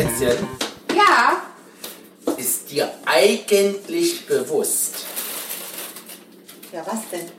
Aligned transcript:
Schätzchen, 0.00 0.48
Ja, 0.96 1.42
ist 2.36 2.70
dir 2.70 2.90
eigentlich 3.04 4.26
bewusst? 4.26 4.94
ja, 6.72 6.80
was 6.86 7.00
denn? 7.12 7.30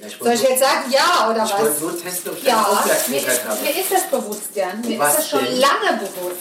Ja, 0.00 0.06
ich 0.08 0.16
Soll 0.18 0.32
ich 0.34 0.42
jetzt 0.42 0.60
sagen 0.60 0.90
ja 0.90 1.30
oder 1.30 1.44
ich 1.44 1.52
was? 1.52 1.60
wollte 1.60 1.80
nur 1.80 2.02
testen, 2.02 2.32
ob 2.32 2.38
ich 2.38 2.44
Ja, 2.44 2.56
mir 2.56 2.68
Aufmerksamkeit 2.68 3.26
ist, 3.32 3.44
habe. 3.48 3.62
mir 3.62 3.70
ist 3.70 3.92
das 3.92 4.02
bewusst, 4.10 4.42
Jan. 4.54 4.80
Mir 4.82 4.98
Was 4.98 5.12
ist 5.12 5.18
das 5.20 5.30
schon 5.30 5.44
denn? 5.44 5.58
lange 5.58 5.98
bewusst. 6.00 6.36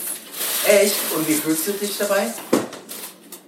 Echt? 0.68 0.96
Und 1.16 1.28
wie 1.28 1.34
fühlst 1.36 1.68
du 1.68 1.72
dich 1.72 1.98
dabei? 1.98 2.34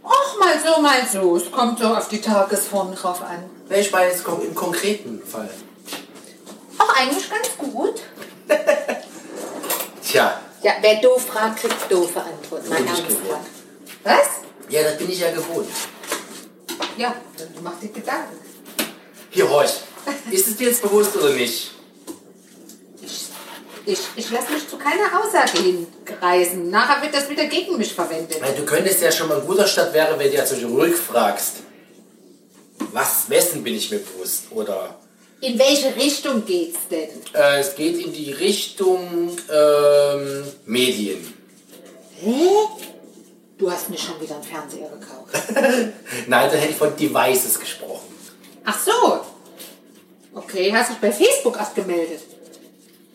Ach, 0.05 0.39
mal 0.39 0.53
so, 0.63 0.81
mal 0.81 1.01
so. 1.11 1.35
Es 1.35 1.51
kommt 1.51 1.79
so 1.79 1.87
auf 1.87 2.07
die 2.07 2.21
Tagesform 2.21 2.95
drauf 2.95 3.21
an. 3.21 3.49
Nee, 3.67 3.81
ich 3.81 3.91
meine 3.91 4.11
jetzt 4.11 4.23
kon- 4.23 4.41
im 4.41 4.55
konkreten 4.55 5.21
Fall. 5.25 5.49
Ach, 6.77 6.95
eigentlich 6.95 7.29
ganz 7.29 7.49
gut. 7.57 7.95
Tja, 10.07 10.39
Ja, 10.67 10.73
wer 10.81 10.95
doof 10.95 11.27
fragt, 11.27 11.61
kriegt 11.61 11.89
doofe 11.89 12.21
Antwort. 12.21 12.67
Mein 12.67 12.83
Bin 12.83 12.93
ich 12.93 12.99
Name 12.99 13.07
ist 13.07 13.23
gewohnt. 13.23 13.45
Was? 14.03 14.27
ja, 14.67 14.83
das 14.83 14.97
bin 14.97 15.09
ich 15.09 15.19
ja 15.21 15.31
gewohnt. 15.31 15.69
Ja, 16.97 17.15
dann 17.37 17.47
mach 17.63 17.79
dir 17.79 17.87
Gedanken. 17.87 18.35
Hier, 19.29 19.49
horch. 19.49 19.71
Ist 20.29 20.45
es 20.45 20.57
dir 20.57 20.67
jetzt 20.67 20.81
bewusst 20.81 21.15
oder 21.15 21.29
nicht? 21.29 21.71
Ich, 23.01 23.29
ich, 23.85 23.99
ich 24.17 24.29
lasse 24.29 24.51
mich 24.51 24.67
zu 24.67 24.77
keiner 24.77 25.07
Aussage 25.17 25.57
hinreißen. 25.57 26.69
Nachher 26.69 27.01
wird 27.01 27.15
das 27.15 27.29
wieder 27.29 27.45
gegen 27.45 27.77
mich 27.77 27.93
verwendet. 27.93 28.41
Weil 28.41 28.55
du 28.55 28.65
könntest 28.65 29.01
ja 29.01 29.09
schon 29.09 29.29
mal 29.29 29.39
ein 29.39 29.47
guter 29.47 29.67
Start 29.67 29.93
wäre, 29.93 30.19
wenn 30.19 30.29
du 30.29 30.35
ja 30.35 30.43
zum 30.43 30.57
Beispiel 30.59 30.75
rückfragst. 30.81 31.53
Was, 32.91 33.29
wessen 33.29 33.63
bin 33.63 33.73
ich 33.73 33.89
mir 33.89 33.99
bewusst? 33.99 34.47
Oder 34.51 34.99
In 35.41 35.59
welche 35.59 35.95
Richtung 35.95 36.45
geht's 36.45 36.79
denn? 36.89 37.09
äh, 37.33 37.59
es 37.59 37.75
geht 37.75 38.03
in 38.03 38.11
die 38.11 38.31
Richtung 38.31 39.37
ähm, 39.51 40.43
Medien. 40.65 41.33
Hä? 42.19 42.47
Du 43.57 43.71
hast 43.71 43.89
mir 43.89 43.97
schon 43.97 44.19
wieder 44.19 44.35
einen 44.35 44.43
Fernseher 44.43 44.89
gekauft. 44.89 45.33
Nein, 46.27 46.49
da 46.51 46.57
hätte 46.57 46.71
ich 46.71 46.75
von 46.77 46.95
Devices 46.95 47.59
gesprochen. 47.59 48.07
Ach 48.65 48.79
so. 48.79 49.21
Okay, 50.33 50.71
hast 50.73 50.91
dich 50.91 50.97
bei 50.97 51.11
Facebook 51.11 51.59
abgemeldet. 51.59 52.21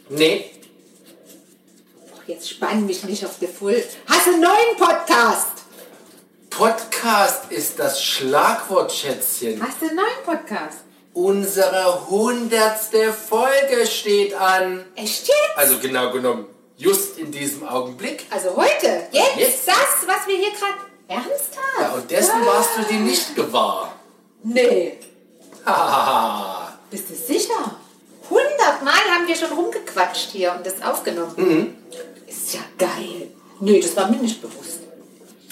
Nee, 0.09 0.51
Ach, 2.17 2.29
jetzt 2.29 2.51
spann 2.51 2.87
mich 2.87 3.03
nicht 3.05 3.25
auf 3.25 3.39
die 3.41 3.47
Full. 3.47 3.83
Hast 4.07 4.27
du 4.27 4.33
einen 4.33 4.43
neuen 4.43 4.77
Podcast? 4.77 5.49
Podcast 6.51 7.51
ist 7.51 7.79
das 7.79 8.03
Schlagwort, 8.03 8.93
Schätzchen. 8.93 9.61
Hast 9.63 9.81
du 9.81 9.87
einen 9.87 9.97
neuen 9.97 10.25
Podcast? 10.25 10.79
Unsere 11.15 12.09
hundertste 12.09 13.13
Folge 13.13 13.87
steht 13.87 14.35
an. 14.35 14.85
Echt 14.97 15.29
jetzt? 15.29 15.57
Also 15.57 15.79
genau 15.79 16.11
genommen, 16.11 16.47
just 16.77 17.19
in 17.19 17.31
diesem 17.31 17.69
Augenblick. 17.69 18.25
Also 18.31 18.57
heute? 18.57 19.09
Jetzt? 19.11 19.37
Jetzt. 19.37 19.69
Das, 19.69 20.07
was 20.07 20.27
wir 20.27 20.37
hier 20.37 20.51
gerade... 20.51 20.93
Ernsthaft? 21.09 21.81
Ja, 21.81 21.93
und 21.93 22.11
dessen 22.11 22.47
warst 22.47 22.71
du 22.79 22.83
dir 22.85 23.01
nicht 23.01 23.37
gewahr. 23.37 23.93
Nee. 24.43 24.99
Hahaha. 25.67 26.79
Bist 26.91 27.11
du 27.11 27.15
sicher? 27.15 27.77
Hundertmal 28.31 28.95
haben 29.15 29.29
wir 29.29 29.37
schon 29.37 29.53
rumgequatscht 29.53 30.31
hier 30.31 30.55
und 30.57 30.65
das 30.65 30.81
aufgenommen. 30.83 31.35
Mhm. 31.37 31.77
Ist 32.27 32.55
ja 32.55 32.61
geil. 32.79 33.29
Nee, 33.61 33.81
das 33.81 33.95
war 33.97 34.11
mir 34.11 34.17
nicht 34.17 34.41
bewusst. 34.41 34.81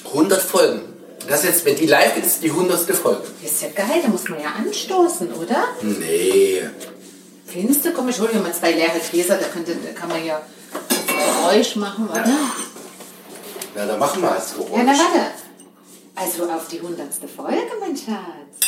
100 0.06 0.40
Folgen. 0.40 0.89
Das 1.30 1.44
jetzt, 1.44 1.64
wenn 1.64 1.76
die 1.76 1.86
live 1.86 2.16
geht, 2.16 2.26
ist 2.26 2.42
die 2.42 2.50
hundertste 2.50 2.92
Folge. 2.92 3.22
Ist 3.40 3.62
ja 3.62 3.68
geil, 3.68 4.00
da 4.02 4.08
muss 4.08 4.28
man 4.28 4.40
ja 4.40 4.48
anstoßen, 4.58 5.32
oder? 5.32 5.68
Nee. 5.80 6.60
Findest 7.46 7.84
du? 7.84 7.92
Komm, 7.92 8.08
ich 8.08 8.18
hole 8.18 8.32
mir 8.34 8.40
mal 8.40 8.52
zwei 8.52 8.72
leere 8.72 8.98
Gläser, 9.10 9.36
da, 9.36 9.46
könnte, 9.46 9.76
da 9.76 9.92
kann 9.92 10.08
man 10.08 10.24
ja 10.26 10.42
Geräusch 11.44 11.76
machen, 11.76 12.08
oder? 12.08 12.26
Ja, 12.26 12.50
Na, 13.76 13.86
dann 13.86 14.00
machen 14.00 14.20
wir 14.22 14.30
das 14.30 14.54
Geräusch. 14.54 14.70
na 14.74 14.86
warte. 14.86 15.30
Also 16.16 16.50
auf 16.50 16.66
die 16.66 16.80
hundertste 16.80 17.28
Folge, 17.28 17.58
mein 17.78 17.96
Schatz. 17.96 18.58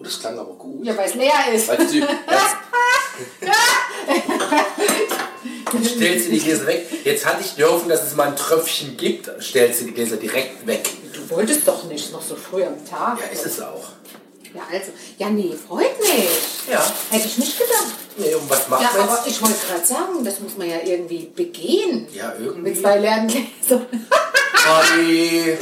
Oh, 0.00 0.02
das 0.02 0.18
klang 0.18 0.36
aber 0.36 0.54
gut. 0.54 0.84
Ja, 0.84 0.96
weil 0.96 1.08
es 1.08 1.14
leer 1.14 1.32
ist. 1.54 1.68
Weißt 1.68 1.92
du, 1.94 1.98
jetzt 5.78 5.94
stellst 5.94 6.26
du 6.26 6.30
die 6.32 6.40
Gläser 6.40 6.66
weg. 6.66 6.86
Jetzt 7.04 7.24
hatte 7.24 7.42
ich 7.44 7.54
die 7.54 7.62
Hoffnung, 7.62 7.90
dass 7.90 8.02
es 8.02 8.16
mal 8.16 8.26
ein 8.26 8.34
Tröpfchen 8.36 8.96
gibt. 8.96 9.30
Stellst 9.40 9.82
du 9.82 9.84
die 9.84 9.92
Gläser 9.92 10.16
direkt 10.16 10.66
weg. 10.66 10.90
Wolltest 11.34 11.66
doch 11.66 11.84
nicht, 11.84 12.12
noch 12.12 12.22
so 12.22 12.36
früh 12.36 12.62
am 12.62 12.84
Tag. 12.88 13.18
Ja, 13.20 13.26
ist 13.32 13.46
es 13.46 13.60
auch. 13.60 13.84
Ja, 14.54 14.62
also. 14.70 14.92
Ja, 15.18 15.30
nee, 15.30 15.52
freut 15.66 15.98
mich. 15.98 16.68
Ja. 16.70 16.84
Hätte 17.10 17.26
ich 17.26 17.38
nicht 17.38 17.58
gedacht. 17.58 17.94
Nee, 18.18 18.34
und 18.34 18.50
was 18.50 18.68
macht 18.68 18.82
Ja, 18.82 18.90
man 18.98 19.08
aber 19.08 19.24
ich 19.26 19.40
wollte 19.40 19.66
gerade 19.66 19.86
sagen, 19.86 20.24
das 20.24 20.40
muss 20.40 20.56
man 20.58 20.68
ja 20.68 20.76
irgendwie 20.84 21.30
begehen. 21.34 22.06
Ja, 22.12 22.34
irgendwie. 22.38 22.70
Mit 22.70 22.78
zwei 22.78 22.98
leeren 22.98 23.28
Gläsern. 23.28 23.86
Party. 24.52 25.56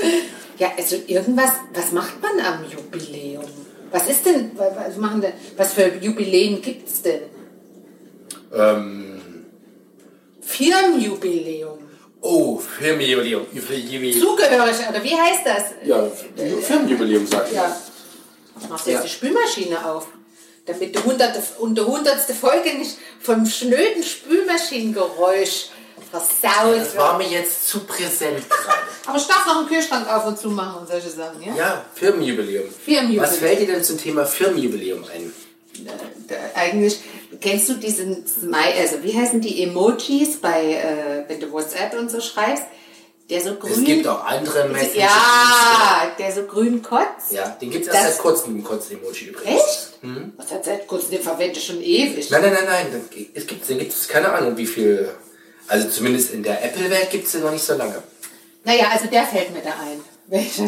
Ja, 0.59 0.73
also 0.77 0.97
irgendwas, 1.07 1.53
was 1.73 1.93
macht 1.93 2.21
man 2.21 2.41
am 2.41 2.65
Jubiläum? 2.69 3.45
Was 3.93 4.09
ist 4.09 4.27
denn, 4.27 4.53
was, 4.57 4.97
machen 4.97 5.21
denn, 5.21 5.33
was 5.57 5.73
für 5.73 5.89
Jubiläen 5.97 6.61
gibt 6.61 6.89
es 6.89 7.03
denn? 7.03 7.23
Ähm, 8.53 9.21
Firmenjubiläum. 10.41 11.79
Oh, 12.21 12.59
Firmenjubiläum. 12.59 13.47
Jubiläum. 13.53 14.21
Zugehörig, 14.21 14.77
oder 14.89 15.03
wie 15.03 15.15
heißt 15.15 15.41
das? 15.45 15.63
Ja, 15.85 16.07
Firmenjubiläum 16.63 17.27
sagt 17.27 17.49
ich. 17.51 17.57
Ja. 17.57 17.77
Machst 18.69 18.87
du 18.87 18.91
jetzt 18.91 18.99
Ja. 19.01 19.05
die 19.05 19.09
Spülmaschine 19.11 19.85
auf? 19.85 20.07
Damit 20.67 20.95
die 20.95 20.99
hunderte, 21.03 21.43
und 21.59 21.77
die 21.77 21.83
hundertste 21.83 22.35
Folge 22.35 22.75
nicht 22.75 22.97
vom 23.21 23.47
schnöden 23.47 24.03
Spülmaschinengeräusch 24.03 25.69
versaut 26.11 26.77
Das 26.77 26.97
war 26.97 27.19
wird. 27.19 27.31
mir 27.31 27.39
jetzt 27.39 27.69
zu 27.69 27.81
präsent 27.81 28.49
gerade. 28.49 28.79
Aber 29.07 29.17
ich 29.19 29.27
darf 29.27 29.47
noch 29.47 29.59
einen 29.59 29.69
Kühlschrank 29.69 30.09
auf 30.09 30.27
und 30.27 30.39
zu 30.39 30.51
machen 30.51 30.81
und 30.81 30.89
solche 30.89 31.09
Sachen, 31.09 31.43
ja? 31.43 31.55
Ja, 31.55 31.85
Firmenjubiläum. 31.95 32.69
Firmenjubiläum. 32.85 33.25
Was 33.25 33.39
fällt 33.39 33.61
dir 33.61 33.67
denn 33.67 33.83
zum 33.83 33.99
Thema 33.99 34.25
Firmenjubiläum 34.27 35.05
ein? 35.15 35.33
Da, 36.29 36.35
eigentlich, 36.55 37.01
kennst 37.41 37.69
du 37.69 37.75
diesen 37.75 38.25
also 38.53 39.03
wie 39.03 39.17
heißen 39.17 39.41
die 39.41 39.63
Emojis 39.63 40.37
bei, 40.41 40.75
äh, 40.75 41.25
wenn 41.29 41.41
du 41.41 41.51
WhatsApp 41.53 41.95
und 41.99 42.11
so 42.11 42.21
schreibst? 42.21 42.65
Der 43.31 43.41
so 43.41 43.55
grün. 43.55 43.73
Es 43.73 43.85
gibt 43.85 44.07
auch 44.09 44.25
andere 44.25 44.69
Messenger. 44.69 45.03
Ja, 45.05 46.13
der 46.19 46.33
so 46.33 46.43
grün 46.43 46.83
kotzt. 46.83 47.31
Ja, 47.31 47.49
den 47.61 47.71
gibt 47.71 47.87
es 47.87 47.95
erst 47.95 48.09
seit 48.15 48.19
kurzem 48.19 48.57
im 48.57 48.65
Kotz-Emoji 48.65 49.29
übrigens. 49.29 49.61
Echt? 49.61 49.99
Was 50.37 50.51
hat 50.51 50.65
seit 50.65 50.89
kurzem, 50.89 51.13
den 51.13 51.23
verwende 51.23 51.57
ich 51.59 51.65
schon 51.65 51.81
ewig. 51.81 52.29
Nein, 52.31 52.43
nein, 52.43 52.53
nein, 52.55 52.65
nein. 52.67 52.87
den- 53.15 53.27
Es 53.33 53.47
gibt, 53.47 53.69
den 53.69 53.79
gibt 53.79 53.93
es 53.93 54.09
keine 54.09 54.33
Ahnung, 54.33 54.57
wie 54.57 54.67
viel. 54.67 55.09
Also 55.69 55.89
zumindest 55.89 56.33
in 56.33 56.43
der 56.43 56.65
Apple-Welt 56.65 57.11
gibt 57.11 57.27
es 57.27 57.33
den 57.33 57.43
noch 57.43 57.53
nicht 57.53 57.65
so 57.65 57.75
lange. 57.75 58.03
Naja, 58.65 58.89
also 58.93 59.07
der 59.07 59.23
fällt 59.25 59.53
mir 59.55 59.63
da 59.63 59.71
ein. 59.81 60.01
Welcher? 60.27 60.65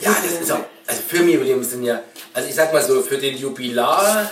Ja, 0.00 0.16
das 0.24 0.40
ist 0.40 0.50
auch. 0.52 0.64
Also 0.86 1.02
Firmenjubiläum 1.08 1.64
sind 1.64 1.84
ja. 1.84 2.02
Also 2.32 2.48
ich 2.48 2.54
sag 2.54 2.72
mal 2.72 2.84
so, 2.84 3.02
für 3.02 3.18
den 3.18 3.36
Jubilar. 3.36 4.30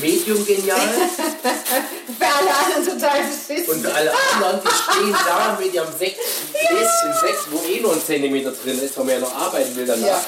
Medium 0.00 0.44
genial. 0.44 0.78
Für 2.18 2.26
alle 2.26 2.50
anderen 2.54 2.84
total 3.00 3.20
beschissen. 3.22 3.72
Und 3.74 3.82
für 3.82 3.94
alle 3.94 4.12
anderen, 4.34 4.60
die 4.62 4.68
stehen 4.68 5.12
da 5.12 5.58
mit 5.58 5.72
ihrem 5.72 5.88
Sekt, 5.98 6.18
Gläschen 6.52 7.14
Sekt, 7.22 7.46
wo 7.50 7.66
eh 7.66 7.80
nur 7.80 7.94
ein 7.94 8.02
Zentimeter 8.04 8.52
drin 8.52 8.78
ist, 8.82 8.98
weil 8.98 9.04
man 9.06 9.14
ja 9.14 9.20
noch 9.20 9.34
arbeiten 9.34 9.74
will 9.76 9.86
danach. 9.86 10.06
Ja. 10.06 10.24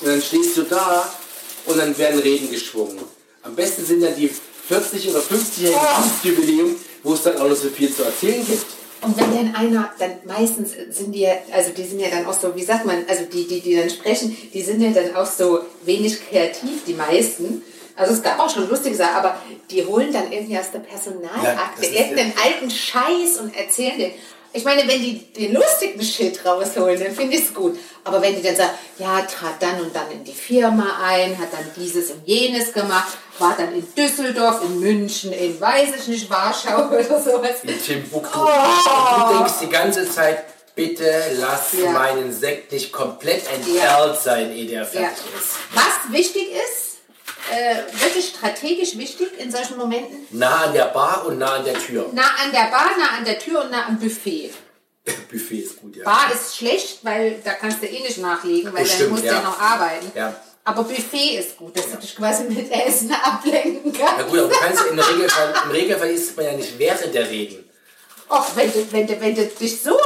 Und 0.00 0.08
dann 0.08 0.22
stehst 0.22 0.56
du 0.58 0.62
da 0.64 1.10
und 1.64 1.78
dann 1.78 1.96
werden 1.96 2.20
Reden 2.20 2.50
geschwungen. 2.50 2.98
Am 3.42 3.54
besten 3.54 3.86
sind 3.86 4.02
dann 4.02 4.14
die 4.14 4.30
40 4.68 5.08
oder 5.08 5.20
50-jährigen 5.20 5.80
Oh. 5.80 6.26
Jubiläum, 6.26 6.76
wo 7.02 7.14
es 7.14 7.22
dann 7.22 7.36
auch 7.40 7.48
noch 7.48 7.56
so 7.56 7.68
viel 7.70 7.94
zu 7.94 8.02
erzählen 8.02 8.44
gibt. 8.46 8.66
Und 9.02 9.16
wenn 9.16 9.34
dann 9.34 9.54
einer, 9.56 9.92
dann 9.98 10.12
meistens 10.24 10.72
sind 10.90 11.12
die 11.12 11.22
ja, 11.22 11.32
also 11.52 11.70
die 11.70 11.82
sind 11.82 11.98
ja 11.98 12.08
dann 12.08 12.24
auch 12.24 12.32
so, 12.32 12.54
wie 12.54 12.62
sagt 12.62 12.84
man, 12.86 13.04
also 13.08 13.24
die, 13.24 13.48
die, 13.48 13.60
die 13.60 13.76
dann 13.76 13.90
sprechen, 13.90 14.36
die 14.54 14.62
sind 14.62 14.80
ja 14.80 14.90
dann 14.90 15.14
auch 15.16 15.26
so 15.26 15.60
wenig 15.84 16.20
kreativ, 16.28 16.84
die 16.86 16.94
meisten. 16.94 17.62
Also 17.96 18.14
es 18.14 18.22
gab 18.22 18.38
auch 18.38 18.48
schon 18.48 18.68
lustige 18.68 18.94
Sachen, 18.94 19.16
aber 19.16 19.36
die 19.70 19.84
holen 19.84 20.12
dann 20.12 20.30
irgendwie 20.32 20.56
aus 20.56 20.70
der 20.70 20.80
Ja, 20.80 20.86
Personalakte 20.86 21.84
ist 21.84 21.92
irgendeinen 21.92 22.32
alten 22.42 22.70
Scheiß 22.70 23.38
und 23.40 23.56
erzählen 23.56 23.98
den. 23.98 24.12
Ich 24.54 24.64
meine, 24.64 24.86
wenn 24.86 25.00
die 25.00 25.18
den 25.32 25.54
lustigen 25.54 26.02
Shit 26.02 26.44
rausholen, 26.44 27.00
dann 27.02 27.12
finde 27.14 27.36
ich 27.36 27.44
es 27.44 27.54
gut. 27.54 27.78
Aber 28.04 28.20
wenn 28.20 28.36
die 28.36 28.42
dann 28.42 28.54
sagen, 28.56 28.72
ja, 28.98 29.22
trat 29.22 29.54
dann 29.60 29.80
und 29.80 29.94
dann 29.96 30.10
in 30.10 30.24
die 30.24 30.32
Firma 30.34 30.98
ein, 31.02 31.38
hat 31.38 31.52
dann 31.52 31.70
dieses 31.76 32.10
und 32.10 32.26
jenes 32.26 32.72
gemacht, 32.72 33.16
war 33.38 33.54
dann 33.56 33.72
in 33.74 33.86
Düsseldorf, 33.94 34.62
in 34.64 34.78
München, 34.80 35.32
in 35.32 35.58
weiß 35.60 35.88
ich 36.00 36.08
nicht, 36.08 36.30
Warschau 36.30 36.88
oder 36.90 37.02
sowas. 37.20 37.62
In 37.62 37.82
Timbuktu. 37.82 38.40
Und 38.40 38.48
du 38.48 39.34
denkst 39.38 39.52
die 39.62 39.68
ganze 39.68 40.10
Zeit, 40.10 40.44
bitte 40.74 41.10
lass 41.38 41.72
Ja. 41.72 41.90
meinen 41.90 42.32
Sekt 42.32 42.72
nicht 42.72 42.92
komplett 42.92 43.44
entperlt 43.52 44.20
sein, 44.20 44.52
ehe 44.52 44.66
der 44.66 44.80
Ja. 44.80 44.84
fertig 44.86 45.24
ist. 45.38 45.50
Was 45.74 46.12
wichtig 46.12 46.48
ist, 46.52 46.91
äh, 47.50 47.76
wirklich 48.00 48.28
strategisch 48.28 48.96
wichtig 48.96 49.28
in 49.38 49.50
solchen 49.50 49.76
Momenten, 49.76 50.26
Nah 50.30 50.64
an 50.64 50.72
der 50.72 50.86
Bar 50.86 51.24
und 51.26 51.38
nah 51.38 51.54
an 51.56 51.64
der 51.64 51.74
Tür. 51.74 52.08
nah 52.12 52.30
an 52.44 52.52
der 52.52 52.70
Bar, 52.70 52.90
nah 52.98 53.18
an 53.18 53.24
der 53.24 53.38
Tür 53.38 53.62
und 53.64 53.70
nah 53.70 53.86
am 53.86 53.98
Buffet. 53.98 54.50
Buffet 55.30 55.58
ist 55.58 55.80
gut, 55.80 55.96
ja. 55.96 56.04
Bar 56.04 56.30
ist 56.32 56.56
schlecht, 56.56 56.98
weil 57.02 57.40
da 57.44 57.54
kannst 57.54 57.82
du 57.82 57.86
eh 57.86 58.00
nicht 58.00 58.18
nachlegen, 58.18 58.72
weil 58.72 58.86
dann 58.86 59.10
musst 59.10 59.24
du 59.24 59.26
ja. 59.26 59.34
ja 59.34 59.42
noch 59.42 59.58
arbeiten. 59.60 60.12
Ja. 60.14 60.34
Aber 60.64 60.84
Buffet 60.84 61.38
ist 61.40 61.56
gut, 61.56 61.76
dass 61.76 61.90
du 61.90 61.96
dich 61.96 62.14
quasi 62.14 62.44
mit 62.44 62.70
Essen 62.70 63.12
ablenken 63.22 63.92
Na 63.98 64.06
kannst. 64.06 64.28
gut, 64.30 64.38
aber 64.38 64.48
du 64.48 64.54
kannst 64.60 64.86
im 64.86 64.98
Regelfall, 64.98 65.54
im 65.64 65.70
Regelfall 65.72 66.10
isst 66.10 66.36
man 66.36 66.46
ja 66.46 66.52
nicht 66.52 66.78
während 66.78 67.12
der 67.14 67.28
Reden. 67.28 67.68
Och, 68.28 68.46
wenn 68.54 68.72
du, 68.72 68.92
wenn, 68.92 69.06
du, 69.06 69.20
wenn 69.20 69.34
du 69.34 69.44
dich 69.44 69.82
so 69.82 69.98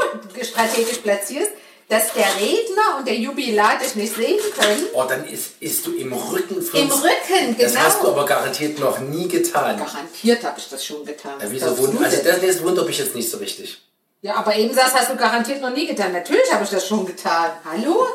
strategisch 0.43 0.99
platzierst, 0.99 1.51
dass 1.89 2.13
der 2.15 2.27
Redner 2.41 2.99
und 2.99 3.07
der 3.07 3.15
Jubilar 3.15 3.79
dich 3.79 3.95
nicht 3.95 4.15
sehen 4.15 4.39
können. 4.59 4.87
Oh, 4.93 5.05
dann 5.09 5.25
ist, 5.27 5.53
ist 5.61 5.87
du 5.87 5.95
im 5.95 6.13
Rücken 6.13 6.61
von 6.61 6.81
Im 6.81 6.91
Rücken, 6.91 7.57
genau. 7.57 7.59
Das 7.59 7.79
hast 7.79 8.03
du 8.03 8.09
aber 8.09 8.27
garantiert 8.27 8.79
noch 8.81 8.99
nie 8.99 9.29
getan. 9.29 9.79
Garantiert 9.79 10.43
habe 10.43 10.59
ich 10.59 10.69
das 10.69 10.85
schon 10.85 11.05
getan. 11.05 11.35
Ja, 11.41 11.47
wieso 11.49 11.79
wund 11.79 12.03
also 12.03 12.17
das, 12.23 12.41
das 12.41 12.63
wundert 12.63 12.87
mich 12.87 12.99
jetzt 12.99 13.15
nicht 13.15 13.31
so 13.31 13.39
richtig. 13.39 13.81
Ja, 14.23 14.35
aber 14.37 14.57
eben 14.57 14.75
sagst, 14.75 14.95
hast 14.95 15.11
du 15.11 15.17
garantiert 15.17 15.61
noch 15.61 15.71
nie 15.71 15.87
getan. 15.87 16.13
Natürlich 16.13 16.53
habe 16.53 16.65
ich 16.65 16.71
das 16.71 16.87
schon 16.89 17.07
getan. 17.07 17.53
Hallo? 17.65 18.07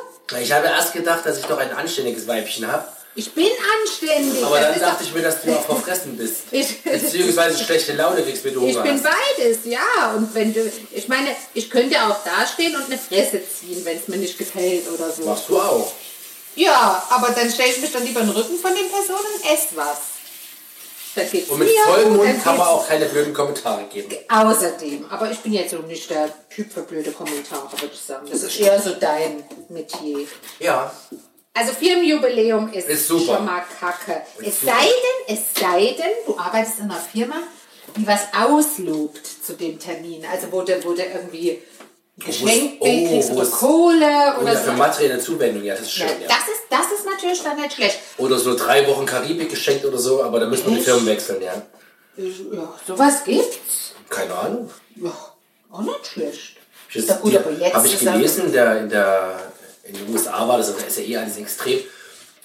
Ich 0.41 0.51
habe 0.51 0.67
erst 0.67 0.93
gedacht, 0.93 1.25
dass 1.25 1.39
ich 1.39 1.45
doch 1.45 1.57
ein 1.57 1.71
anständiges 1.71 2.27
Weibchen 2.27 2.69
habe. 2.69 2.85
Ich 3.13 3.31
bin 3.33 3.47
anständig. 3.81 4.43
Aber 4.43 4.59
Das 4.59 4.71
dann 4.71 4.79
dachte 4.91 5.03
ich 5.03 5.13
mir, 5.13 5.21
dass 5.21 5.41
du 5.41 5.51
auch 5.53 5.65
verfressen 5.65 6.15
bist. 6.17 6.43
Ich- 6.51 6.81
Beziehungsweise 6.83 7.61
schlechte 7.63 7.93
Laune 7.93 8.23
kriegst, 8.23 8.43
wenn 8.45 8.53
du 8.53 8.65
Ich 8.65 8.73
Hunger 8.75 8.83
bin 8.83 8.93
hast. 8.93 9.03
beides, 9.37 9.57
ja. 9.65 10.13
Und 10.15 10.33
wenn 10.33 10.53
du, 10.53 10.71
ich 10.91 11.07
meine, 11.09 11.35
ich 11.53 11.69
könnte 11.69 11.97
auch 12.03 12.15
dastehen 12.23 12.75
und 12.75 12.85
eine 12.85 12.97
Fresse 12.97 13.41
ziehen, 13.45 13.83
wenn 13.83 13.97
es 13.97 14.07
mir 14.07 14.17
nicht 14.17 14.37
gefällt 14.37 14.89
oder 14.89 15.11
so. 15.11 15.23
Machst 15.25 15.49
du 15.49 15.59
auch. 15.59 15.91
Ja, 16.55 17.05
aber 17.09 17.29
dann 17.31 17.49
stelle 17.51 17.69
ich 17.71 17.81
mich 17.81 17.91
dann 17.91 18.05
lieber 18.05 18.21
in 18.21 18.27
den 18.27 18.35
Rücken 18.35 18.57
von 18.57 18.73
den 18.75 18.89
Personen 18.89 19.25
und 19.35 19.51
esse 19.53 19.75
was. 19.75 19.97
Da 21.15 21.23
geht's 21.23 21.49
Und 21.49 21.59
mit 21.59 21.69
vollem 21.85 22.15
Mund 22.15 22.41
kann 22.41 22.57
man 22.57 22.67
auch 22.67 22.87
keine 22.87 23.05
blöden 23.05 23.33
Kommentare 23.33 23.83
geben. 23.91 24.15
Außerdem, 24.29 25.05
aber 25.09 25.29
ich 25.29 25.39
bin 25.39 25.51
jetzt 25.51 25.71
so 25.71 25.77
nicht 25.79 26.09
der 26.09 26.29
Typ 26.49 26.71
für 26.71 26.83
blöde 26.83 27.11
Kommentare, 27.11 27.69
würde 27.73 27.93
ich 27.93 27.99
sagen. 27.99 28.27
Das 28.31 28.43
ist 28.43 28.57
eher 28.57 28.81
so 28.81 28.91
dein 28.97 29.43
Metier. 29.67 30.25
Ja. 30.59 30.93
Also 31.53 31.73
Firmenjubiläum 31.73 32.71
ist, 32.71 32.87
Ist 32.87 33.07
schon 33.07 33.25
mal 33.45 33.63
kacke. 33.79 34.21
Ist 34.39 34.47
es 34.47 34.59
super. 34.61 34.73
sei 34.73 34.85
denn, 35.27 35.35
es 35.37 35.41
sei 35.59 35.95
denn, 35.97 36.11
du 36.25 36.37
arbeitest 36.37 36.79
in 36.79 36.85
einer 36.85 36.95
Firma, 36.95 37.35
die 37.97 38.07
was 38.07 38.21
auslobt 38.33 39.25
zu 39.27 39.53
dem 39.53 39.77
Termin. 39.77 40.25
Also 40.31 40.47
wo 40.51 40.61
du, 40.61 40.81
wo 40.85 40.93
du 40.93 41.03
irgendwie 41.03 41.61
ein 42.19 42.25
Geschenk 42.25 42.77
oh, 42.79 42.85
kriegst 42.85 43.31
oder 43.31 43.41
es- 43.43 43.51
Kohle 43.51 44.05
oder 44.05 44.41
Oder 44.43 44.57
so. 44.57 44.63
für 44.71 44.77
materielle 44.77 45.19
Zuwendung, 45.19 45.63
ja, 45.63 45.73
das 45.75 45.83
ist 45.83 45.91
schön, 45.93 46.07
Ja, 46.07 46.13
ja. 46.21 46.27
das, 46.27 46.37
ist, 46.47 46.61
das 46.69 46.99
ist 46.99 47.05
natürlich 47.05 47.43
dann 47.43 47.59
nicht 47.59 47.73
schlecht. 47.73 47.99
Oder 48.17 48.37
so 48.37 48.55
drei 48.55 48.87
Wochen 48.87 49.05
Karibik 49.05 49.49
geschenkt 49.49 49.83
oder 49.83 49.97
so, 49.97 50.23
aber 50.23 50.39
da 50.39 50.45
müssen 50.45 50.69
wir 50.69 50.77
die? 50.77 50.83
Firmen 50.83 51.05
wechseln, 51.05 51.41
ja. 51.41 51.61
Ja, 52.17 52.73
sowas 52.87 53.23
gibt's. 53.25 53.93
Keine 54.09 54.33
Ahnung. 54.35 54.69
Ja, 54.95 55.11
auch 55.71 55.81
nicht 55.81 56.07
schlecht. 56.07 56.57
Ich 56.89 56.95
Ist 56.97 57.09
doch 57.09 57.21
gut, 57.21 57.35
aber 57.35 57.51
jetzt 57.51 57.73
Habe 57.73 57.87
ich 57.87 57.93
ist 57.93 57.99
gelesen, 58.01 58.51
der, 58.51 58.79
in, 58.81 58.89
der, 58.89 59.50
in 59.83 59.93
den 59.95 60.13
USA 60.13 60.47
war 60.47 60.57
das, 60.57 60.75
da 60.75 60.85
ist 60.85 60.97
ja 60.97 61.03
eh 61.03 61.17
alles 61.17 61.37
extrem. 61.37 61.79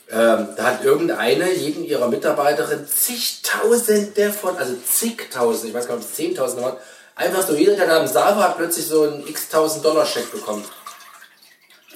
Ähm, 0.09 0.49
da 0.57 0.63
hat 0.63 0.85
irgendeine, 0.85 1.53
jeden 1.53 1.85
ihrer 1.85 2.09
Mitarbeiterin, 2.09 2.87
zigtausende 2.87 4.33
von, 4.33 4.57
also 4.57 4.75
zigtausend, 4.87 5.69
ich 5.69 5.75
weiß 5.75 5.89
gar 5.89 5.97
nicht, 5.97 6.05
ob 6.05 6.11
es 6.11 6.17
zehntausend 6.17 6.63
waren, 6.63 6.77
einfach 7.17 7.45
so 7.47 7.55
jeder, 7.55 7.75
der 7.75 7.87
da 7.87 8.01
im 8.01 8.07
Saal 8.07 8.37
war, 8.37 8.51
hat 8.51 8.57
plötzlich 8.57 8.87
so 8.87 9.03
einen 9.03 9.27
x 9.27 9.49
tausend 9.49 9.85
Dollar 9.85 10.07
Scheck 10.07 10.31
bekommen. 10.31 10.65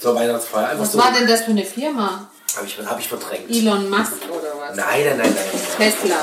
Zur 0.01 0.15
Weihnachtsfeier. 0.15 0.71
Einfach 0.71 0.85
Was 0.85 0.93
so. 0.93 0.99
war 0.99 1.13
denn 1.13 1.29
das 1.29 1.43
für 1.43 1.51
eine 1.51 1.65
Firma? 1.65 2.31
Habe 2.57 2.67
ich, 2.67 2.79
hab 2.79 2.99
ich 2.99 3.07
verdrängt. 3.07 3.49
Elon 3.49 3.89
Musk 3.91 4.15
oder 4.29 4.55
was? 4.59 4.75
Nein, 4.75 5.05
nein, 5.05 5.19
nein, 5.19 5.35
nein. 5.35 5.61
Tesla. 5.77 6.17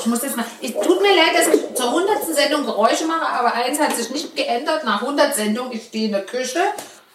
Ich 0.00 0.06
muss 0.06 0.22
jetzt 0.22 0.36
mal. 0.36 0.46
Es 0.60 0.72
tut 0.72 1.02
mir 1.02 1.14
leid, 1.14 1.34
dass 1.36 1.54
ich 1.54 1.74
zur 1.74 1.86
100. 1.86 2.34
Sendung 2.34 2.64
Geräusche 2.64 3.04
mache, 3.04 3.26
aber 3.26 3.52
eins 3.52 3.78
hat 3.78 3.94
sich 3.94 4.10
nicht 4.10 4.34
geändert. 4.34 4.82
Nach 4.84 5.02
100 5.02 5.34
Sendungen, 5.34 5.72
ich 5.72 5.84
stehe 5.84 6.06
in 6.06 6.12
der 6.12 6.24
Küche 6.24 6.60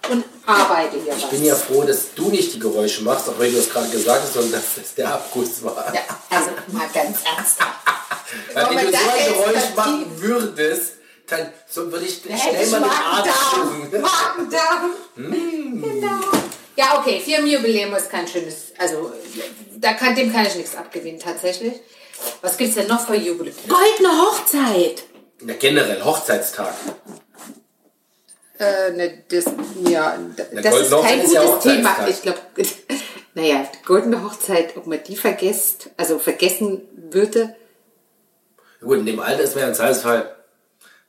und 0.09 0.23
arbeite 0.45 0.97
hier 1.01 1.13
Ich 1.15 1.23
was. 1.23 1.29
bin 1.29 1.44
ja 1.45 1.55
froh, 1.55 1.83
dass 1.83 2.13
du 2.15 2.29
nicht 2.29 2.53
die 2.53 2.59
Geräusche 2.59 3.03
machst, 3.03 3.29
auch 3.29 3.39
wenn 3.39 3.51
du 3.51 3.59
es 3.59 3.69
gerade 3.69 3.89
gesagt 3.89 4.23
hast, 4.23 4.33
sondern 4.33 4.51
dass 4.53 4.63
das 4.75 4.94
der 4.95 5.13
Abguss 5.13 5.63
war. 5.63 5.94
Ja, 5.94 6.01
also 6.29 6.50
mal 6.67 6.88
ganz 6.94 7.19
ernsthaft. 7.23 7.79
Weil 8.53 8.65
wenn 8.69 8.77
Aber 8.77 8.81
du 8.81 8.85
so 8.88 8.91
das 8.91 9.01
ein 9.01 9.19
ist 9.19 9.27
Geräusch 9.38 9.75
machen 9.75 10.05
würdest, 10.17 10.94
dann 11.27 11.53
so 11.69 11.91
würde 11.91 12.05
ich 12.05 12.21
Da 12.23 12.38
schnell 12.38 12.63
ich 12.63 12.71
mal 12.71 12.79
den 12.81 12.89
Arzt 12.89 13.29
suchen. 13.55 14.01
Magen-Darm. 14.01 14.91
Hm. 15.15 15.81
Genau. 15.81 16.19
Ja, 16.75 16.97
okay, 17.00 17.19
Firmenjubiläum 17.23 17.94
ist 17.94 18.09
kein 18.09 18.27
schönes, 18.27 18.73
also 18.79 19.11
da 19.77 19.94
kann, 19.94 20.15
dem 20.15 20.33
kann 20.33 20.45
ich 20.47 20.55
nichts 20.55 20.75
abgewinnen 20.75 21.19
tatsächlich. 21.19 21.73
Was 22.41 22.57
gibt's 22.57 22.75
denn 22.75 22.88
noch 22.88 23.05
für 23.05 23.15
Jubiläum? 23.15 23.55
Goldene 23.67 24.09
Hochzeit. 24.21 25.03
Ja, 25.45 25.53
generell, 25.59 26.03
Hochzeitstag. 26.03 26.73
Äh, 28.59 28.91
ne, 28.91 29.23
das, 29.29 29.45
ja, 29.88 30.17
das 30.61 30.75
ist 30.81 30.91
kein 31.01 31.21
ist 31.21 31.33
ja 31.33 31.44
gutes 31.44 31.63
Thema. 31.63 32.07
Ich 32.07 32.21
glaube, 32.21 32.39
naja, 33.33 33.67
goldene 33.85 34.23
Hochzeit, 34.23 34.77
ob 34.77 34.85
man 34.85 35.03
die 35.03 35.15
vergisst, 35.15 35.89
also 35.97 36.19
vergessen 36.19 36.81
würde. 37.11 37.55
Gut, 38.79 39.00
in 39.00 39.05
dem 39.05 39.19
Alter 39.19 39.41
ist 39.44 39.55
mir 39.55 39.63
im 39.63 39.73
Zweifelsfall 39.73 40.35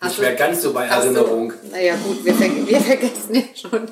nicht 0.03 0.17
so. 0.17 0.23
mehr 0.23 0.35
ganz 0.35 0.63
so 0.63 0.73
bei 0.73 0.89
Ach 0.91 0.99
so. 1.01 1.05
Erinnerung. 1.09 1.53
Naja, 1.71 1.97
gut, 1.97 2.25
wir, 2.25 2.35
ver 2.35 2.49
wir 2.67 2.81
vergessen 2.81 3.35
ja 3.35 3.43
schon. 3.55 3.89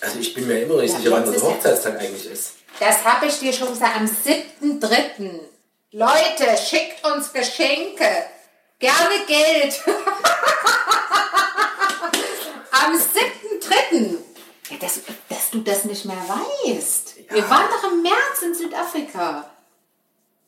Also 0.00 0.18
ich 0.18 0.34
bin 0.34 0.46
mir 0.46 0.60
immer 0.62 0.74
noch 0.74 0.82
nicht 0.82 0.92
Ja, 0.92 0.98
sicher, 0.98 1.10
wann 1.12 1.24
unser 1.24 1.36
ja- 1.36 1.42
Hochzeitstag 1.54 2.00
eigentlich 2.00 2.30
ist. 2.30 2.54
Das 2.80 3.04
habe 3.04 3.26
ich 3.26 3.38
dir 3.38 3.52
schon 3.52 3.68
gesagt, 3.68 3.96
am 3.96 4.06
7.3. 4.06 5.40
Leute, 5.92 6.56
schickt 6.58 7.04
uns 7.06 7.32
Geschenke. 7.32 8.04
Gerne 8.78 9.14
Geld. 9.26 9.80
am 12.72 12.94
7.3. 12.96 14.16
Ja, 14.70 14.76
dass, 14.80 15.00
dass 15.28 15.50
du 15.50 15.60
das 15.60 15.84
nicht 15.84 16.04
mehr 16.04 16.16
weißt. 16.16 17.14
Wir 17.30 17.38
Ja. 17.38 17.50
waren 17.50 17.66
doch 17.70 17.92
im 17.92 18.02
März 18.02 18.42
in 18.42 18.54
Südafrika. 18.54 19.48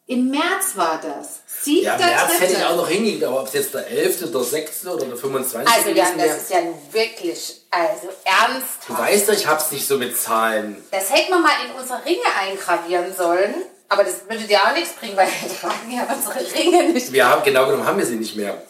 Im 0.06 0.31
März 0.31 0.73
war 0.76 1.00
das. 1.00 1.41
7.3. 1.65 1.82
Ja, 1.82 1.94
im 1.94 2.00
März 2.00 2.41
hätte 2.41 2.53
ich 2.55 2.65
auch 2.65 2.76
noch 2.76 2.88
hingekriegt, 2.88 3.25
aber 3.25 3.41
ob 3.41 3.47
es 3.47 3.55
jetzt 3.55 3.73
der 3.75 3.87
11., 3.87 4.31
der 4.32 4.43
6. 4.43 4.87
oder 4.87 5.05
der 5.06 5.17
25. 5.17 5.75
Also 5.75 5.88
Jan, 5.91 5.94
gewesen 5.94 6.19
das 6.19 6.26
wäre. 6.26 6.37
ist 6.37 6.50
ja 6.50 6.61
nun 6.61 6.79
wirklich, 6.93 7.61
also 7.71 8.09
ernsthaft. 8.25 8.88
Du 8.88 8.99
weißt 8.99 9.29
doch, 9.29 9.32
ich 9.35 9.47
hab's 9.47 9.71
nicht 9.71 9.87
so 9.87 9.97
mit 9.99 10.17
Zahlen. 10.19 10.82
Das 10.91 11.11
hätten 11.11 11.31
wir 11.31 11.38
mal 11.38 11.53
in 11.67 11.73
unsere 11.81 12.05
Ringe 12.05 12.25
eingravieren 12.41 13.15
sollen. 13.17 13.55
Aber 13.88 14.03
das 14.05 14.29
würde 14.29 14.44
dir 14.44 14.62
auch 14.62 14.73
nichts 14.75 14.93
bringen, 14.94 15.17
weil 15.17 15.29
wir 15.29 15.59
tragen 15.61 15.91
ja 15.91 16.06
unsere 16.15 16.55
Ringe 16.55 16.93
nicht. 16.93 17.12
Wir 17.12 17.29
haben, 17.29 17.43
genau 17.44 17.67
genommen 17.67 17.87
haben 17.87 17.99
wir 17.99 18.06
sie 18.06 18.17
nicht 18.17 18.37
mehr. 18.37 18.62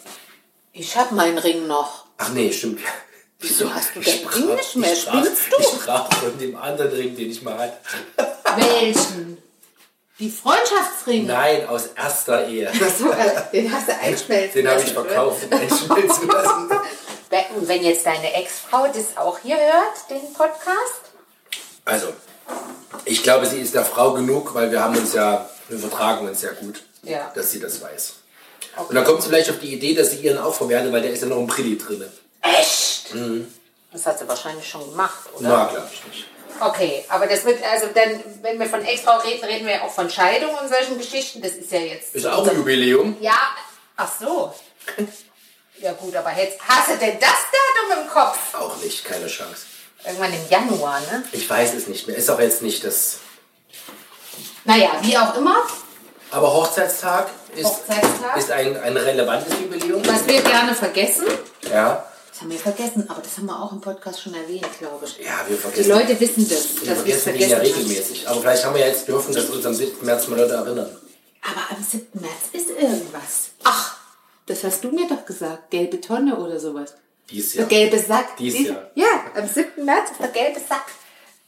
Ich 0.73 0.95
habe 0.97 1.15
meinen 1.15 1.37
Ring 1.37 1.67
noch. 1.67 2.05
Ach 2.17 2.29
nee, 2.29 2.51
stimmt. 2.51 2.79
Wieso 3.39 3.73
hast 3.73 3.95
du 3.95 4.01
sprach- 4.01 4.35
Ring 4.35 4.55
nicht 4.55 4.75
mehr? 4.77 4.95
Spinnst 4.95 5.41
du? 5.51 5.55
ich 5.59 5.67
sprach 5.67 6.11
von 6.13 6.37
dem 6.39 6.55
anderen 6.55 6.91
Ring, 6.91 7.15
den 7.15 7.29
ich 7.31 7.41
mal 7.41 7.57
hatte. 7.57 7.77
Welchen? 8.57 9.37
Die 10.19 10.31
Freundschaftsringe. 10.31 11.27
Nein, 11.27 11.67
aus 11.67 11.87
erster 11.95 12.47
Ehe. 12.47 12.71
So, 12.97 13.11
äh, 13.11 13.41
den 13.51 13.71
hast 13.73 13.89
du 13.89 13.97
einschmelzen 14.01 14.61
Den 14.63 14.71
habe 14.71 14.81
ich 14.81 14.93
verkauft 14.93 15.51
einschmelzen 15.51 16.27
lassen. 16.27 16.69
Und 17.57 17.67
wenn 17.67 17.83
jetzt 17.83 18.05
deine 18.05 18.33
Ex-Frau 18.33 18.87
das 18.87 19.17
auch 19.17 19.39
hier 19.39 19.57
hört, 19.57 20.09
den 20.09 20.31
Podcast? 20.33 21.01
Also, 21.83 22.07
ich 23.03 23.23
glaube, 23.23 23.45
sie 23.45 23.59
ist 23.59 23.73
der 23.75 23.83
Frau 23.83 24.13
genug, 24.13 24.53
weil 24.55 24.71
wir 24.71 24.81
haben 24.81 24.95
uns 24.97 25.13
ja, 25.13 25.49
wir 25.67 25.77
vertragen 25.79 26.27
uns 26.29 26.41
ja 26.41 26.51
gut, 26.53 26.81
Ja. 27.03 27.29
dass 27.35 27.51
sie 27.51 27.59
das 27.59 27.81
weiß. 27.81 28.13
Und 28.87 28.95
dann 28.95 29.03
kommt 29.03 29.21
sie 29.21 29.27
vielleicht 29.29 29.49
auf 29.49 29.59
die 29.59 29.73
Idee, 29.73 29.93
dass 29.95 30.11
sie 30.11 30.17
ihren 30.17 30.37
auch 30.37 30.53
verwertet, 30.55 30.93
weil 30.93 31.01
der 31.01 31.11
ist 31.11 31.21
ja 31.23 31.27
noch 31.27 31.37
ein 31.39 31.47
Brilli 31.47 31.77
drin. 31.77 32.05
Echt? 32.41 32.84
Das 33.91 34.05
hat 34.05 34.19
sie 34.19 34.27
wahrscheinlich 34.27 34.67
schon 34.67 34.89
gemacht, 34.91 35.19
oder? 35.37 35.47
Na, 35.49 35.65
glaube 35.65 35.89
ich 35.93 36.05
nicht. 36.07 36.25
Okay, 36.59 37.03
aber 37.09 37.27
das 37.27 37.43
wird, 37.43 37.61
also 37.63 37.87
dann, 37.93 38.21
wenn 38.41 38.57
wir 38.59 38.65
von 38.67 38.83
Ex-Frau 38.83 39.17
reden, 39.19 39.43
reden 39.43 39.65
wir 39.67 39.75
ja 39.75 39.81
auch 39.83 39.91
von 39.93 40.09
Scheidung 40.09 40.51
und 40.61 40.69
solchen 40.69 40.97
Geschichten. 40.97 41.41
Das 41.41 41.51
ist 41.51 41.71
ja 41.71 41.79
jetzt. 41.79 42.15
Ist 42.15 42.25
auch 42.25 42.47
ein 42.47 42.55
Jubiläum. 42.55 43.17
Ja, 43.19 43.37
ach 43.97 44.09
so. 44.19 44.53
Ja 45.79 45.91
gut, 45.93 46.15
aber 46.15 46.31
jetzt 46.37 46.57
hast 46.65 46.89
du 46.89 46.97
denn 46.97 47.19
das 47.19 47.29
Datum 47.29 48.03
im 48.03 48.09
Kopf? 48.09 48.37
Auch 48.53 48.77
nicht, 48.77 49.03
keine 49.03 49.27
Chance. 49.27 49.65
Irgendwann 50.05 50.33
im 50.33 50.49
Januar, 50.49 50.99
ne? 51.01 51.23
Ich 51.33 51.49
weiß 51.49 51.73
es 51.73 51.87
nicht 51.87 52.07
mehr. 52.07 52.15
Ist 52.15 52.29
auch 52.29 52.39
jetzt 52.39 52.61
nicht 52.61 52.83
das. 52.85 53.17
Naja, 54.63 54.91
wie 55.01 55.17
auch 55.17 55.35
immer, 55.35 55.57
Aber 56.31 56.53
Hochzeitstag 56.53 57.29
ist, 57.55 57.65
Hochzeitstag. 57.65 58.37
ist 58.37 58.51
ein, 58.51 58.77
ein 58.77 58.95
relevantes 58.97 59.53
Jubiläum. 59.59 60.01
was 60.07 60.25
wir 60.25 60.41
gerne 60.41 60.73
vergessen, 60.73 61.25
Ja. 61.69 62.05
Das 62.35 62.41
haben 62.41 62.51
wir 62.51 62.59
vergessen, 62.59 63.09
aber 63.09 63.21
das 63.21 63.37
haben 63.37 63.45
wir 63.45 63.57
auch 63.63 63.71
im 63.71 63.79
Podcast 63.79 64.21
schon 64.21 64.33
erwähnt, 64.33 64.67
glaube 64.77 65.05
ich. 65.05 65.19
Ja, 65.25 65.39
wir 65.47 65.55
Die 65.55 65.61
vergessen. 65.61 65.89
Leute 65.89 66.19
wissen 66.19 66.49
das, 66.49 66.81
wir 66.81 66.87
dass 66.89 66.97
vergessen 66.99 67.35
ihn 67.35 67.49
ja 67.49 67.57
regelmäßig. 67.59 68.27
Aber 68.27 68.41
vielleicht 68.41 68.65
haben 68.65 68.73
wir 68.75 68.81
ja 68.81 68.87
jetzt 68.87 69.07
die 69.07 69.13
Hoffnung, 69.13 69.35
dass 69.35 69.45
uns 69.49 69.65
am 69.65 69.73
7. 69.73 70.05
März 70.05 70.27
mal 70.27 70.37
Leute 70.39 70.53
erinnern. 70.53 70.97
Aber 71.41 71.61
am 71.77 71.81
7. 71.81 72.07
März 72.19 72.33
ist 72.51 72.69
irgendwas. 72.71 73.51
Ach, 73.63 73.95
das 74.47 74.65
hast 74.65 74.83
du 74.83 74.89
mir 74.91 75.07
doch 75.07 75.25
gesagt. 75.25 75.71
Gelbe 75.71 76.01
Tonne 76.01 76.35
oder 76.35 76.59
sowas. 76.59 76.95
Dies 77.29 77.53
Der 77.53 77.61
Jahr. 77.61 77.69
gelbe 77.69 77.99
Sack. 77.99 78.35
Dies 78.37 78.53
Diese- 78.53 78.73
Jahr. 78.73 78.91
Ja, 78.95 79.23
am 79.35 79.47
7. 79.47 79.85
März 79.85 80.11
ist 80.11 80.19
der 80.19 80.27
gelbe 80.27 80.59
Sack. 80.59 80.87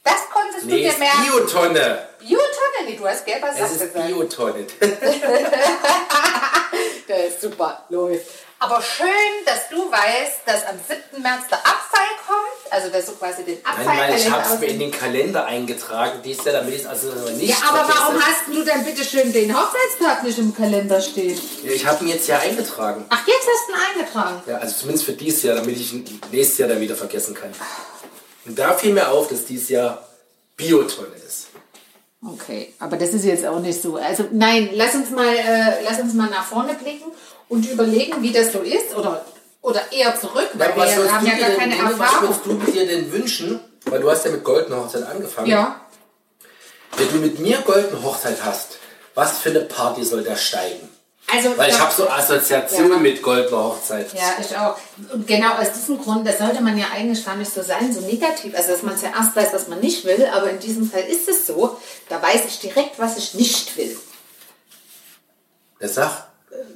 Das 0.04 0.16
konntest 0.32 0.64
Nee, 0.64 0.84
du 0.84 0.90
dir 0.90 0.98
merken. 0.98 1.22
Biotonne. 1.26 2.08
Biotonne, 2.18 2.86
nee, 2.86 2.96
du 2.96 3.06
hast 3.06 3.26
gelber 3.26 3.52
Sack 3.52 3.60
Es 3.66 3.72
ist 3.72 3.80
gesagt. 3.92 4.06
Biotonne. 4.08 4.66
Der 7.08 7.26
ist 7.28 7.42
super, 7.42 7.84
läuft. 7.90 8.47
Aber 8.60 8.82
schön, 8.82 9.06
dass 9.46 9.68
du 9.70 9.90
weißt, 9.90 10.40
dass 10.44 10.66
am 10.66 10.76
7. 10.86 11.22
März 11.22 11.42
der 11.48 11.58
Abfall 11.58 12.08
kommt 12.26 12.72
Also, 12.72 12.88
dass 12.90 13.06
du 13.06 13.12
quasi 13.12 13.44
den 13.44 13.58
Nein, 13.62 13.76
ich 13.80 13.86
meine, 13.86 14.16
ich 14.16 14.30
habe 14.30 14.54
es 14.54 14.60
mir 14.60 14.66
in 14.66 14.80
den 14.80 14.90
Kalender 14.90 15.46
eingetragen, 15.46 16.20
dies 16.24 16.44
Jahr, 16.44 16.54
damit 16.54 16.74
ich 16.74 16.80
es 16.80 16.86
also 16.86 17.08
nicht 17.36 17.50
Ja, 17.50 17.56
aber 17.68 17.88
warum 17.88 18.16
vergesse. 18.16 18.26
hast 18.26 18.56
du 18.56 18.64
dann 18.64 18.84
bitte 18.84 19.04
schön 19.04 19.32
den 19.32 19.56
Hochzeitstag 19.56 20.24
nicht 20.24 20.38
im 20.38 20.54
Kalender 20.54 21.00
stehen? 21.00 21.38
Ja, 21.62 21.70
ich 21.70 21.86
habe 21.86 22.04
ihn 22.04 22.10
jetzt 22.10 22.26
ja 22.26 22.38
eingetragen. 22.40 23.04
Ach, 23.08 23.26
jetzt 23.26 23.46
hast 23.46 23.68
du 23.68 23.72
ihn 23.72 24.00
eingetragen. 24.00 24.42
Ja, 24.46 24.56
also 24.58 24.74
zumindest 24.74 25.04
für 25.04 25.12
dieses 25.12 25.42
Jahr, 25.44 25.54
damit 25.54 25.76
ich 25.76 25.92
ihn 25.92 26.20
nächstes 26.32 26.58
Jahr 26.58 26.68
dann 26.68 26.80
wieder 26.80 26.96
vergessen 26.96 27.34
kann. 27.34 27.52
Und 28.44 28.58
da 28.58 28.72
fiel 28.72 28.92
mir 28.92 29.08
auf, 29.08 29.28
dass 29.28 29.44
dieses 29.44 29.68
Jahr 29.68 30.08
Biotonne 30.56 31.14
ist. 31.14 31.46
Okay, 32.26 32.74
aber 32.80 32.96
das 32.96 33.10
ist 33.10 33.24
jetzt 33.24 33.46
auch 33.46 33.60
nicht 33.60 33.80
so. 33.80 33.96
Also 33.96 34.24
nein, 34.32 34.70
lass 34.72 34.96
uns 34.96 35.10
mal, 35.10 35.36
äh, 35.36 35.84
lass 35.84 36.00
uns 36.00 36.14
mal 36.14 36.28
nach 36.28 36.44
vorne 36.44 36.74
blicken 36.74 37.12
und 37.48 37.68
überlegen, 37.68 38.22
wie 38.22 38.32
das 38.32 38.52
so 38.52 38.60
ist 38.60 38.94
oder, 38.96 39.24
oder 39.62 39.92
eher 39.92 40.18
zurück, 40.18 40.48
weil 40.54 40.70
Ja, 40.70 40.76
was 40.76 40.96
wir 40.96 41.12
haben 41.12 41.24
du 41.24 41.30
ja 41.32 41.38
gar 41.38 41.48
denn- 41.50 41.58
keine 41.58 41.74
was 41.84 41.92
Erfahrung. 41.92 42.28
würdest 42.28 42.46
du 42.66 42.72
dir 42.72 42.86
denn 42.86 43.12
wünschen? 43.12 43.60
Weil 43.86 44.00
du 44.00 44.10
hast 44.10 44.24
ja 44.24 44.30
mit 44.30 44.44
Goldene 44.44 44.76
Hochzeit 44.76 45.04
angefangen. 45.04 45.48
Ja, 45.48 45.80
Wenn 46.96 47.08
du 47.10 47.16
mit 47.18 47.38
mir 47.38 47.58
Goldene 47.58 48.02
Hochzeit 48.02 48.38
hast, 48.44 48.78
was 49.14 49.38
für 49.38 49.50
eine 49.50 49.60
Party 49.60 50.04
soll 50.04 50.22
da 50.24 50.36
steigen? 50.36 50.88
also 51.30 51.56
Weil 51.58 51.70
ich 51.70 51.78
habe 51.78 51.92
so 51.94 52.08
Assoziationen 52.08 52.92
Ja. 52.92 52.98
mit 52.98 53.22
Goldener 53.22 53.64
Hochzeit. 53.64 54.12
Ja, 54.14 54.34
ich 54.40 54.56
auch. 54.56 54.76
Und 55.12 55.26
genau 55.26 55.54
aus 55.56 55.72
diesem 55.72 55.98
Grund, 56.02 56.26
das 56.26 56.38
sollte 56.38 56.62
man 56.62 56.76
ja 56.78 56.86
eigentlich 56.94 57.24
gar 57.24 57.36
nicht 57.36 57.52
so 57.52 57.62
sein, 57.62 57.92
so 57.92 58.00
negativ. 58.00 58.54
Also, 58.56 58.72
dass 58.72 58.82
man 58.82 58.96
zuerst 58.96 59.36
weiß, 59.36 59.52
was 59.52 59.68
man 59.68 59.80
nicht 59.80 60.04
will, 60.06 60.26
aber 60.32 60.48
in 60.50 60.58
diesem 60.58 60.90
Fall 60.90 61.02
ist 61.02 61.28
es 61.28 61.46
so, 61.46 61.78
da 62.08 62.20
weiß 62.22 62.42
ich 62.46 62.58
direkt, 62.60 62.98
was 62.98 63.16
ich 63.18 63.34
nicht 63.34 63.76
will. 63.76 63.96
Der 65.80 65.88
sag, 65.90 66.27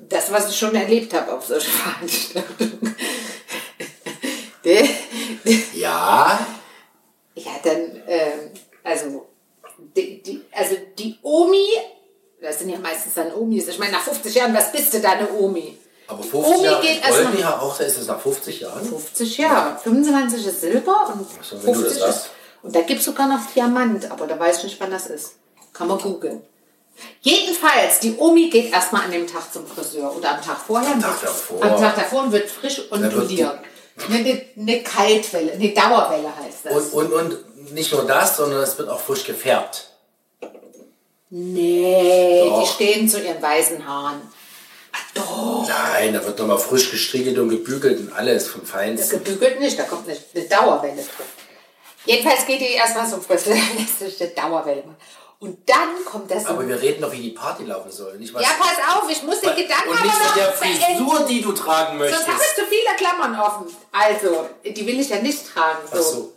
Das, 0.08 0.30
was 0.30 0.50
ich 0.50 0.56
schon 0.58 0.74
erlebt 0.74 1.12
habe 1.14 1.32
auf 1.32 1.46
solchen 1.46 1.70
Veranstaltungen. 1.72 2.96
Ja, 5.74 6.46
Ja, 7.34 7.50
dann, 7.64 8.02
ähm, 8.06 8.50
also, 8.84 9.26
die, 9.96 10.22
die, 10.22 10.42
also 10.52 10.76
die 10.98 11.18
Omi, 11.22 11.66
das 12.40 12.58
sind 12.60 12.68
ja 12.68 12.78
meistens 12.78 13.14
dann 13.14 13.32
Omis, 13.34 13.68
ich 13.68 13.78
meine, 13.78 13.92
nach 13.92 14.02
50 14.02 14.34
Jahren, 14.34 14.54
was 14.54 14.70
bist 14.70 14.94
du 14.94 15.00
da, 15.00 15.12
eine 15.12 15.32
Omi? 15.32 15.78
aber 16.06 16.22
Die 16.22 16.28
50 16.28 16.54
Omi 16.54 16.64
Jahre 16.64 16.82
geht 16.82 16.96
erstmal 17.02 17.24
Goldene 17.24 17.60
Hochzeit 17.60 17.86
ist 17.88 17.98
das 17.98 18.06
nach 18.06 18.20
50 18.20 18.60
Jahren? 18.60 18.84
50 18.84 19.38
Jahre, 19.38 19.78
25 19.78 20.46
ist 20.46 20.60
Silber 20.60 21.14
und 21.14 21.28
so, 21.44 21.56
wenn 21.66 21.74
du 21.74 21.80
50 21.80 21.98
das 22.00 22.16
ist, 22.16 22.30
und 22.62 22.76
da 22.76 22.82
gibt 22.82 23.00
es 23.00 23.06
sogar 23.06 23.26
noch 23.26 23.44
Diamant, 23.52 24.10
aber 24.10 24.26
da 24.26 24.38
weiß 24.38 24.58
ich 24.58 24.64
nicht, 24.64 24.80
wann 24.80 24.90
das 24.90 25.06
ist. 25.08 25.32
Kann 25.72 25.88
man 25.88 25.98
googeln. 25.98 26.42
Jedenfalls, 27.20 28.00
die 28.00 28.16
Omi 28.16 28.48
geht 28.50 28.72
erstmal 28.72 29.02
an 29.04 29.12
dem 29.12 29.26
Tag 29.26 29.52
zum 29.52 29.66
Friseur 29.66 30.14
oder 30.16 30.36
am 30.36 30.42
Tag 30.42 30.58
vorher. 30.58 30.92
Am 30.92 31.00
Tag 31.00 31.20
davor. 31.20 31.62
Am 31.62 31.76
Tag 31.80 31.96
davor 31.96 32.22
und 32.24 32.32
wird 32.32 32.50
frisch 32.50 32.78
wird 32.78 32.92
onduliert. 32.92 33.58
Eine, 34.08 34.42
eine 34.56 34.82
Kaltwelle, 34.82 35.52
eine 35.52 35.68
Dauerwelle 35.68 36.32
heißt 36.36 36.64
das. 36.64 36.90
Und, 36.90 37.12
und, 37.12 37.12
und 37.12 37.72
nicht 37.72 37.92
nur 37.92 38.04
das, 38.06 38.36
sondern 38.36 38.62
es 38.62 38.76
wird 38.78 38.88
auch 38.88 39.00
frisch 39.00 39.24
gefärbt. 39.24 39.88
Nee, 41.30 42.44
Doch. 42.46 42.60
die 42.62 42.68
stehen 42.68 43.08
zu 43.08 43.22
ihren 43.22 43.40
weißen 43.40 43.86
Haaren. 43.86 44.20
Ach 44.92 45.14
doch. 45.14 45.66
Nein, 45.66 46.12
da 46.12 46.24
wird 46.24 46.38
nochmal 46.38 46.58
frisch 46.58 46.90
gestriegelt 46.90 47.38
und 47.38 47.48
gebügelt 47.48 48.00
und 48.00 48.12
alles 48.12 48.48
vom 48.48 48.60
Das 48.62 48.70
Feinsten. 48.70 49.24
gebügelt 49.24 49.60
nicht, 49.60 49.78
da 49.78 49.84
kommt 49.84 50.06
eine, 50.08 50.18
eine 50.34 50.44
Dauerwelle 50.44 50.96
drin. 50.96 51.26
Jedenfalls 52.04 52.44
geht 52.44 52.60
die 52.60 52.72
erstmal 52.72 53.08
zum 53.08 53.22
Friseur, 53.22 53.54
lässt 53.78 54.00
sich 54.00 54.20
eine 54.20 54.30
Dauerwelle 54.30 54.82
machen. 54.82 54.96
Und 55.42 55.68
dann 55.68 56.04
kommt 56.04 56.30
das. 56.30 56.46
Aber 56.46 56.68
wir 56.68 56.80
reden 56.80 57.02
doch, 57.02 57.10
wie 57.10 57.20
die 57.20 57.30
Party 57.30 57.64
laufen 57.64 57.90
soll. 57.90 58.16
Nicht 58.16 58.32
was 58.32 58.42
ja, 58.42 58.50
pass 58.60 59.02
auf, 59.02 59.10
ich 59.10 59.24
muss 59.24 59.40
den 59.40 59.56
Gedanken 59.56 59.88
und 59.88 59.96
aber 59.98 60.06
nicht 60.06 60.18
noch 60.24 60.34
der. 60.34 60.52
Frisur, 60.52 61.26
die 61.28 61.42
du 61.42 61.50
tragen 61.50 61.98
Sonst 61.98 62.10
möchtest. 62.10 62.28
habe 62.28 62.42
ich 62.48 62.54
zu 62.54 62.64
viele 62.66 62.96
Klammern 62.96 63.40
offen. 63.40 63.66
Also, 63.90 64.48
die 64.64 64.86
will 64.86 65.00
ich 65.00 65.08
ja 65.08 65.18
nicht 65.18 65.52
tragen. 65.52 65.80
So. 65.92 65.98
Ach 65.98 66.02
so. 66.02 66.32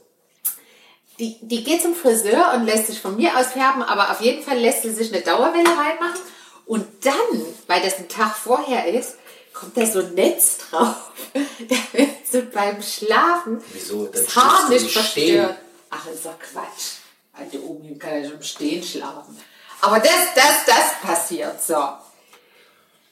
Die, 1.20 1.38
die 1.40 1.64
geht 1.64 1.84
zum 1.84 1.94
Friseur 1.94 2.54
und 2.56 2.66
lässt 2.66 2.88
sich 2.88 3.00
von 3.00 3.16
mir 3.16 3.38
aus 3.38 3.50
färben, 3.50 3.84
aber 3.84 4.10
auf 4.10 4.22
jeden 4.22 4.44
Fall 4.44 4.58
lässt 4.58 4.82
sie 4.82 4.92
sich 4.92 5.14
eine 5.14 5.22
Dauerwelle 5.22 5.70
reinmachen. 5.70 6.22
Und 6.66 6.88
dann, 7.06 7.46
weil 7.68 7.84
das 7.84 8.00
ein 8.00 8.10
Tag 8.10 8.36
vorher 8.36 8.88
ist, 8.92 9.18
kommt 9.54 9.78
da 9.78 9.86
so 9.86 10.00
ein 10.00 10.16
Netz 10.16 10.58
drauf, 10.72 11.12
damit 11.34 12.28
sie 12.28 12.42
beim 12.42 12.82
Schlafen 12.82 13.64
Wieso? 13.72 14.08
Dann 14.08 14.14
das 14.14 14.36
Haar 14.36 14.66
du 14.66 14.74
nicht 14.74 14.96
im 14.96 15.04
Stehen. 15.04 15.44
verstört. 15.44 15.58
Ach, 15.92 16.06
das 16.06 16.16
ist 16.16 16.26
doch 16.26 16.40
Quatsch. 16.40 17.05
Alte 17.38 17.62
Omi 17.64 17.98
kann 17.98 18.24
ja 18.24 18.30
schon 18.30 18.42
Stehen 18.42 18.84
schlafen. 18.84 19.38
Aber 19.82 20.00
das, 20.00 20.34
das, 20.36 20.66
das 20.66 21.02
passiert 21.02 21.62
so. 21.62 21.88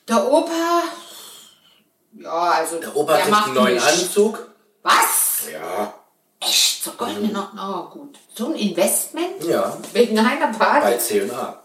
Der 0.08 0.32
Opa, 0.32 0.84
ja, 2.20 2.32
also 2.32 2.80
Der 2.80 2.96
Opa 2.96 3.18
kriegt 3.18 3.30
macht 3.30 3.46
einen 3.48 3.56
neuen 3.56 3.75
nicht. 3.75 3.88
Anzug. 3.88 4.48
Was? 4.82 5.44
Ja. 5.51 5.94
Echt? 6.39 6.84
So 6.84 6.92
goldene 6.92 7.32
noch? 7.32 7.53
Oh, 7.58 7.89
gut. 7.89 8.18
So 8.36 8.48
ein 8.48 8.56
Investment? 8.56 9.44
Ja. 9.44 9.77
Wegen 9.94 10.20
einer 10.20 10.48
Party? 10.51 10.82
Bei 10.82 10.98
C&A. 10.98 11.63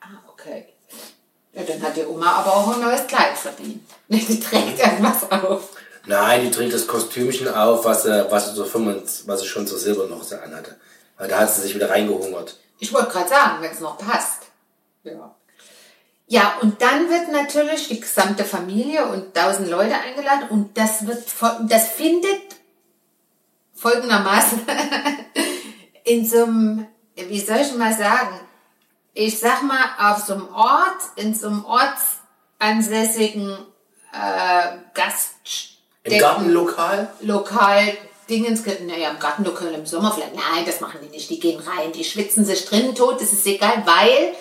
Ah, 0.00 0.06
okay. 0.28 0.68
Ja, 1.52 1.62
dann 1.62 1.82
hat 1.82 1.96
die 1.96 2.04
Oma 2.04 2.32
aber 2.32 2.56
auch 2.56 2.74
ein 2.74 2.80
neues 2.80 3.06
Kleid 3.06 3.36
verdient. 3.36 3.88
Die 4.08 4.40
trägt 4.40 4.78
irgendwas 4.78 5.30
auf. 5.30 5.68
Nein, 6.06 6.42
die 6.42 6.50
trägt 6.50 6.74
das 6.74 6.86
Kostümchen 6.86 7.48
auf, 7.48 7.84
was 7.86 8.02
sie, 8.02 8.26
was 8.30 8.50
sie, 8.50 8.54
so 8.54 8.64
25, 8.66 9.26
was 9.26 9.40
sie 9.40 9.46
schon 9.46 9.66
zur 9.66 9.78
Silber 9.78 10.06
noch 10.06 10.22
so 10.22 10.36
anhatte. 10.36 10.76
Weil 11.16 11.28
da 11.28 11.40
hat 11.40 11.54
sie 11.54 11.62
sich 11.62 11.74
wieder 11.74 11.90
reingehungert. 11.90 12.58
Ich 12.78 12.92
wollte 12.92 13.10
gerade 13.10 13.28
sagen, 13.28 13.62
wenn 13.62 13.70
es 13.70 13.80
noch 13.80 13.98
passt. 13.98 14.42
Ja. 15.04 15.34
Ja, 16.26 16.54
und 16.62 16.80
dann 16.80 17.10
wird 17.10 17.30
natürlich 17.30 17.88
die 17.88 18.00
gesamte 18.00 18.44
Familie 18.44 19.06
und 19.06 19.34
tausend 19.34 19.68
Leute 19.68 19.94
eingeladen 19.94 20.48
und 20.48 20.76
das 20.76 21.06
wird, 21.06 21.22
das 21.68 21.88
findet 21.88 22.40
folgendermaßen 23.74 24.62
in 26.04 26.26
so 26.26 26.44
einem, 26.44 26.86
wie 27.14 27.40
soll 27.40 27.58
ich 27.58 27.74
mal 27.74 27.92
sagen, 27.92 28.40
ich 29.12 29.38
sag 29.38 29.62
mal, 29.62 29.84
auf 29.98 30.24
so 30.24 30.32
einem 30.32 30.48
Ort, 30.54 30.98
in 31.16 31.34
so 31.34 31.48
einem 31.48 31.64
ortsansässigen 31.66 33.58
äh, 34.12 34.76
Gast 34.94 35.34
Im 36.04 36.18
Gartenlokal? 36.18 37.12
Lokal 37.20 37.96
Dingens, 38.28 38.62
naja, 38.86 39.10
im 39.10 39.18
Gartenlokal 39.18 39.72
im 39.74 39.86
Sommer 39.86 40.12
vielleicht, 40.12 40.34
nein, 40.34 40.64
das 40.66 40.80
machen 40.80 41.00
die 41.02 41.08
nicht, 41.08 41.30
die 41.30 41.40
gehen 41.40 41.60
rein, 41.60 41.92
die 41.92 42.04
schwitzen 42.04 42.44
sich 42.44 42.64
drinnen 42.64 42.94
tot, 42.94 43.20
das 43.20 43.32
ist 43.32 43.46
egal, 43.46 43.82
weil 43.84 44.34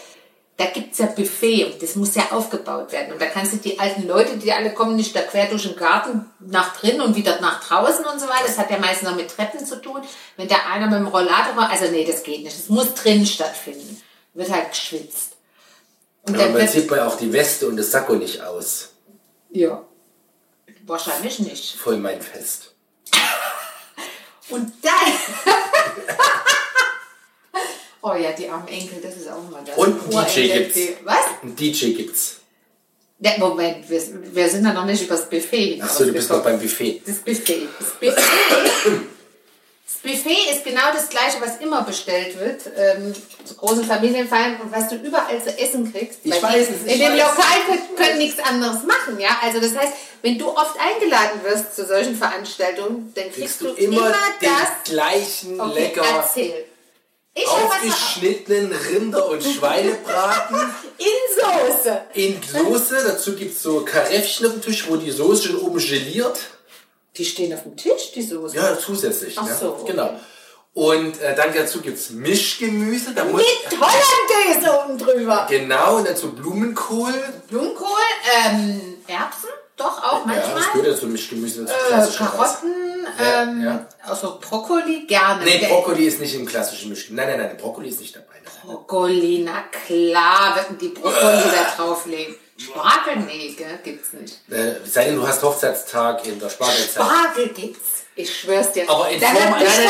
da 0.58 0.66
gibt's 0.66 1.00
ja 1.00 1.08
Buffet 1.08 1.66
und 1.66 1.82
das 1.82 1.96
muss 1.96 2.14
ja 2.14 2.32
aufgebaut 2.32 2.92
werden. 2.92 3.14
Und 3.14 3.22
da 3.22 3.26
kannst 3.26 3.54
du 3.54 3.58
die 3.58 3.80
alten 3.80 4.08
Leute, 4.08 4.38
die 4.38 4.54
alle 4.54 4.72
kommen, 4.74 4.96
nicht 4.96 5.16
da 5.16 5.22
quer 5.22 5.48
durch 5.48 5.64
den 5.64 5.76
Garten 5.76 6.30
nach 6.40 6.78
drinnen 6.78 7.02
und 7.02 7.16
wieder 7.16 7.42
nach 7.42 7.64
draußen 7.68 8.06
und 8.06 8.20
so 8.20 8.28
weiter. 8.28 8.46
Das 8.46 8.60
hat 8.60 8.70
ja 8.70 8.78
meistens 8.78 9.10
noch 9.10 9.16
mit 9.16 9.30
Treppen 9.30 9.66
zu 9.66 9.82
tun. 9.82 10.02
Wenn 10.38 10.48
da 10.48 10.58
einer 10.72 10.86
mit 10.86 11.00
dem 11.00 11.08
Rollator 11.08 11.56
war, 11.58 11.72
also 11.72 11.86
nee, 11.90 12.06
das 12.06 12.22
geht 12.22 12.44
nicht. 12.44 12.56
Das 12.56 12.70
muss 12.70 12.94
drinnen 12.94 13.26
stattfinden. 13.26 14.00
Wird 14.36 14.52
halt 14.52 14.70
geschwitzt. 14.70 15.32
Und 16.28 16.38
Ja, 16.38 16.46
dann 16.46 16.54
wird, 16.54 16.70
sieht 16.70 16.90
man 16.90 17.00
auch 17.00 17.18
die 17.18 17.34
Weste 17.34 17.68
und 17.68 17.76
das 17.76 17.90
Sakko 17.90 18.14
nicht 18.14 18.42
aus. 18.44 18.90
ja, 19.50 19.84
wahrscheinlich 20.86 21.40
nicht. 21.40 21.76
Voll 21.78 21.98
mein 21.98 22.22
Fest. 22.22 22.76
Und 24.50 24.74
dann. 24.82 25.14
oh 28.02 28.14
ja, 28.16 28.32
die 28.32 28.50
armen 28.50 28.68
Enkel, 28.68 29.00
das 29.02 29.18
ist 29.18 29.30
auch 29.30 29.50
mal 29.50 29.64
das. 29.66 29.78
Und 29.78 30.16
ein 30.16 30.26
DJ 30.28 30.54
gibt's. 30.54 30.80
Was? 31.04 31.26
Ein 31.42 31.56
DJ 31.56 31.94
gibt's. 31.94 32.40
Ne, 33.20 33.36
Moment, 33.40 33.90
wir, 33.90 34.02
wir 34.34 34.50
sind 34.50 34.66
ja 34.66 34.74
noch 34.74 34.86
nicht 34.86 35.02
übers 35.04 35.30
Buffet 35.30 35.82
Achso, 35.82 36.04
du 36.04 36.12
bist 36.12 36.30
noch 36.30 36.44
beim 36.44 36.60
Buffet. 36.60 37.02
Das 37.06 37.20
Buffet. 37.20 37.70
Das 37.80 37.92
Buffet. 37.92 38.22
Das 39.94 40.12
Buffet 40.12 40.52
ist 40.52 40.64
genau 40.64 40.92
das 40.94 41.10
gleiche, 41.10 41.40
was 41.40 41.58
immer 41.58 41.84
bestellt 41.84 42.40
wird, 42.40 42.62
ähm, 42.78 43.14
zu 43.46 43.56
großen 43.56 43.86
Familienfeiern 43.86 44.60
und 44.62 44.72
was 44.72 44.90
du 44.90 44.96
überall 44.96 45.42
zu 45.44 45.58
essen 45.58 45.92
kriegst. 45.92 46.20
Ich 46.24 46.42
weiß 46.42 46.68
es, 46.70 46.92
In 46.92 47.00
dem. 47.00 47.14
Lokal 47.14 47.60
können, 47.68 47.96
können 47.96 48.18
nichts 48.18 48.40
anderes 48.44 48.84
machen, 48.84 49.20
ja. 49.20 49.38
Also 49.42 49.60
das 49.60 49.76
heißt, 49.76 49.94
wenn 50.22 50.38
du 50.38 50.50
oft 50.50 50.76
eingeladen 50.80 51.42
wirst 51.44 51.76
zu 51.76 51.86
solchen 51.86 52.16
Veranstaltungen, 52.16 53.12
dann 53.16 53.26
kriegst, 53.26 53.60
Kriegst 53.60 53.62
du 53.62 53.68
immer, 53.74 54.14
den 54.42 54.50
das. 54.50 54.92
gleichen 54.92 55.60
Okay, 55.60 55.80
lecker 55.80 56.04
erzähl. 56.16 56.66
Ich 57.36 57.48
aufgeschnittenen 57.48 58.72
Rinder- 58.72 59.28
und 59.28 59.44
Schweinebraten 59.44 60.56
in 61.00 61.76
Soße. 61.76 62.02
in 62.14 62.40
Soße. 62.44 63.04
Dazu 63.08 63.36
gibt's 63.36 63.64
so 63.64 63.82
Karäffchen 63.82 64.46
auf 64.46 64.52
dem 64.54 64.62
Tisch, 64.62 64.86
wo 64.88 64.98
die 64.98 65.10
Soße 65.12 65.48
schon 65.48 65.58
oben 65.60 65.80
geliert. 65.80 66.38
Die 67.18 67.26
stehen 67.26 67.54
auf 67.54 67.64
dem 67.64 67.76
Tisch, 67.78 68.12
die 68.14 68.24
Soße. 68.24 68.56
Ja, 68.56 68.78
zusätzlich. 68.78 69.38
Ach 69.38 69.46
ne? 69.48 69.56
so, 69.60 69.70
okay. 69.74 69.92
Genau. 69.92 70.20
Und 70.74 71.22
äh, 71.22 71.36
dann 71.36 71.54
dazu 71.54 71.82
gibt's 71.82 72.10
Mischgemüse. 72.10 73.14
Da 73.14 73.26
muss, 73.26 73.42
Mit 73.44 73.80
Hollandaise 73.80 74.80
oben 74.84 74.98
drüber. 74.98 75.46
genau, 75.48 75.98
und 75.98 76.08
dazu 76.08 76.32
Blumenkohl. 76.34 77.14
Blumenkohl, 77.48 77.88
ähm, 78.48 78.82
Erbsen, 79.06 79.50
doch 79.78 80.04
auch 80.04 80.26
Ja, 80.26 80.34
das 80.36 80.50
manchmal. 80.52 80.72
gehört 80.74 80.88
ja 80.88 81.00
zum 81.00 81.12
Mischgemüse 81.12 81.66
dazu. 81.66 82.14
äh. 82.14 82.18
Karotten, 82.18 82.74
Ja, 83.20 83.44
ähm, 83.44 83.64
ja. 83.64 83.86
also 84.02 84.40
Brokkoli 84.42 85.06
gerne. 85.06 85.44
Nee, 85.46 85.64
Brokkoli 85.68 86.06
ist 86.08 86.20
nicht 86.20 86.34
im 86.34 86.48
klassischen 86.48 86.90
Mischgemüse. 86.90 87.24
Nein, 87.28 87.38
nein, 87.38 87.48
nein, 87.50 87.58
Brokkoli 87.58 87.90
ist 87.90 88.00
nicht 88.02 88.16
dabei. 88.16 88.42
Brokkoli, 88.66 89.44
na 89.46 89.66
klar, 89.86 90.56
werden 90.56 90.80
die 90.80 90.88
Brokkoli 90.90 91.22
da 91.22 91.76
drauflegen. 91.84 92.36
Spargel, 92.64 93.24
nee, 93.26 93.54
gell, 93.58 93.80
gibt's 93.84 94.14
nicht. 94.14 94.40
Äh, 94.52 94.76
sei 94.86 95.06
denn, 95.06 95.16
du 95.18 95.28
hast 95.28 95.42
Hochzeitstag 95.44 96.26
in 96.26 96.40
der 96.40 96.50
Spargelzeit. 96.50 96.90
Spargel 97.04 97.48
gibt's. 97.50 97.90
Ich 98.16 98.40
schwör's 98.42 98.72
dir. 98.72 98.88
Aber 98.90 99.10
in 99.10 99.20
Form 99.20 99.54
einer 99.54 99.70
Stein? 99.70 99.88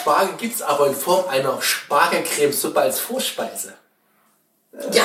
Spargel 0.00 0.34
gibt 0.36 0.54
es 0.56 0.62
aber 0.62 0.88
in 0.88 0.94
Form 0.96 1.28
einer 1.28 1.60
Spargelcremesuppe 1.62 2.80
als 2.80 2.98
Vorspeise. 2.98 3.74
Ja. 4.92 5.04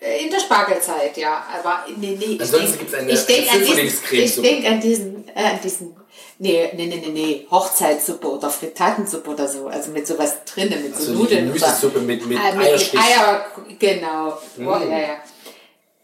Äh, 0.00 0.24
In 0.24 0.30
der 0.30 0.40
Spargelzeit, 0.40 1.16
ja. 1.16 1.44
Aber 1.58 1.84
nee, 1.96 2.16
nee. 2.18 2.38
Ansonsten 2.40 2.66
denk- 2.66 2.78
gibt's 2.78 2.94
eine 2.94 3.10
ich 3.12 3.26
denk 3.26 3.52
an 3.52 3.58
diesen, 3.60 3.78
ich 3.78 3.92
Pfifferlingscremesuppe. 3.94 4.48
denk 4.48 4.66
an 4.66 4.80
diesen, 4.80 5.28
äh, 5.34 5.44
an 5.44 5.60
diesen, 5.62 5.96
nee, 6.38 6.70
nee, 6.74 6.86
nee, 6.86 6.96
nee, 7.04 7.08
nee, 7.08 7.46
Hochzeitssuppe 7.50 8.28
oder 8.28 8.50
Frittatensuppe 8.50 9.30
oder 9.30 9.48
so. 9.48 9.68
Also 9.68 9.90
mit 9.92 10.06
sowas 10.06 10.34
drinnen, 10.44 10.82
mit 10.82 10.94
so, 10.94 11.00
Also 11.00 11.12
die 11.12 11.18
Nudeln. 11.18 11.46
Gemüsesuppe 11.46 12.00
mit- 12.00 12.26
mit 12.26 12.38
äh, 12.38 12.58
Eierstich. 12.58 12.98
Eier, 13.00 13.46
genau. 13.78 14.38
Oh, 14.58 14.60
Mm. 14.60 14.90
ja, 14.90 14.98
ja. 14.98 15.16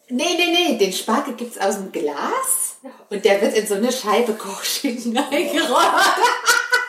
Nee, 0.09 0.35
nee, 0.37 0.47
nee, 0.53 0.79
den 0.79 0.93
Spargel 0.93 1.35
gibt's 1.35 1.59
aus 1.59 1.77
dem 1.77 1.91
Glas 1.91 2.77
und 3.09 3.25
der 3.25 3.41
wird 3.41 3.57
in 3.57 3.67
so 3.67 3.75
eine 3.75 3.91
Scheibe 3.91 4.35
Kochschinken 4.35 5.17
eingerollt. 5.31 5.89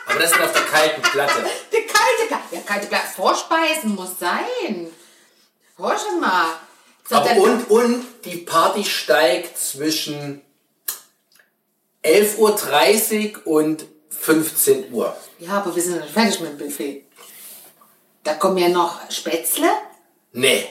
Aber 0.06 0.18
das 0.20 0.30
ist 0.32 0.40
auf 0.40 0.52
der 0.52 0.62
kalten 0.62 1.02
Platte. 1.02 1.46
Der 1.72 1.80
kalte 1.80 2.28
Glas. 2.28 2.40
Ja, 2.50 2.60
kalte 2.60 2.86
Glas. 2.88 3.14
Vorspeisen 3.16 3.94
muss 3.94 4.18
sein. 4.20 4.88
Hör 5.78 5.98
schon 5.98 6.20
mal. 6.20 6.46
So, 7.08 7.16
Aber 7.16 7.30
und, 7.36 7.70
und 7.70 8.04
die 8.24 8.38
Party 8.38 8.84
steigt 8.84 9.56
zwischen 9.58 10.42
11.30 12.04 13.44
Uhr 13.44 13.46
und 13.46 13.86
15 14.10 14.92
Uhr. 14.92 15.16
Ja, 15.38 15.58
aber 15.58 15.74
wir 15.74 15.82
sind 15.82 16.00
noch 16.00 16.08
fertig 16.08 16.40
mit 16.40 16.50
dem 16.50 16.58
Buffet. 16.58 17.04
Da 18.24 18.34
kommen 18.34 18.58
ja 18.58 18.68
noch 18.68 19.10
Spätzle. 19.10 19.68
Nee. 20.32 20.66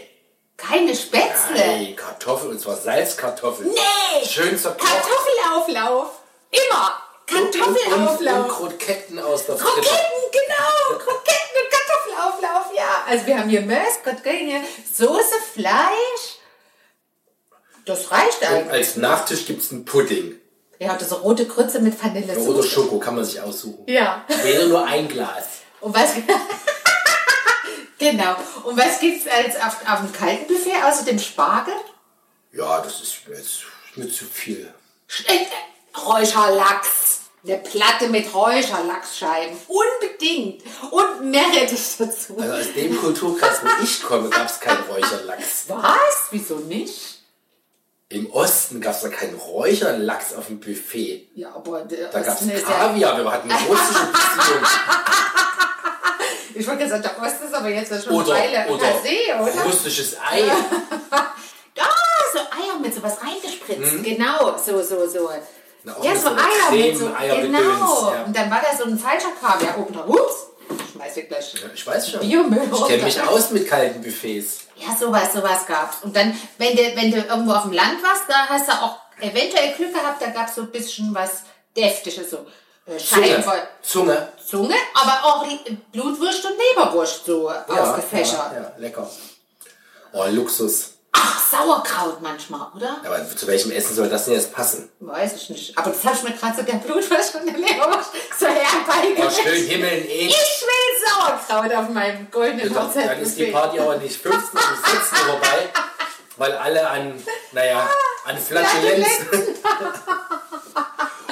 Keine 0.58 0.96
Spätzle. 0.96 1.56
Hey, 1.56 1.96
Kartoffeln, 1.96 2.52
und 2.52 2.62
zwar 2.62 2.78
Salzkartoffeln. 2.78 3.70
Nee. 3.70 4.26
Schön 4.26 4.58
zerkocht. 4.58 4.88
Kartoffelauflauf. 4.90 6.08
Immer. 6.52 7.02
Und, 7.32 7.38
und, 7.40 7.56
und 7.56 7.78
Kartoffelauflauf. 7.78 8.48
Kroketten 8.48 9.20
aus 9.20 9.46
der 9.46 9.58
Fritte. 9.58 9.74
Kroketten, 9.82 10.32
genau. 10.32 10.98
Kroketten 11.00 11.56
und 11.62 11.72
Kartoffelauflauf, 11.72 12.76
ja. 12.76 13.04
Also 13.08 13.26
wir 13.28 13.40
haben 13.40 13.50
hier 13.50 13.62
Mörs, 13.62 14.02
Kroketten, 14.04 14.64
Soße, 14.94 15.36
Fleisch. 15.54 16.40
Das 17.86 18.12
reicht 18.12 18.42
Und 18.42 18.48
eigentlich. 18.48 18.72
als 18.72 18.96
Nachtisch 18.96 19.46
gibt 19.46 19.62
es 19.62 19.72
einen 19.72 19.86
Pudding. 19.86 20.36
Ja, 20.80 20.96
das 20.96 21.22
rote 21.24 21.46
Grütze 21.46 21.80
mit 21.80 21.94
Oder 21.96 22.04
Vanillesoße. 22.14 22.68
Schoko, 22.68 23.00
kann 23.00 23.16
man 23.16 23.24
sich 23.26 23.42
aussuchen. 23.42 23.84
Ja. 23.88 24.26
Wäre 24.44 24.68
nur 24.68 24.86
ein 24.86 25.08
Glas. 25.08 25.46
Und 25.82 25.94
was... 25.96 26.12
genau. 28.00 28.36
Und 28.64 28.78
was 28.78 29.00
gibt's 29.00 29.28
als 29.28 29.56
auf, 29.56 29.78
auf 29.88 30.00
dem 30.00 30.14
kalten 30.14 30.48
Buffet 30.48 30.84
außer 30.84 31.06
dem 31.06 31.20
Spargel? 31.20 31.74
Ja, 32.52 32.82
das 32.82 33.02
ist 33.02 33.18
jetzt 33.28 33.64
nicht 33.96 34.16
zu 34.16 34.26
viel. 34.26 34.74
Äh, 35.28 35.46
Räucherlachs. 35.98 37.22
Eine 37.46 37.58
Platte 37.58 38.08
mit 38.08 38.34
Räucherlachsscheiben. 38.34 39.56
Unbedingt. 39.68 40.64
Und 40.90 41.30
Meerrettich 41.30 41.96
dazu. 41.98 42.38
Also 42.40 42.54
aus 42.54 42.74
dem 42.74 42.98
Kulturkreis, 42.98 43.60
wo 43.62 43.84
ich 43.84 44.02
komme, 44.02 44.30
gab 44.30 44.50
es 44.50 44.60
keinen 44.60 44.84
Räucherlachs. 44.84 45.66
Was? 45.68 46.28
Wieso 46.32 46.56
nicht? 46.56 47.20
Im 48.10 48.32
Osten 48.32 48.82
gab 48.82 48.96
es 48.96 49.02
da 49.02 49.10
keinen 49.10 49.36
Räucherlachs 49.36 50.34
auf 50.34 50.48
dem 50.48 50.60
Buffet. 50.60 51.30
Ja, 51.36 51.54
aber 51.56 51.82
der 51.82 52.10
Da 52.10 52.22
gab 52.22 52.40
es 52.40 52.64
Kaviar, 52.64 53.18
wir 53.24 53.32
hatten 53.32 53.52
russische 53.52 54.06
Beziehungen. 54.06 54.66
Ich 56.56 56.68
wollte 56.68 56.84
gesagt, 56.84 57.04
der 57.04 57.22
Osten 57.22 57.46
ist 57.46 57.54
aber 57.54 57.70
jetzt 57.70 57.92
ja 57.92 58.02
schon 58.02 58.14
Oder, 58.14 58.34
eine 58.34 58.58
Weile 58.58 58.74
oder 58.74 58.86
passé, 58.86 59.42
oder? 59.42 59.64
russisches 59.66 60.18
Ei. 60.20 60.44
Ja, 61.78 61.84
so 62.32 62.40
Eier 62.40 62.80
mit 62.80 62.94
sowas 62.94 63.18
reingespritzt. 63.22 64.02
Genau, 64.02 64.58
so, 64.58 64.82
so, 64.82 65.06
so. 65.08 65.28
Mhm. 65.28 65.42
Na, 65.84 65.96
ja, 66.02 66.16
so 66.16 66.30
Eier 66.30 66.72
mit 66.72 66.98
so, 66.98 67.06
Creme, 67.08 67.16
Eiergedöns, 67.18 67.58
genau. 67.58 68.12
ja. 68.14 68.24
Und 68.24 68.36
dann 68.36 68.50
war 68.50 68.62
da 68.62 68.78
so 68.78 68.86
ein 68.86 68.98
falscher 68.98 69.32
Kaviar 69.42 69.78
oben 69.78 69.94
drauf. 69.94 70.08
Ups, 70.08 70.36
schmeiß 70.94 71.18
ich 71.18 71.28
gleich. 71.28 71.54
Ich 71.74 71.86
weiß 71.86 72.12
schon. 72.12 72.22
Biomüll 72.22 72.70
ich 72.74 72.88
kenne 72.88 73.04
mich 73.04 73.22
aus 73.22 73.52
mit 73.52 73.68
kalten 73.68 74.02
Buffets. 74.02 74.60
Ja, 74.78 74.96
sowas, 74.96 75.34
sowas 75.34 75.66
gab's. 75.68 75.98
Und 76.02 76.16
dann, 76.16 76.34
wenn 76.58 76.78
du, 76.78 76.82
wenn 76.96 77.12
du 77.12 77.18
irgendwo 77.18 77.52
auf 77.52 77.64
dem 77.64 77.74
Land 77.74 78.02
warst, 78.02 78.24
da 78.30 78.48
hast 78.48 78.70
du 78.70 78.72
auch 78.72 78.98
eventuell 79.20 79.74
Glück 79.74 79.94
gehabt, 79.94 80.22
da 80.22 80.28
gab's 80.28 80.56
so 80.56 80.62
ein 80.62 80.72
bisschen 80.72 81.14
was 81.14 81.44
Deftiges, 81.76 82.30
so 82.30 82.46
äh, 82.88 82.98
Zunge. 83.82 84.30
Zunge. 84.46 84.76
Aber 84.94 85.24
auch 85.24 85.46
Blutwurst 85.92 86.46
und 86.46 86.54
Leberwurst 86.58 87.26
so 87.26 87.50
Ja, 87.50 87.66
ausgefächert. 87.68 88.52
Ja, 88.54 88.62
ja, 88.62 88.72
lecker. 88.78 89.10
Oh, 90.14 90.26
Luxus. 90.30 90.92
Ach, 91.18 91.40
Sauerkraut 91.50 92.22
manchmal, 92.22 92.68
oder? 92.76 92.98
Aber 93.06 93.26
zu 93.36 93.48
welchem 93.48 93.72
Essen 93.72 93.96
soll 93.96 94.10
das 94.10 94.26
denn 94.26 94.34
jetzt 94.34 94.54
passen? 94.54 94.90
Weiß 95.00 95.34
ich 95.34 95.50
nicht. 95.50 95.78
Aber 95.78 95.90
das 95.92 96.04
habe 96.04 96.16
ich 96.18 96.24
mir 96.24 96.32
gerade 96.34 96.58
so 96.58 96.64
der 96.64 96.74
Blutwurst 96.74 97.36
und 97.36 97.46
der 97.46 97.58
Leberwurst 97.58 98.10
so 98.38 98.46
Oh, 98.46 98.50
herbeigebracht. 98.50 99.36
schön 99.42 99.66
Himmel 99.66 99.90
in 99.90 100.04
Ed. 100.10 100.30
ich 100.30 100.66
will 100.68 101.08
Sauerkraut 101.08 101.74
auf 101.74 101.90
meinem 101.90 102.30
goldenen 102.30 102.74
Dann 102.74 103.20
ist 103.22 103.38
die. 103.40 103.46
Party 103.46 103.80
aber 103.80 103.96
nicht 103.98 104.22
15 104.22 104.42
und 104.42 104.86
16 104.86 105.18
Uhr 105.20 105.26
vorbei, 105.32 105.70
weil 106.38 106.52
alle 106.58 106.86
an, 106.90 107.24
naja, 107.54 107.90
an 108.26 108.38
Flatulenzen. 108.38 109.56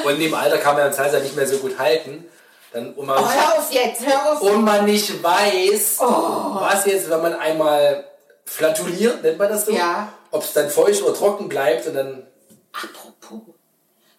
und 0.06 0.14
in 0.16 0.20
dem 0.20 0.34
Alter 0.34 0.58
kann 0.58 0.76
man 0.76 0.88
das 0.88 0.96
Salsa 0.98 1.20
nicht 1.20 1.36
mehr 1.36 1.48
so 1.48 1.58
gut 1.58 1.78
halten. 1.80 2.26
Dann, 2.72 2.94
und, 2.94 3.06
man, 3.06 3.18
Oh, 3.20 3.28
hör 3.30 3.60
auf 3.60 3.72
jetzt, 3.72 4.06
hör 4.06 4.32
auf. 4.34 4.42
und 4.42 4.64
man 4.64 4.86
nicht 4.86 5.22
weiß, 5.24 5.98
Oh. 6.00 6.56
was 6.60 6.86
jetzt, 6.86 7.10
wenn 7.10 7.22
man 7.22 7.34
einmal 7.34 8.04
flatuliert, 8.46 9.22
nennt 9.24 9.38
man 9.38 9.50
das 9.50 9.66
so? 9.66 9.72
Ja. 9.72 10.12
Ob 10.32 10.44
es 10.44 10.54
dann 10.54 10.70
feucht 10.70 11.02
oder 11.04 11.14
trocken 11.14 11.48
bleibt 11.48 11.86
und 11.88 11.94
dann. 11.96 12.26
Apropos, 12.72 13.42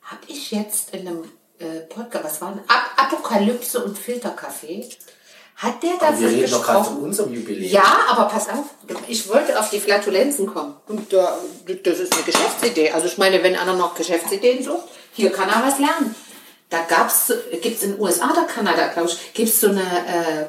habe 0.02 0.20
ich 0.28 0.50
jetzt 0.52 0.94
in 0.94 1.08
einem 1.08 1.24
äh, 1.58 1.80
Podcast, 1.88 2.24
was 2.24 2.40
war 2.40 2.52
denn? 2.52 2.62
Ap 2.68 2.84
Apokalypse 3.12 3.82
und 3.84 3.98
Filterkaffee, 3.98 4.88
hat 5.56 5.82
der 5.82 5.90
Wir 5.90 5.98
davon 5.98 6.24
reden 6.24 6.50
doch 6.50 6.62
gerade 6.64 6.78
von 6.78 6.82
gesprochen? 6.84 7.04
unserem 7.04 7.34
Jubiläum. 7.34 7.70
Ja, 7.72 7.98
aber 8.10 8.24
pass 8.28 8.48
auf, 8.48 8.64
ich 9.08 9.28
wollte 9.28 9.58
auf 9.58 9.70
die 9.70 9.80
Flatulenzen 9.80 10.46
kommen. 10.46 10.76
Und 10.88 11.12
da, 11.12 11.36
das 11.84 11.98
ist 11.98 12.14
eine 12.14 12.22
Geschäftsidee. 12.22 12.90
Also 12.92 13.06
ich 13.06 13.18
meine, 13.18 13.42
wenn 13.42 13.56
einer 13.56 13.74
noch 13.74 13.94
Geschäftsideen 13.94 14.62
sucht, 14.64 14.84
hier 15.14 15.32
kann 15.32 15.48
er 15.48 15.66
was 15.66 15.78
lernen. 15.78 16.14
Da 16.70 16.82
gab's, 16.82 17.32
gibt 17.62 17.76
es 17.76 17.82
in 17.84 17.92
den 17.92 18.00
USA 18.00 18.30
oder 18.32 18.44
Kanada, 18.44 18.88
glaube 18.88 19.08
ich, 19.08 19.32
gibt 19.34 19.48
es 19.48 19.60
so 19.60 19.68
eine, 19.68 19.80
äh, 19.82 20.46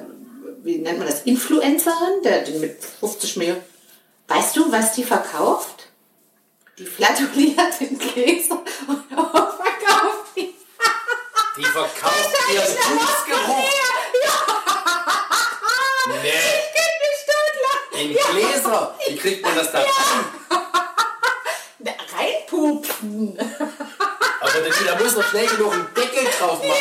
wie 0.64 0.78
nennt 0.78 0.98
man 0.98 1.08
das, 1.08 1.22
Influencerin, 1.22 2.24
der 2.24 2.42
die 2.44 2.54
mit 2.54 2.84
50 3.00 3.38
Millionen. 3.38 3.64
Weißt 4.28 4.56
du, 4.58 4.72
was 4.72 4.94
die 4.94 5.04
verkauft? 5.04 5.88
Die 6.80 6.86
flatuliert 6.86 7.80
in 7.80 7.98
Gläser 8.00 8.62
und 8.88 9.04
verkauft 9.10 10.26
die. 10.36 10.56
Die 11.58 11.64
verkauft 11.64 12.36
ihren 12.54 12.66
Fußgeruch. 12.66 13.70
Nee, 16.08 16.30
Ich 16.30 16.72
könnte 16.76 17.00
mich 17.02 17.22
totlachen. 17.30 18.00
in 18.02 18.52
Gläser. 18.52 18.96
Wie 19.08 19.16
kriegt 19.16 19.42
man 19.44 19.56
das 19.56 19.72
da 19.72 19.80
rein? 19.80 19.88
Da 21.80 21.92
Reinpupsen. 22.18 23.38
Da, 24.62 25.04
muss 25.04 25.16
noch 25.16 25.24
schnell 25.30 25.48
genug 25.48 25.74
einen 25.74 25.88
Deckel 25.94 26.26
drauf 26.40 26.60
machen. 26.60 26.74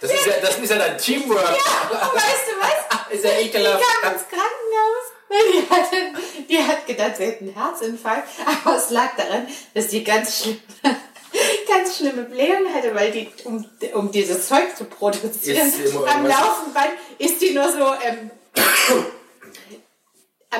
Das 0.00 0.12
ist 0.12 0.26
ja, 0.26 0.32
das 0.40 0.58
ist 0.58 0.70
ja 0.70 0.78
dann 0.78 0.98
Teamwork. 0.98 1.48
Weißt 1.48 1.58
du 1.58 2.60
was? 2.60 2.86
Ist 3.10 3.24
ja 3.24 3.30
ekelhaft. 3.38 3.82
Die 3.82 4.02
kam 4.02 4.12
ins 4.12 4.24
Krankenhaus. 4.28 5.06
Die, 5.28 5.70
hatte, 5.70 6.46
die 6.48 6.58
hat 6.58 6.86
gedacht, 6.86 7.16
sie 7.16 7.24
hätte 7.24 7.44
einen 7.44 7.54
Herzinfarkt. 7.54 8.28
Aber 8.64 8.76
es 8.76 8.90
lag 8.90 9.16
daran, 9.16 9.46
dass 9.74 9.88
die 9.88 10.04
ganz 10.04 10.42
schlimm, 10.42 10.60
ganz 11.68 11.96
schlimme 11.96 12.22
Blähung 12.22 12.72
hatte, 12.74 12.94
weil 12.94 13.10
die, 13.12 13.28
um, 13.44 13.64
um 13.94 14.10
dieses 14.10 14.48
Zeug 14.48 14.76
zu 14.76 14.84
produzieren, 14.84 15.68
Ist 15.68 15.96
am 15.96 16.26
Laufenband 16.26 16.90
ist 17.18 17.40
die 17.40 17.54
nur 17.54 17.70
so, 17.70 17.94
ähm, 18.04 18.30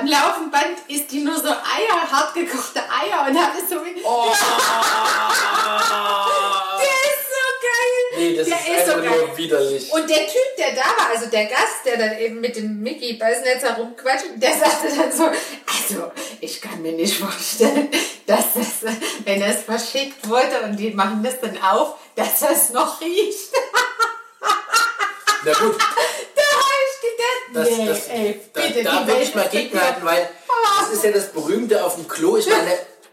am 0.00 0.06
Laufenband 0.06 0.76
ist 0.88 1.10
die 1.10 1.20
nur 1.20 1.36
so 1.36 1.48
Eier, 1.48 2.10
hart 2.10 2.34
gekochte 2.34 2.80
Eier 2.80 3.26
und 3.28 3.38
hat 3.38 3.52
es 3.62 3.68
so 3.70 3.76
wie, 3.84 4.02
Oh. 4.04 4.26
der 6.78 6.96
ist 7.10 7.26
so 7.28 7.46
geil. 7.62 8.18
Nee, 8.18 8.36
das 8.36 8.46
der 8.46 8.56
ist 8.58 8.88
einfach 8.90 9.02
geil. 9.02 9.18
nur 9.26 9.36
widerlich. 9.36 9.92
Und 9.92 10.08
der 10.08 10.26
Typ, 10.26 10.56
der 10.58 10.70
da 10.74 10.82
war, 11.02 11.10
also 11.14 11.26
der 11.26 11.46
Gast, 11.46 11.84
der 11.84 11.96
dann 11.98 12.18
eben 12.18 12.40
mit 12.40 12.56
dem 12.56 12.80
Mickey 12.82 13.14
Beisnetzer 13.14 13.74
rumquatscht, 13.76 14.26
der 14.36 14.52
sagte 14.52 14.88
dann 14.96 15.12
so, 15.12 15.24
also 15.24 16.12
ich 16.40 16.60
kann 16.60 16.82
mir 16.82 16.92
nicht 16.92 17.18
vorstellen, 17.18 17.90
dass 18.26 18.44
das, 18.54 18.92
wenn 19.24 19.40
das 19.40 19.62
verschickt 19.62 20.28
wurde 20.28 20.60
und 20.64 20.76
die 20.76 20.90
machen 20.90 21.22
das 21.22 21.40
dann 21.40 21.60
auf, 21.62 21.94
dass 22.14 22.40
das 22.40 22.70
noch 22.70 23.00
riecht. 23.00 23.50
Na 25.44 25.52
gut, 25.52 25.76
Das, 27.54 27.68
nee, 27.70 27.86
das, 27.86 28.08
ey, 28.08 28.40
da, 28.52 28.60
bitte, 28.60 28.82
da 28.82 29.00
die 29.02 29.08
würde 29.08 29.22
ich 29.22 29.34
mal 29.34 29.48
gegenhalten, 29.48 30.04
weil 30.04 30.28
das 30.80 30.92
ist 30.96 31.04
ja 31.04 31.12
das 31.12 31.26
Berühmte 31.32 31.84
auf 31.84 31.94
dem 31.94 32.08
Klo. 32.08 32.36
Ich 32.36 32.46
meine, 32.48 32.70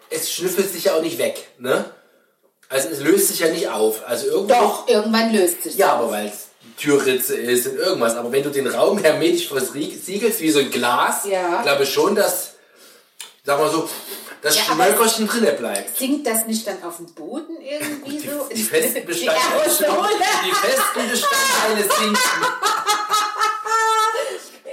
es 0.09 0.31
schnüffelt 0.31 0.71
sich 0.71 0.85
ja 0.85 0.95
auch 0.95 1.01
nicht 1.01 1.17
weg. 1.17 1.47
Ne? 1.59 1.85
Also 2.69 2.89
es 2.89 2.99
löst 2.99 3.27
sich 3.29 3.39
ja 3.39 3.49
nicht 3.49 3.69
auf. 3.69 4.01
Also 4.07 4.27
irgendwo. 4.27 4.53
Doch, 4.53 4.87
irgendwann 4.87 5.31
löst 5.33 5.63
sich 5.63 5.75
Ja, 5.77 5.93
aber 5.93 6.09
weil 6.11 6.27
es 6.27 6.47
Türritze 6.77 7.35
ist 7.35 7.67
und 7.67 7.77
irgendwas. 7.77 8.15
Aber 8.15 8.31
wenn 8.31 8.43
du 8.43 8.49
den 8.49 8.67
Raum 8.67 8.97
hermetisch 8.97 9.47
versiegelst, 9.47 10.39
wie 10.41 10.49
so 10.51 10.59
ein 10.59 10.71
Glas, 10.71 11.25
Ja. 11.25 11.61
glaube 11.61 11.83
ich 11.83 11.93
schon, 11.93 12.15
dass, 12.15 12.53
sagen 13.45 13.61
wir 13.63 13.69
so, 13.69 13.87
das 14.41 14.57
Ja, 14.57 14.63
Schmöckerchen 14.63 15.27
drinne 15.27 15.51
bleibt. 15.53 15.97
Sinkt 15.97 16.25
das 16.27 16.47
nicht 16.47 16.65
dann 16.67 16.81
auf 16.83 16.97
dem 16.97 17.13
Boden 17.13 17.55
irgendwie 17.61 18.17
Die, 18.17 18.27
so? 18.29 18.49
die 18.53 18.61
festen 18.63 18.93
Die 18.95 18.99
Bestandteile, 19.01 19.61
Aerosole. 19.61 20.09
die 20.45 20.51
festen 20.51 21.09
Bestandteile 21.11 21.83
sinken. 21.83 22.17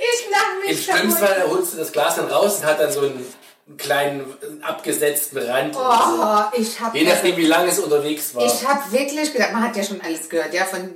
Ich 0.00 0.30
lach 0.30 0.38
Im 0.64 0.68
mich 0.68 0.84
schlimmsten 0.84 1.20
kaputt. 1.20 1.28
Fall 1.28 1.50
holst 1.50 1.74
du 1.74 1.78
das 1.78 1.92
Glas 1.92 2.16
dann 2.16 2.28
raus 2.28 2.56
und 2.58 2.64
hat 2.64 2.80
dann 2.80 2.90
so 2.90 3.00
einen, 3.00 3.24
einen 3.68 3.76
kleinen 3.76 4.20
äh, 4.20 4.64
abgesetzten 4.64 5.38
Rand. 5.38 5.76
Oh, 5.76 6.58
ich 6.58 6.80
habe 6.80 6.98
Je 6.98 7.04
nachdem, 7.04 7.36
wie 7.36 7.46
lange 7.46 7.68
es 7.68 7.78
unterwegs 7.78 8.34
war. 8.34 8.44
Ich 8.44 8.66
habe 8.66 8.80
wirklich 8.90 9.32
gedacht, 9.32 9.52
man 9.52 9.62
hat 9.62 9.76
ja 9.76 9.84
schon 9.84 10.00
alles 10.00 10.28
gehört, 10.28 10.54
ja, 10.54 10.64
von 10.64 10.94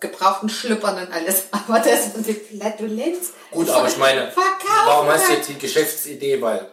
gebrauchten 0.00 0.48
Schlüppern 0.48 1.06
und 1.06 1.12
alles. 1.12 1.48
Aber 1.50 1.80
das 1.80 2.14
die 2.14 2.34
Flatulenz. 2.34 3.32
Gut, 3.50 3.68
aber 3.70 3.88
ich 3.88 3.96
meine, 3.96 4.32
warum 4.86 5.08
hast 5.08 5.28
du 5.28 5.32
jetzt 5.34 5.48
die 5.48 5.58
Geschäftsidee? 5.58 6.40
Weil, 6.40 6.68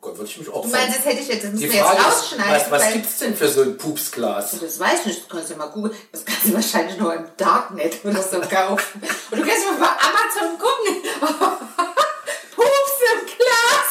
würde 0.00 0.24
ich 0.24 0.36
mich 0.38 0.46
Du 0.46 0.54
opfern. 0.54 0.70
meinst, 0.72 0.98
das 0.98 1.04
hätte 1.06 1.20
ich 1.22 1.28
jetzt, 1.28 1.44
das 1.44 1.50
müssen 1.52 1.62
wir 1.70 1.74
jetzt 1.74 1.84
Frage 1.86 1.98
ist, 2.00 2.06
rausschneiden. 2.06 2.52
was, 2.54 2.70
was 2.70 2.82
weil- 2.84 2.92
gibt 2.94 3.06
es 3.06 3.18
denn 3.18 3.36
für 3.36 3.48
so 3.48 3.62
ein 3.62 3.76
Pupsglas? 3.78 4.50
Das 4.60 4.78
weiß 4.78 5.00
ich 5.00 5.06
nicht, 5.06 5.20
das 5.22 5.28
kannst 5.28 5.50
du 5.50 5.56
mal 5.56 5.66
googeln. 5.66 5.96
Das 6.12 6.24
kannst 6.24 6.44
du 6.46 6.54
wahrscheinlich 6.54 6.96
nur 6.98 7.14
im 7.14 7.26
Darknet 7.36 8.04
oder 8.04 8.22
so 8.22 8.40
kaufen. 8.40 9.02
Und 9.30 9.38
du 9.38 9.44
kannst 9.46 9.64
mal 9.66 9.76
bei 9.78 9.86
Amazon 9.86 10.58
gucken. 10.58 11.02
Pups 12.56 12.98
im 13.12 13.26
Glas. 13.26 13.88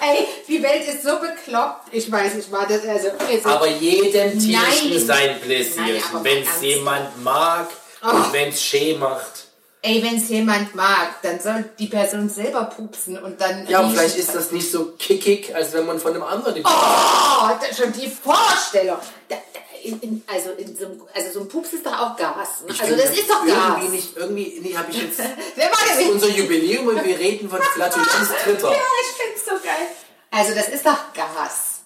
Ey, 0.00 0.26
die 0.48 0.62
Welt 0.62 0.86
ist 0.88 1.02
so 1.02 1.18
bekloppt. 1.18 1.88
Ich 1.92 2.10
weiß 2.10 2.34
nicht, 2.34 2.50
war 2.52 2.66
das 2.66 2.84
also. 2.86 3.08
also 3.28 3.48
Aber 3.48 3.68
jedem 3.68 4.38
Tierchen 4.38 4.90
Nein. 4.90 5.06
sein 5.06 5.40
Pläsierchen. 5.40 6.22
Wenn 6.24 6.42
es 6.42 6.60
jemand 6.62 7.22
mag 7.22 7.68
Oh. 8.06 8.10
und 8.16 8.32
wenn 8.34 8.50
es 8.50 8.62
schee 8.62 8.98
macht. 8.98 9.43
Ey, 9.86 10.02
wenn 10.02 10.16
es 10.16 10.30
jemand 10.30 10.74
mag, 10.74 11.20
dann 11.20 11.38
soll 11.38 11.62
die 11.78 11.88
Person 11.88 12.26
selber 12.30 12.64
pupsen 12.64 13.22
und 13.22 13.38
dann. 13.38 13.66
Ja, 13.68 13.80
aber 13.80 13.88
riechen. 13.88 13.98
vielleicht 13.98 14.16
ist 14.16 14.34
das 14.34 14.50
nicht 14.50 14.70
so 14.70 14.92
kickig, 14.98 15.54
als 15.54 15.74
wenn 15.74 15.84
man 15.84 16.00
von 16.00 16.14
einem 16.14 16.22
anderen 16.22 16.64
Oh, 16.64 17.48
schon 17.76 17.92
die 17.92 18.08
Vorstellung. 18.08 18.96
Da, 19.28 19.36
da, 19.52 19.60
in, 19.82 20.00
in, 20.00 20.24
also, 20.26 20.52
in 20.52 20.74
so, 20.74 20.86
einem- 20.86 21.02
also 21.14 21.32
so 21.32 21.40
ein 21.40 21.48
Pups 21.48 21.74
ist 21.74 21.84
doch 21.84 21.92
auch 21.92 22.16
Gas. 22.16 22.62
Ne? 22.62 22.70
Also 22.70 22.94
bin 22.94 22.96
das 22.96 23.10
ist 23.10 23.28
doch 23.28 23.44
Gas. 23.44 23.56
Irgendwie 23.58 23.88
nicht, 23.88 24.16
irgendwie, 24.16 24.60
nee, 24.62 24.74
habe 24.74 24.90
ich 24.90 25.02
jetzt. 25.02 25.18
Wer 25.54 25.66
war 25.66 25.78
Das 25.86 25.98
ist 26.00 26.10
unser 26.10 26.28
Jubiläum 26.28 26.86
und 26.88 27.04
wir 27.04 27.18
reden 27.18 27.50
von 27.50 27.60
Flatulenz 27.74 28.30
Dritter. 28.42 28.70
Ja, 28.72 28.78
ich 29.02 29.22
find's 29.22 29.44
so 29.44 29.50
geil. 29.62 29.86
Also 30.30 30.54
das 30.54 30.68
ist 30.68 30.86
doch 30.86 31.12
Gas. 31.12 31.80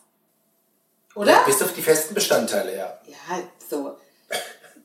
Oder? 1.17 1.43
Bis 1.47 1.61
auf 1.63 1.73
die 1.73 1.83
festen 1.83 2.15
Bestandteile, 2.15 2.77
ja. 2.77 2.99
Ja, 3.07 3.43
so. 3.69 3.97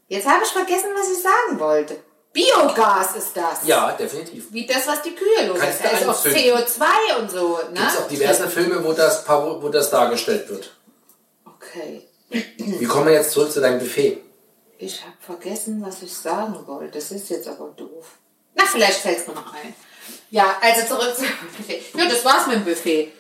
Jetzt 0.08 0.28
habe 0.28 0.44
ich 0.44 0.50
vergessen, 0.50 0.90
was 0.96 1.16
ich 1.16 1.22
sagen 1.22 1.60
wollte. 1.60 1.98
Biogas 2.34 3.16
ist 3.16 3.38
das. 3.38 3.60
Ja, 3.66 3.92
definitiv. 3.92 4.52
Wie 4.52 4.66
das, 4.66 4.88
was 4.88 5.04
die 5.04 5.14
Kühe 5.14 5.48
los 5.48 5.60
Kannst 5.60 5.80
ist. 5.80 5.94
Also 5.94 6.10
auch 6.10 6.26
anzünden. 6.26 6.42
CO2 6.42 7.20
und 7.20 7.32
so. 7.32 7.60
Ne? 7.72 7.74
Gibt 7.74 7.92
es 7.92 7.98
auch 7.98 8.08
diverse 8.08 8.50
Filme, 8.50 8.84
wo 8.84 8.94
das, 8.94 9.24
wo 9.28 9.70
das 9.70 9.92
dargestellt 9.92 10.50
wird. 10.50 10.76
Okay. 11.46 12.08
Wie 12.58 12.86
kommen 12.86 13.06
wir 13.06 13.14
jetzt 13.14 13.32
zurück 13.32 13.52
zu 13.52 13.62
deinem 13.62 13.80
Buffet? 13.80 14.20
Ich 14.80 15.02
habe 15.04 15.14
vergessen, 15.20 15.82
was 15.86 16.02
ich 16.02 16.14
sagen 16.14 16.58
wollte. 16.66 16.98
Das 16.98 17.12
ist 17.12 17.30
jetzt 17.30 17.48
aber 17.48 17.70
doof. 17.78 18.08
Na, 18.56 18.64
vielleicht 18.66 19.00
fällt 19.00 19.20
es 19.20 19.28
mir 19.28 19.36
noch 19.36 19.54
ein. 19.54 19.76
Ja, 20.32 20.58
also 20.60 20.88
zurück 20.88 21.16
zum 21.16 21.28
Buffet. 21.58 21.84
Ja, 21.96 22.10
das 22.10 22.26
war's 22.26 22.48
mit 22.48 22.56
dem 22.56 22.66
Buffet. 22.66 23.12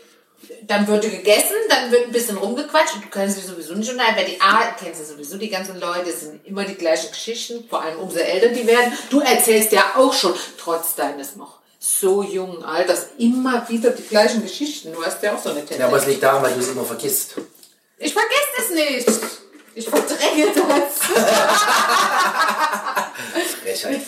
Dann 0.63 0.87
wird 0.87 1.03
gegessen, 1.03 1.55
dann 1.69 1.91
wird 1.91 2.05
ein 2.05 2.11
bisschen 2.11 2.37
rumgequatscht 2.37 2.95
und 2.95 3.05
du 3.05 3.09
kennst 3.09 3.37
dich 3.37 3.45
sowieso 3.45 3.73
nicht 3.73 3.91
unterhalten, 3.91 4.19
weil 4.19 4.25
die 4.25 4.41
A, 4.41 4.75
kennst 4.79 5.01
du 5.01 5.05
sowieso 5.05 5.37
die 5.37 5.49
ganzen 5.49 5.79
Leute, 5.79 6.09
es 6.09 6.21
sind 6.21 6.45
immer 6.45 6.63
die 6.63 6.75
gleichen 6.75 7.09
Geschichten, 7.11 7.65
vor 7.69 7.81
allem 7.81 7.99
umso 7.99 8.17
älter 8.19 8.49
die 8.49 8.65
werden. 8.65 8.93
Du 9.09 9.19
erzählst 9.19 9.71
ja 9.71 9.93
auch 9.95 10.13
schon, 10.13 10.33
trotz 10.57 10.95
deines 10.95 11.35
noch 11.35 11.59
so 11.79 12.23
jungen 12.23 12.63
Alters, 12.63 13.07
immer 13.17 13.67
wieder 13.67 13.89
die 13.89 14.03
gleichen 14.03 14.41
Geschichten. 14.41 14.93
Du 14.93 15.03
hast 15.03 15.21
ja 15.21 15.35
auch 15.35 15.41
so 15.41 15.49
eine 15.49 15.59
Tendenz. 15.59 15.79
Ja, 15.79 15.87
aber 15.87 15.97
es 15.97 16.07
liegt 16.07 16.23
daran, 16.23 16.41
weil 16.41 16.53
du 16.53 16.59
es 16.61 16.69
immer 16.69 16.85
vergisst. 16.85 17.35
Ich 17.97 18.13
vergesse 18.13 18.39
es 18.57 18.69
nicht. 18.69 19.42
Ich 19.75 19.89
verdränge 19.89 20.47
das. 20.53 21.07
Frechheit. 23.63 24.01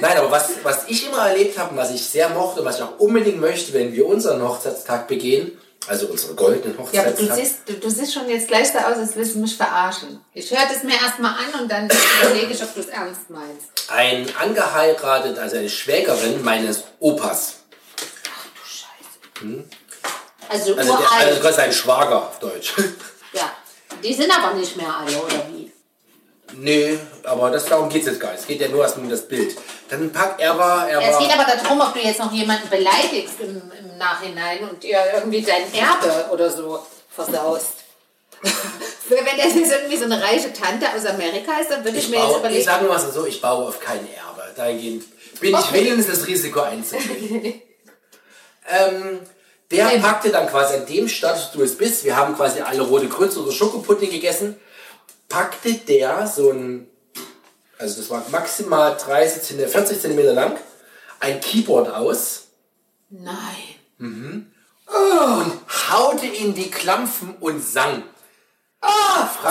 Nein, 0.00 0.16
aber 0.18 0.30
was, 0.30 0.50
was 0.62 0.84
ich 0.88 1.06
immer 1.06 1.28
erlebt 1.28 1.58
habe 1.58 1.70
und 1.70 1.76
was 1.76 1.90
ich 1.90 2.02
sehr 2.04 2.28
mochte 2.30 2.60
und 2.60 2.66
was 2.66 2.76
ich 2.76 2.82
auch 2.82 2.98
unbedingt 2.98 3.40
möchte, 3.40 3.72
wenn 3.72 3.92
wir 3.92 4.06
unseren 4.06 4.42
Hochzeitstag 4.42 5.08
begehen, 5.08 5.58
also 5.88 6.06
unseren 6.06 6.36
goldenen 6.36 6.76
Ja, 6.92 7.02
aber 7.02 7.10
Hochzeitstag. 7.10 7.28
du 7.28 7.34
siehst, 7.34 7.56
du, 7.66 7.72
du 7.74 7.90
siehst 7.90 8.14
schon 8.14 8.28
jetzt 8.28 8.48
gleich 8.48 8.68
so 8.70 8.78
aus, 8.78 8.96
als 8.96 9.16
willst 9.16 9.34
du 9.34 9.40
mich 9.40 9.56
verarschen. 9.56 10.20
Ich 10.32 10.50
höre 10.50 10.66
das 10.72 10.82
mir 10.84 10.94
erstmal 10.94 11.32
an 11.32 11.62
und 11.62 11.70
dann 11.70 11.88
überlege 12.22 12.52
ich, 12.52 12.62
ob 12.62 12.74
du 12.74 12.80
es 12.80 12.86
ernst 12.86 13.28
meinst. 13.28 13.66
ein 13.88 14.26
angeheiratet, 14.40 15.38
also 15.38 15.56
eine 15.56 15.68
Schwägerin 15.68 16.42
meines 16.44 16.84
Opas. 17.00 17.56
Du 17.96 19.44
Scheiße. 19.44 19.64
Also, 20.48 20.74
Also, 20.76 20.96
der, 20.96 21.26
also 21.28 21.40
quasi 21.40 21.56
sein 21.56 21.72
Schwager 21.72 22.28
auf 22.28 22.38
Deutsch. 22.38 22.74
Die 24.02 24.14
sind 24.14 24.30
aber 24.36 24.54
nicht 24.54 24.76
mehr 24.76 24.94
alle, 24.96 25.16
oder 25.18 25.46
wie? 25.52 25.70
nee, 26.54 26.98
aber 27.24 27.50
das, 27.50 27.66
darum 27.66 27.88
geht 27.90 28.02
es 28.02 28.08
jetzt 28.08 28.20
gar 28.20 28.30
nicht. 28.32 28.40
Es 28.40 28.46
geht 28.46 28.60
ja 28.60 28.68
nur 28.68 28.82
erst 28.82 28.96
um 28.96 29.08
das 29.08 29.28
Bild. 29.28 29.54
Dann 29.90 30.10
packt 30.12 30.40
er 30.40 30.56
war, 30.58 30.88
er 30.88 31.00
Es 31.00 31.18
geht 31.18 31.28
war. 31.28 31.40
aber 31.40 31.56
darum, 31.62 31.80
ob 31.80 31.92
du 31.94 32.00
jetzt 32.00 32.18
noch 32.20 32.32
jemanden 32.32 32.68
beleidigst 32.70 33.34
im, 33.40 33.60
im 33.78 33.98
Nachhinein 33.98 34.68
und 34.68 34.82
dir 34.82 34.98
irgendwie 35.14 35.42
dein 35.42 35.72
Erbe 35.74 36.30
oder 36.32 36.50
so 36.50 36.84
versaust. 37.10 37.74
Wenn 39.08 39.36
das 39.36 39.54
jetzt 39.54 39.72
irgendwie 39.72 39.96
so 39.96 40.04
eine 40.04 40.22
reiche 40.22 40.52
Tante 40.52 40.86
aus 40.94 41.04
Amerika 41.06 41.58
ist, 41.60 41.70
dann 41.70 41.84
würde 41.84 41.98
ich, 41.98 42.04
Ich, 42.04 42.10
mir 42.10 42.16
jetzt 42.16 42.24
baue, 42.26 42.34
ich 42.34 42.40
überlegen. 42.40 42.64
sage 42.64 42.84
nur 42.84 42.94
mal 42.94 43.00
so, 43.12 43.26
ich 43.26 43.40
baue 43.40 43.68
auf 43.68 43.80
kein 43.80 43.98
Erbe. 44.14 44.52
Dahingehend 44.56 45.04
bin 45.40 45.50
ich 45.50 45.56
Okay. 45.58 45.84
willens, 45.84 46.06
das 46.06 46.26
Risiko 46.26 46.60
einzugehen. 46.60 47.60
ähm, 48.68 49.20
der 49.70 49.92
Ähm. 49.92 50.02
packte 50.02 50.30
dann 50.30 50.48
quasi 50.48 50.74
an 50.76 50.86
dem 50.86 51.08
Status, 51.08 51.50
du 51.52 51.62
es 51.62 51.76
bist, 51.76 52.04
wir 52.04 52.16
haben 52.16 52.34
quasi 52.36 52.60
alle 52.60 52.82
rote 52.82 53.08
Grütze 53.08 53.40
oder 53.42 53.52
Schokopudding 53.52 54.10
gegessen, 54.10 54.56
packte 55.28 55.74
der 55.74 56.26
so 56.26 56.50
ein, 56.50 56.88
also 57.78 58.00
das 58.00 58.10
war 58.10 58.22
maximal 58.30 58.96
30 58.96 59.42
cm, 59.42 59.68
40 59.68 60.00
cm 60.00 60.34
lang, 60.34 60.56
ein 61.20 61.40
Keyboard 61.40 61.88
aus 61.94 62.48
Nein. 63.10 64.52
und 64.86 65.60
haute 65.90 66.26
in 66.26 66.54
die 66.54 66.70
Klampfen 66.70 67.34
und 67.40 67.62
sang. 67.62 68.02
Oh, 68.80 68.86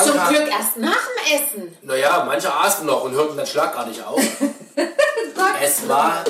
Zum 0.03 0.13
Franka- 0.13 0.29
Glück 0.29 0.47
erst 0.49 0.77
nach 0.77 0.95
dem 1.07 1.35
Essen. 1.35 1.77
Naja, 1.81 2.23
manche 2.25 2.53
aßen 2.53 2.85
noch 2.85 3.03
und 3.03 3.11
hörten 3.13 3.35
dann 3.35 3.45
schlagartig 3.45 4.01
auf. 4.03 4.21
es 5.61 5.87
war 5.89 6.23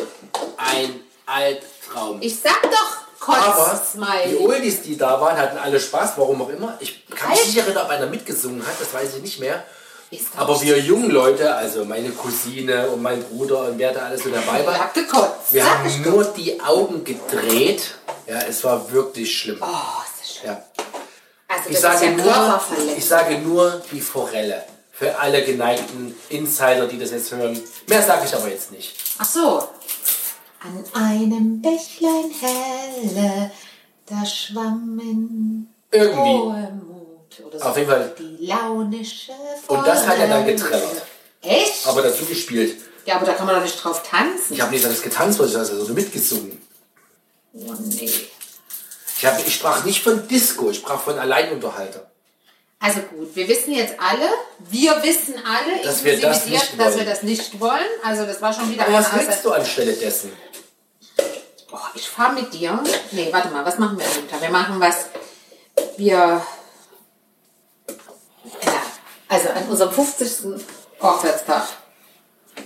ein 0.58 1.00
Albtraum. 1.28 2.17
Ich 2.21 2.39
sag 2.39 2.60
doch, 2.63 2.96
Aber 3.19 3.82
die. 4.25 4.38
Oldies, 4.38 4.82
die 4.82 4.97
da 4.97 5.19
waren, 5.19 5.38
hatten 5.38 5.58
alle 5.58 5.80
Spaß, 5.80 6.12
warum 6.17 6.41
auch 6.41 6.49
immer. 6.49 6.77
Ich 6.80 7.08
kann 7.10 7.32
mich 7.32 7.45
nicht 7.45 7.58
erinnern, 7.58 7.86
ob 7.86 7.89
einer 7.89 8.08
mitgesungen 8.08 8.65
hat, 8.65 8.75
das 8.80 8.93
weiß 8.93 9.15
ich 9.15 9.21
nicht 9.21 9.39
mehr. 9.39 9.63
Aber 10.38 10.62
wir 10.62 10.80
jungen 10.80 11.10
Leute, 11.12 11.53
also 11.53 11.84
meine 11.84 12.10
Cousine 12.12 12.88
und 12.89 13.01
mein 13.01 13.21
Bruder 13.23 13.63
und 13.63 13.77
wer 13.77 13.91
da 13.91 14.06
alles 14.06 14.23
so 14.23 14.30
dabei 14.30 14.65
war, 14.65 14.89
wir 15.51 15.69
haben 15.69 16.01
nur 16.01 16.23
die 16.25 16.62
Augen 16.62 17.03
gedreht. 17.03 17.95
Ja, 18.25 18.39
es 18.47 18.63
war 18.63 18.89
wirklich 18.91 19.38
schlimm. 19.38 19.58
Oh, 19.62 19.65
ist 19.65 20.21
das 20.21 20.36
schön. 20.36 20.49
Ja. 20.49 20.63
Also, 21.49 21.69
Ich 21.69 21.80
sage, 21.80 22.06
ja 22.06 22.12
nur, 22.12 22.62
ich 22.97 23.06
sage 23.06 23.39
nur 23.39 23.82
die 23.91 24.01
Forelle. 24.01 24.63
Für 24.91 25.17
alle 25.19 25.43
geneigten 25.43 26.15
Insider, 26.30 26.88
die 26.88 26.97
das 26.97 27.12
jetzt 27.12 27.32
hören. 27.32 27.62
Mehr 27.88 28.01
sage 28.01 28.25
ich 28.25 28.34
aber 28.34 28.47
jetzt 28.47 28.71
nicht. 28.71 28.95
Ach 29.19 29.25
so. 29.25 29.67
An 30.59 30.83
einem 30.93 31.61
Bächlein 31.61 32.31
helle, 32.41 33.51
da 34.07 34.25
schwammen 34.25 35.73
Irgendwie. 35.91 36.17
hohe 36.19 36.71
Mut. 36.83 37.45
Oder 37.45 37.59
so. 37.59 37.65
Auf 37.65 37.77
jeden 37.77 37.89
Fall. 37.89 38.15
Die 38.17 38.45
launische 38.45 39.33
Und 39.67 39.85
das 39.85 40.07
hat 40.07 40.17
er 40.17 40.27
dann 40.27 40.45
getrellert. 40.45 41.03
Echt? 41.41 41.85
Aber 41.87 42.01
dazu 42.01 42.25
gespielt. 42.25 42.77
ja, 43.05 43.15
aber 43.17 43.25
da 43.27 43.33
kann 43.33 43.45
man 43.45 43.55
doch 43.55 43.61
nicht 43.63 43.81
drauf 43.83 44.01
tanzen. 44.03 44.53
Ich 44.53 44.61
habe 44.61 44.71
nicht 44.71 44.83
das 44.83 45.01
getanzt, 45.01 45.37
was 45.39 45.51
ich 45.51 45.57
also 45.57 45.85
so 45.85 45.93
mitgesungen. 45.93 46.59
Oh, 47.53 47.73
nee. 47.79 48.09
Ich, 49.19 49.25
hab, 49.25 49.39
ich 49.47 49.53
sprach 49.55 49.83
nicht 49.85 50.03
von 50.03 50.27
Disco, 50.27 50.69
ich 50.71 50.77
sprach 50.77 51.01
von 51.01 51.17
Alleinunterhalter. 51.17 52.09
Also 52.79 52.99
gut, 53.01 53.35
wir 53.35 53.47
wissen 53.47 53.73
jetzt 53.73 53.95
alle, 53.99 54.29
wir 54.69 55.01
wissen 55.01 55.33
alle, 55.43 55.81
Dass 55.83 56.03
wir 56.03 56.19
das 56.19 56.45
dass 56.45 56.77
wollen. 56.77 56.97
wir 56.97 57.05
das 57.05 57.23
nicht 57.23 57.59
wollen. 57.59 57.87
Also 58.03 58.25
das 58.27 58.39
war 58.39 58.53
schon 58.53 58.71
wieder 58.71 58.83
Aber 58.85 58.93
was 58.93 59.15
willst 59.15 59.43
du 59.43 59.51
anstelle 59.51 59.93
dessen? 59.93 60.31
Ich 62.07 62.13
fahre 62.13 62.33
mit 62.33 62.53
dir. 62.53 62.81
Nee, 63.11 63.27
warte 63.31 63.49
mal, 63.49 63.65
was 63.65 63.77
machen 63.77 63.99
wir 63.99 64.05
runter? 64.05 64.41
Wir 64.41 64.49
machen 64.49 64.79
was. 64.79 65.07
Wir. 65.97 66.41
Ja, 68.63 68.81
also 69.27 69.49
an 69.49 69.67
unserem 69.69 69.91
50. 69.91 70.65
Hochzeitstag, 71.01 71.67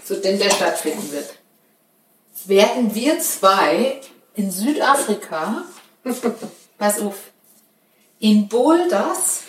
zu 0.06 0.22
dem 0.22 0.40
der 0.40 0.52
stattfinden 0.52 1.12
wird, 1.12 1.34
werden 2.46 2.94
wir 2.94 3.20
zwei 3.20 4.00
in 4.36 4.52
Südafrika, 4.52 5.66
pass 6.78 7.02
auf, 7.02 7.16
in 8.20 8.48
Boulders 8.48 9.42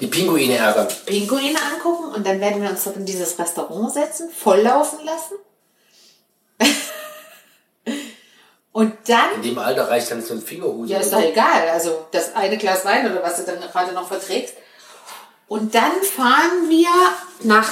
Die 0.00 0.08
Pinguine 0.08 0.56
ärgern. 0.56 0.88
Pinguine 1.06 1.58
angucken 1.72 2.12
und 2.14 2.26
dann 2.26 2.40
werden 2.40 2.60
wir 2.60 2.70
uns 2.70 2.82
dort 2.82 2.96
in 2.96 3.06
dieses 3.06 3.38
Restaurant 3.38 3.92
setzen, 3.92 4.30
volllaufen 4.30 5.04
lassen. 5.04 5.34
Und 8.74 8.92
dann 9.06 9.36
In 9.36 9.42
dem 9.42 9.58
Alter 9.58 9.88
reicht 9.88 10.10
dann 10.10 10.20
so 10.20 10.34
ein 10.34 10.42
Fingerhut. 10.42 10.88
Ja, 10.88 10.98
ist 10.98 11.10
so. 11.10 11.16
doch 11.16 11.22
egal. 11.24 11.68
Also 11.68 12.06
das 12.10 12.34
eine 12.34 12.58
Glas 12.58 12.84
Wein 12.84 13.08
oder 13.10 13.22
was 13.22 13.36
du 13.36 13.44
dann 13.44 13.60
gerade 13.60 13.92
noch 13.92 14.08
verträgst. 14.08 14.54
Und 15.46 15.76
dann 15.76 15.92
fahren 16.02 16.68
wir 16.68 16.88
nach. 17.44 17.70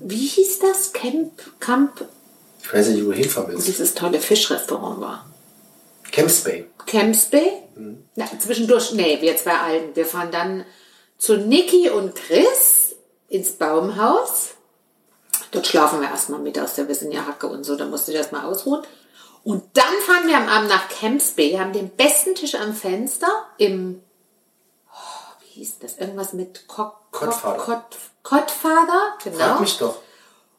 Wie 0.00 0.26
hieß 0.26 0.58
das? 0.58 0.92
Camp, 0.92 1.40
Camp, 1.60 2.04
Ich 2.62 2.72
weiß 2.72 2.88
nicht, 2.88 3.04
wo 3.06 3.10
du 3.10 3.16
hinfahren 3.16 3.52
willst. 3.52 3.68
dieses 3.68 3.94
tolle 3.94 4.18
Fischrestaurant 4.20 5.00
war. 5.00 5.26
Camps 6.10 6.40
Bay. 6.42 6.68
Camps 6.86 7.26
Bay? 7.26 7.52
Na, 8.16 8.26
zwischendurch, 8.40 8.92
nee, 8.92 9.18
wir 9.20 9.36
zwei 9.36 9.56
Alten. 9.58 9.94
Wir 9.94 10.06
fahren 10.06 10.30
dann 10.32 10.64
zu 11.16 11.36
Niki 11.36 11.90
und 11.90 12.16
Chris 12.16 12.96
ins 13.28 13.52
Baumhaus. 13.52 14.54
Dort 15.50 15.66
schlafen 15.66 16.00
wir 16.00 16.08
erstmal 16.08 16.40
mittags, 16.40 16.76
ja, 16.76 16.86
wir 16.88 16.94
sind 16.94 17.12
ja 17.12 17.26
Hacke 17.26 17.46
und 17.46 17.64
so, 17.64 17.76
da 17.76 17.84
musst 17.86 18.06
du 18.08 18.12
dich 18.12 18.18
erstmal 18.20 18.44
ausruhen. 18.44 18.82
Und 19.44 19.64
dann 19.76 19.94
fahren 20.06 20.26
wir 20.26 20.36
am 20.36 20.48
Abend 20.48 20.68
nach 20.68 20.88
Camps 20.88 21.30
Bay, 21.30 21.52
haben 21.56 21.72
den 21.72 21.90
besten 21.90 22.34
Tisch 22.34 22.54
am 22.54 22.74
Fenster 22.74 23.28
im, 23.56 24.02
oh, 24.92 24.96
wie 25.40 25.60
hieß 25.60 25.78
das, 25.80 25.96
irgendwas 25.98 26.32
mit 26.32 26.66
Cock, 26.68 27.10
Kottvater. 27.12 27.58
Kott, 27.62 27.96
Kottvater, 28.22 29.14
genau. 29.24 29.38
Frag 29.38 29.60
mich 29.60 29.78
doch. 29.78 29.96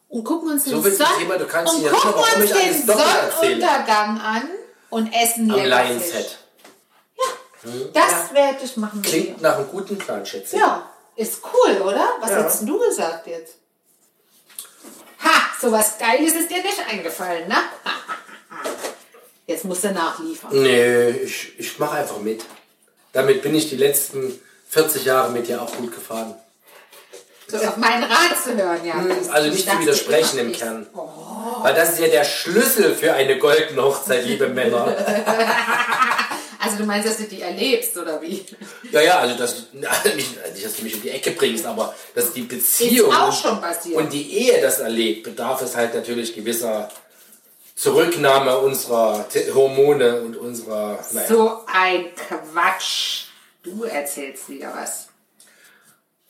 Und 0.08 0.24
gucken 0.24 0.50
uns 0.50 0.64
den, 0.64 0.74
So 0.74 0.82
du 0.82 0.90
Sonn- 0.96 1.06
Thema, 1.18 1.36
du 1.38 1.46
kannst 1.46 1.72
und 1.74 1.88
gucken 1.88 2.42
uns 2.42 2.52
den. 2.52 2.86
Sonnenuntergang 2.86 4.20
an 4.20 4.42
und 4.88 5.12
essen 5.12 5.50
Am 5.52 5.56
Lions. 5.64 6.02
Head. 6.12 6.38
Das 7.92 8.32
werde 8.32 8.64
ich 8.64 8.76
machen. 8.76 9.00
mit 9.00 9.08
Klingt 9.08 9.42
nach 9.42 9.56
einem 9.58 9.68
guten 9.68 9.98
Plan, 9.98 10.24
schätze 10.24 10.56
ich. 10.56 10.62
Ja, 10.62 10.90
ist 11.14 11.42
cool, 11.52 11.80
oder? 11.82 12.04
Was 12.20 12.30
Ja. 12.30 12.36
hättest 12.38 12.62
du 12.68 12.78
gesagt 12.78 13.26
jetzt? 13.26 13.56
Ha, 15.22 15.40
sowas 15.60 15.96
Geiles 15.98 16.34
ist 16.34 16.50
dir 16.50 16.62
nicht 16.62 16.80
eingefallen, 16.90 17.48
ne? 17.48 17.56
Jetzt 19.46 19.64
musst 19.64 19.84
du 19.84 19.90
nachliefern. 19.90 20.50
Nee, 20.52 21.10
ich, 21.10 21.58
ich 21.58 21.78
mache 21.78 21.98
einfach 21.98 22.18
mit. 22.18 22.44
Damit 23.12 23.42
bin 23.42 23.54
ich 23.54 23.68
die 23.68 23.76
letzten 23.76 24.40
40 24.68 25.04
Jahre 25.04 25.30
mit 25.32 25.48
dir 25.48 25.60
auch 25.60 25.72
gut 25.76 25.92
gefahren. 25.92 26.34
So 27.48 27.56
auf 27.56 27.76
meinen 27.76 28.04
Rat 28.04 28.40
zu 28.42 28.56
hören, 28.56 28.84
ja. 28.84 28.94
Also 29.32 29.48
nicht 29.50 29.66
Ich 29.66 29.70
zu 29.70 29.80
widersprechen 29.80 30.38
im 30.38 30.52
Kern. 30.52 30.86
Weil 31.62 31.74
das 31.74 31.94
ist 31.94 31.98
ja 31.98 32.06
der 32.06 32.24
Schlüssel 32.24 32.94
für 32.94 33.12
eine 33.12 33.38
goldene 33.38 33.82
Hochzeit, 33.82 34.24
liebe 34.24 34.46
Männer. 34.48 34.96
Also 36.62 36.76
du 36.76 36.84
meinst, 36.84 37.08
dass 37.08 37.16
du 37.16 37.24
die 37.24 37.40
erlebst, 37.40 37.96
oder 37.96 38.20
wie? 38.20 38.44
Ja, 38.92 39.00
ja, 39.00 39.18
also 39.18 39.34
das, 39.34 39.66
nicht, 39.72 40.36
dass 40.62 40.76
du 40.76 40.82
mich 40.82 40.94
um 40.94 41.02
die 41.02 41.10
Ecke 41.10 41.30
bringst, 41.30 41.64
aber 41.64 41.94
dass 42.14 42.34
die 42.34 42.42
Beziehung 42.42 43.10
und 43.94 44.12
die 44.12 44.30
Ehe 44.32 44.60
das 44.60 44.78
erlebt, 44.78 45.22
bedarf 45.22 45.62
es 45.62 45.74
halt 45.74 45.94
natürlich 45.94 46.34
gewisser 46.34 46.90
Zurücknahme 47.76 48.58
unserer 48.58 49.24
Hormone 49.54 50.20
und 50.20 50.36
unserer, 50.36 50.98
naja. 51.12 51.26
So 51.26 51.60
ein 51.66 52.10
Quatsch. 52.14 53.24
Du 53.62 53.84
erzählst 53.84 54.48
wieder 54.50 54.72
was. 54.74 55.08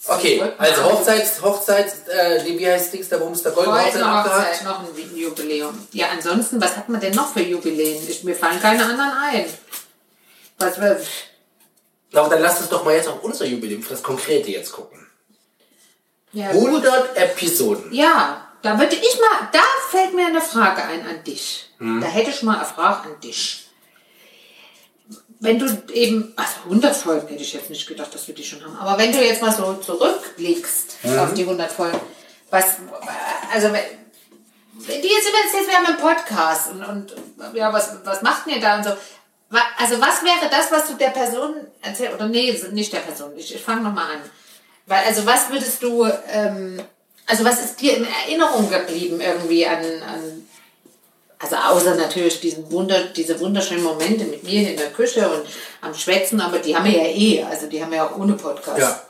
Okay, 0.06 0.42
also 0.56 0.84
Hochzeits, 0.84 1.42
Hochzeits, 1.42 2.08
äh, 2.08 2.42
wie 2.46 2.66
heißt 2.66 2.92
Dings, 2.92 3.08
der 3.08 3.20
Wumms, 3.20 3.42
der 3.42 3.52
goldene 3.52 3.76
Hochzeit? 3.76 4.02
Hochzeit, 4.02 4.64
noch 4.64 4.80
ein 4.80 5.16
Jubiläum. 5.16 5.86
Ja, 5.92 6.06
ansonsten, 6.12 6.60
was 6.60 6.76
hat 6.76 6.88
man 6.88 7.00
denn 7.00 7.14
noch 7.14 7.32
für 7.32 7.42
Jubiläen? 7.42 8.00
Ich, 8.08 8.24
mir 8.24 8.34
fallen 8.34 8.60
keine 8.60 8.84
anderen 8.84 9.10
ein. 9.10 9.44
Was, 10.60 10.80
was, 10.80 11.06
Aber 12.14 12.28
dann 12.28 12.42
lass 12.42 12.60
uns 12.60 12.68
doch 12.68 12.84
mal 12.84 12.94
jetzt 12.94 13.08
auf 13.08 13.22
unser 13.22 13.46
Jubiläum, 13.46 13.82
für 13.82 13.90
das 13.90 14.02
Konkrete 14.02 14.50
jetzt 14.50 14.72
gucken. 14.72 15.06
ja, 16.32 16.48
100 16.50 17.16
Episoden. 17.16 17.92
Ja, 17.92 18.46
da 18.62 18.78
würde 18.78 18.94
ich 18.94 19.18
mal, 19.20 19.48
da 19.52 19.62
fällt 19.90 20.14
mir 20.14 20.26
eine 20.26 20.40
Frage 20.40 20.82
ein 20.84 21.06
an 21.06 21.24
dich. 21.24 21.70
Hm. 21.78 22.00
Da 22.00 22.06
hätte 22.06 22.30
ich 22.30 22.42
mal 22.42 22.56
eine 22.56 22.66
Frage 22.66 23.08
an 23.08 23.20
dich. 23.20 23.66
Wenn 25.42 25.58
du 25.58 25.66
eben, 25.94 26.34
also 26.36 26.52
100 26.64 26.94
Folgen 26.94 27.28
hätte 27.28 27.42
ich 27.42 27.54
jetzt 27.54 27.70
nicht 27.70 27.86
gedacht, 27.86 28.14
dass 28.14 28.28
wir 28.28 28.34
die 28.34 28.44
schon 28.44 28.62
haben, 28.62 28.76
aber 28.76 28.98
wenn 28.98 29.10
du 29.10 29.24
jetzt 29.24 29.40
mal 29.40 29.52
so 29.52 29.74
zurückblickst 29.74 30.98
Hm. 31.02 31.18
auf 31.18 31.32
die 31.32 31.44
100 31.44 31.72
Folgen, 31.72 31.98
was, 32.50 32.64
also 33.50 33.68
die 33.68 34.92
jetzt 34.92 35.28
immer 35.28 35.58
jetzt 35.58 35.68
wir 35.68 35.74
haben 35.74 35.86
einen 35.86 35.96
Podcast 35.96 36.70
und, 36.70 36.82
und 36.82 37.14
ja, 37.54 37.72
was, 37.72 37.96
was 38.04 38.20
macht 38.22 38.46
ihr 38.48 38.60
da 38.60 38.76
und 38.76 38.84
so. 38.84 38.90
Also 39.50 40.00
was 40.00 40.22
wäre 40.22 40.48
das, 40.50 40.70
was 40.70 40.86
du 40.86 40.94
der 40.94 41.08
Person 41.08 41.54
erzählst, 41.82 42.14
oder 42.14 42.28
nee, 42.28 42.56
nicht 42.72 42.92
der 42.92 43.00
Person, 43.00 43.32
ich, 43.36 43.54
ich 43.54 43.60
fange 43.60 43.82
nochmal 43.82 44.12
an. 44.12 44.20
Weil, 44.86 45.04
also 45.04 45.26
was 45.26 45.50
würdest 45.50 45.82
du, 45.82 46.06
ähm, 46.28 46.80
also 47.26 47.44
was 47.44 47.64
ist 47.64 47.80
dir 47.80 47.96
in 47.96 48.06
Erinnerung 48.06 48.70
geblieben 48.70 49.20
irgendwie 49.20 49.66
an, 49.66 49.84
an 50.02 50.46
also 51.38 51.56
außer 51.56 51.94
natürlich 51.94 52.40
diesen 52.40 52.70
Wunder, 52.70 53.00
diese 53.04 53.40
wunderschönen 53.40 53.82
Momente 53.82 54.24
mit 54.24 54.44
mir 54.44 54.70
in 54.70 54.76
der 54.76 54.90
Küche 54.90 55.26
und 55.28 55.46
am 55.80 55.94
Schwätzen, 55.94 56.40
aber 56.40 56.58
die 56.58 56.76
haben 56.76 56.84
wir 56.84 56.92
ja 56.92 57.08
eh, 57.08 57.42
also 57.42 57.66
die 57.66 57.82
haben 57.82 57.90
wir 57.90 57.98
ja 57.98 58.08
auch 58.08 58.18
ohne 58.18 58.34
Podcast. 58.34 58.78
Ja. 58.78 59.02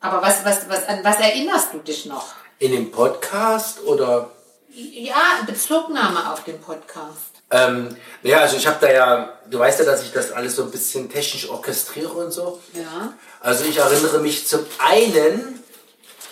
Aber 0.00 0.20
was, 0.20 0.44
was, 0.44 0.68
was, 0.68 0.86
an 0.86 1.02
was 1.02 1.18
erinnerst 1.18 1.72
du 1.72 1.78
dich 1.78 2.04
noch? 2.04 2.34
In 2.58 2.72
dem 2.72 2.90
Podcast 2.90 3.82
oder 3.84 4.30
Ja, 4.74 5.40
Bezugnahme 5.46 6.30
auf 6.30 6.44
den 6.44 6.60
Podcast. 6.60 7.35
Ähm, 7.50 7.96
ja, 8.22 8.38
also 8.40 8.56
ich 8.56 8.66
habe 8.66 8.78
da 8.80 8.92
ja, 8.92 9.32
du 9.48 9.58
weißt 9.58 9.78
ja, 9.78 9.84
dass 9.84 10.02
ich 10.02 10.12
das 10.12 10.32
alles 10.32 10.56
so 10.56 10.64
ein 10.64 10.70
bisschen 10.70 11.08
technisch 11.10 11.48
orchestriere 11.48 12.08
und 12.12 12.32
so. 12.32 12.60
Ja. 12.72 13.12
Also 13.40 13.64
ich 13.64 13.76
erinnere 13.76 14.18
mich 14.18 14.46
zum 14.48 14.66
einen, 14.78 15.62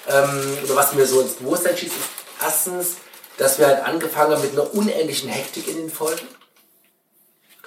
ähm, 0.08 0.58
oder 0.64 0.76
was 0.76 0.92
mir 0.92 1.06
so 1.06 1.20
ins 1.20 1.34
Bewusstsein 1.34 1.76
schießt, 1.76 1.94
ist 1.94 2.08
erstens, 2.42 2.88
dass 3.38 3.58
wir 3.58 3.66
halt 3.68 3.84
angefangen 3.84 4.32
haben 4.32 4.42
mit 4.42 4.52
einer 4.52 4.72
unendlichen 4.74 5.28
Hektik 5.28 5.68
in 5.68 5.76
den 5.76 5.90
Folgen. 5.90 6.26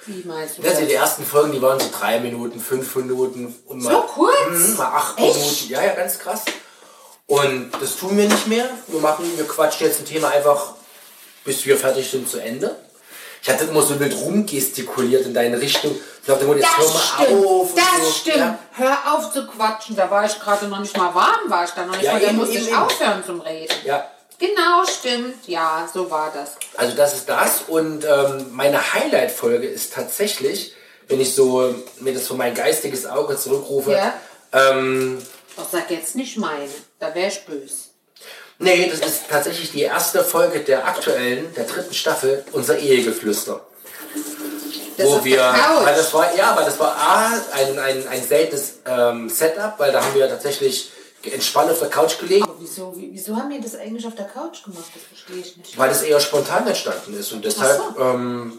Wie 0.06 0.26
meinst 0.26 0.58
du 0.58 0.62
Also 0.62 0.80
das? 0.80 0.88
die 0.88 0.94
ersten 0.94 1.24
Folgen, 1.26 1.52
die 1.52 1.60
waren 1.60 1.78
so 1.80 1.86
drei 1.98 2.20
Minuten, 2.20 2.60
fünf 2.60 2.94
Minuten 2.96 3.54
und 3.66 3.82
mal, 3.82 3.92
So 3.92 4.00
kurz? 4.02 4.50
Mhm, 4.50 4.76
mal 4.76 4.86
acht 4.94 5.18
Echt? 5.18 5.34
Minuten. 5.36 5.68
Ja, 5.68 5.82
ja, 5.84 5.94
ganz 5.94 6.18
krass. 6.18 6.42
Und 7.26 7.70
das 7.80 7.96
tun 7.96 8.16
wir 8.16 8.26
nicht 8.28 8.46
mehr. 8.46 8.68
Wir 8.86 9.00
machen, 9.00 9.24
wir 9.36 9.46
quatschen 9.46 9.86
jetzt 9.86 9.98
ein 10.00 10.06
Thema 10.06 10.28
einfach, 10.28 10.74
bis 11.44 11.66
wir 11.66 11.76
fertig 11.76 12.10
sind, 12.10 12.28
zu 12.28 12.38
Ende. 12.38 12.74
Ich 13.42 13.48
hatte 13.48 13.64
immer 13.64 13.82
so 13.82 13.98
wild 14.00 14.14
rumgestikuliert 14.16 15.26
in 15.26 15.34
deine 15.34 15.60
Richtung. 15.60 15.92
Ich 16.20 16.26
dachte, 16.26 16.44
jetzt 16.46 16.76
hör 16.76 16.84
Das 16.84 16.94
mal 16.94 17.00
stimmt, 17.24 17.46
auf. 17.46 17.70
und 17.72 17.78
das 17.78 18.04
so. 18.06 18.12
stimmt. 18.12 18.36
Ja. 18.36 18.58
Hör 18.72 18.98
auf 19.14 19.32
zu 19.32 19.46
quatschen. 19.46 19.96
Da 19.96 20.10
war 20.10 20.24
ich 20.26 20.38
gerade 20.38 20.66
noch 20.68 20.80
nicht 20.80 20.96
mal 20.96 21.14
warm, 21.14 21.48
war 21.48 21.64
ich 21.64 21.70
da 21.70 21.86
noch 21.86 21.94
nicht 21.94 22.04
Ja, 22.04 22.14
mal. 22.14 22.20
Da 22.20 22.32
musste 22.32 22.58
ich 22.58 22.68
eben. 22.68 22.76
aufhören 22.76 23.22
zum 23.24 23.40
Reden. 23.40 23.74
ja, 23.84 24.08
Genau, 24.40 24.84
stimmt. 24.86 25.48
Ja, 25.48 25.88
so 25.92 26.10
war 26.12 26.32
das. 26.32 26.52
also 26.76 26.96
das 26.96 27.14
ist 27.14 27.28
das. 27.28 27.62
Und 27.66 28.04
ähm, 28.04 28.46
meine 28.52 28.94
Highlight-Folge 28.94 29.66
ist 29.66 29.92
tatsächlich, 29.94 30.74
wenn 31.08 31.20
ich 31.20 31.34
so 31.34 31.74
mir 31.98 32.14
das 32.14 32.28
vor 32.28 32.36
mein 32.36 32.54
geistiges 32.54 33.04
Auge 33.06 33.36
zurückrufe, 33.36 33.92
Ja. 33.92 34.12
ähm, 34.52 35.18
Doch 35.56 35.68
sag 35.68 35.90
jetzt 35.90 36.14
nicht 36.14 36.36
meine. 36.38 36.68
Da 37.00 37.12
wäre 37.16 37.28
ich 37.28 37.44
böse. 37.46 37.87
Nee, 38.60 38.90
das 38.90 39.00
ist 39.08 39.28
tatsächlich 39.30 39.70
die 39.70 39.82
erste 39.82 40.24
Folge 40.24 40.60
der 40.60 40.86
aktuellen, 40.86 41.52
der 41.54 41.64
dritten 41.64 41.94
Staffel, 41.94 42.44
unser 42.52 42.78
Ehegeflüster. 42.78 43.60
Das 44.96 45.06
wo 45.06 45.24
wir, 45.24 45.38
weil 45.84 45.94
das 45.94 46.12
war, 46.12 46.34
ja, 46.34 46.56
weil 46.56 46.64
das 46.64 46.78
war 46.80 46.96
A, 46.96 47.30
ein, 47.52 47.78
ein, 47.78 48.08
ein 48.08 48.22
seltenes 48.26 48.78
ähm, 48.84 49.28
Setup, 49.28 49.74
weil 49.78 49.92
da 49.92 50.02
haben 50.04 50.12
wir 50.14 50.28
tatsächlich 50.28 50.90
entspannt 51.22 51.70
auf 51.70 51.78
der 51.78 51.88
Couch 51.88 52.18
gelegen, 52.18 52.42
Aber 52.44 52.56
wieso, 52.58 52.92
wie- 52.96 53.10
wieso 53.12 53.36
haben 53.36 53.48
wir 53.50 53.60
das 53.60 53.76
eigentlich 53.76 54.04
auf 54.06 54.14
der 54.16 54.24
Couch 54.26 54.64
gemacht? 54.64 54.86
Das 54.94 55.02
verstehe 55.04 55.36
ich 55.36 55.56
nicht. 55.56 55.78
weil 55.78 55.88
das 55.90 56.02
eher 56.02 56.18
spontan 56.18 56.66
entstanden 56.66 57.16
ist 57.16 57.30
und 57.32 57.44
deshalb 57.44 57.80
so. 57.96 58.00
ähm, 58.02 58.58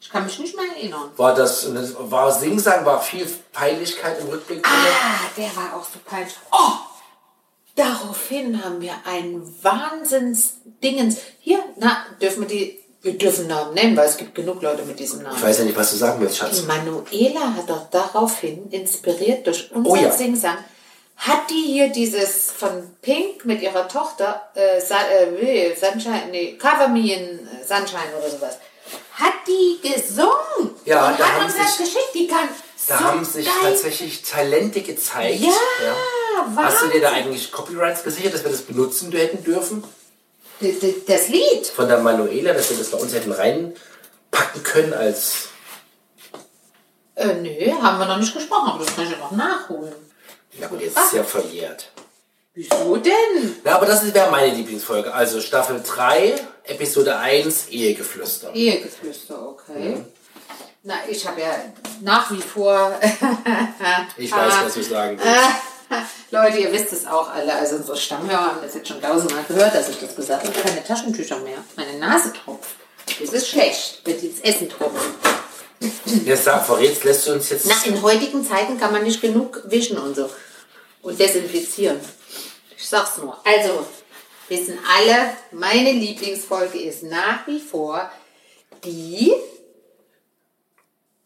Ich 0.00 0.10
kann 0.10 0.24
mich 0.26 0.38
nicht 0.38 0.54
mehr 0.54 0.66
erinnern. 0.76 1.10
war 1.16 1.34
das, 1.34 1.66
das 1.74 1.94
war 1.98 2.30
Singsang, 2.32 2.84
war 2.84 3.00
viel 3.02 3.26
Peinlichkeit 3.52 4.20
im 4.20 4.28
Rückblick. 4.28 4.64
Ah, 4.68 5.28
der 5.36 5.46
war 5.56 5.74
auch 5.76 5.84
so 5.84 5.98
peinlich. 6.04 6.34
Oh! 6.52 6.72
Daraufhin 7.80 8.62
haben 8.62 8.80
wir 8.80 8.92
einen 9.06 9.42
Wahnsinns-Dingens. 9.62 11.16
Hier, 11.40 11.60
na, 11.78 12.04
dürfen 12.20 12.42
wir 12.42 12.48
die, 12.48 12.78
wir 13.02 13.16
dürfen 13.16 13.46
Namen 13.46 13.72
nennen, 13.74 13.96
weil 13.96 14.06
es 14.08 14.18
gibt 14.18 14.34
genug 14.34 14.60
Leute 14.60 14.82
mit 14.84 14.98
diesem 14.98 15.20
Ich 15.20 15.26
Namen. 15.26 15.42
weiß 15.42 15.58
ja 15.60 15.64
nicht, 15.64 15.76
was 15.76 15.90
du 15.92 15.96
sagen 15.96 16.20
willst, 16.20 16.34
Die 16.36 16.38
Schatz. 16.40 16.62
Manuela 16.66 17.54
hat 17.56 17.70
doch 17.70 17.88
daraufhin, 17.90 18.68
inspiriert 18.70 19.46
durch 19.46 19.70
unser 19.72 19.90
Oh 19.90 19.96
ja. 19.96 20.10
Singsang, 20.12 20.58
hat 21.16 21.48
die 21.50 21.72
hier 21.72 21.88
dieses 21.88 22.50
von 22.50 22.70
Pink 23.00 23.44
mit 23.46 23.62
ihrer 23.62 23.88
Tochter, 23.88 24.50
äh, 24.54 24.80
Sa 24.80 24.96
äh, 25.08 25.74
Sunshine, 25.74 26.28
nee, 26.30 26.56
Cover 26.58 26.88
Me 26.88 27.14
in 27.14 27.48
Sunshine 27.66 28.12
oder 28.18 28.28
sowas, 28.30 28.58
hat 29.14 29.32
die 29.46 29.80
gesungen 29.88 30.74
Ja, 30.84 31.08
und 31.08 31.18
hat 31.18 31.44
uns 31.44 31.54
das 31.56 31.78
geschickt. 31.78 32.10
Die 32.14 32.26
kann 32.26 32.48
Da 32.90 32.98
so 32.98 33.04
haben 33.04 33.24
sich 33.24 33.46
geil 33.46 33.54
tatsächlich 33.62 34.22
Talente 34.22 34.80
gezeigt. 34.82 35.40
Ja, 35.40 35.52
Hast 36.56 36.82
du 36.82 36.88
dir 36.88 37.00
da 37.00 37.12
eigentlich 37.12 37.52
Copyrights 37.52 38.02
gesichert, 38.02 38.34
dass 38.34 38.42
wir 38.44 38.50
das 38.50 38.62
benutzen 38.62 39.12
hätten 39.12 39.44
dürfen? 39.44 39.84
D- 40.60 40.72
d- 40.72 40.94
Das 41.06 41.28
Lied. 41.28 41.66
von 41.68 41.86
der 41.88 41.98
Manuela, 41.98 42.52
dass 42.52 42.68
wir 42.70 42.76
das 42.78 42.90
bei 42.90 42.98
uns 42.98 43.14
hätten 43.14 43.30
reinpacken 43.32 44.62
können 44.64 44.92
als. 44.92 45.48
Äh, 47.14 47.34
nö, 47.34 47.72
haben 47.80 47.98
wir 47.98 48.06
noch 48.06 48.18
nicht 48.18 48.34
gesprochen, 48.34 48.70
aber 48.70 48.84
das 48.84 48.94
kann 48.94 49.04
ich 49.04 49.10
ja 49.12 49.18
noch 49.18 49.30
nachholen. 49.32 49.94
Na 50.58 50.66
gut, 50.66 50.80
jetzt 50.80 50.98
ist 50.98 51.12
ja 51.12 51.22
verjährt. 51.22 51.90
Wieso 52.54 52.96
denn? 52.96 53.56
Ja, 53.64 53.76
aber 53.76 53.86
das 53.86 54.12
wäre 54.12 54.30
meine 54.30 54.52
Lieblingsfolge. 54.54 55.14
Also 55.14 55.40
Staffel 55.40 55.80
3, 55.86 56.34
Episode 56.64 57.16
1 57.18 57.68
Ehegeflüster. 57.68 58.52
Ehegeflüster, 58.54 59.48
okay. 59.48 60.04
Na, 60.82 60.94
ich 61.08 61.26
habe 61.26 61.40
ja 61.40 61.54
nach 62.00 62.30
wie 62.30 62.40
vor. 62.40 62.98
Ich 64.16 64.30
weiß, 64.32 64.52
was 64.62 64.74
du 64.74 64.82
sagen 64.82 65.18
willst. 65.18 66.10
Leute, 66.30 66.58
ihr 66.58 66.72
wisst 66.72 66.92
es 66.92 67.06
auch 67.06 67.30
alle. 67.30 67.54
Also 67.54 67.76
unsere 67.76 67.96
Stammhörer 67.96 68.46
haben 68.46 68.58
das 68.62 68.74
jetzt 68.74 68.88
schon 68.88 69.00
tausendmal 69.00 69.44
gehört, 69.44 69.74
dass 69.74 69.88
ich 69.88 69.98
das 69.98 70.14
gesagt 70.14 70.46
habe. 70.46 70.60
Keine 70.60 70.84
Taschentücher 70.84 71.38
mehr. 71.38 71.58
Meine 71.76 71.98
Nase 71.98 72.32
tropft. 72.32 72.76
Das 73.20 73.30
ist 73.30 73.48
schlecht, 73.48 74.02
wenn 74.04 74.20
die 74.20 74.28
ins 74.28 74.40
Essen 74.40 74.68
tropfen. 74.68 75.14
Jetzt 76.24 76.44
sag, 76.44 76.64
verrätst, 76.64 77.04
lässt 77.04 77.26
du 77.26 77.32
uns 77.32 77.48
jetzt. 77.48 77.66
Na, 77.66 77.74
in 77.86 78.00
heutigen 78.02 78.46
Zeiten 78.46 78.78
kann 78.78 78.92
man 78.92 79.02
nicht 79.02 79.20
genug 79.20 79.62
wischen 79.64 79.98
und 79.98 80.14
so. 80.14 80.30
Und 81.02 81.18
desinfizieren. 81.18 81.98
Ich 82.76 82.88
sag's 82.88 83.16
nur. 83.18 83.38
Also, 83.44 83.86
wissen 84.48 84.78
alle, 84.98 85.32
meine 85.50 85.92
Lieblingsfolge 85.92 86.78
ist 86.78 87.02
nach 87.02 87.46
wie 87.46 87.60
vor 87.60 88.10
die 88.84 89.32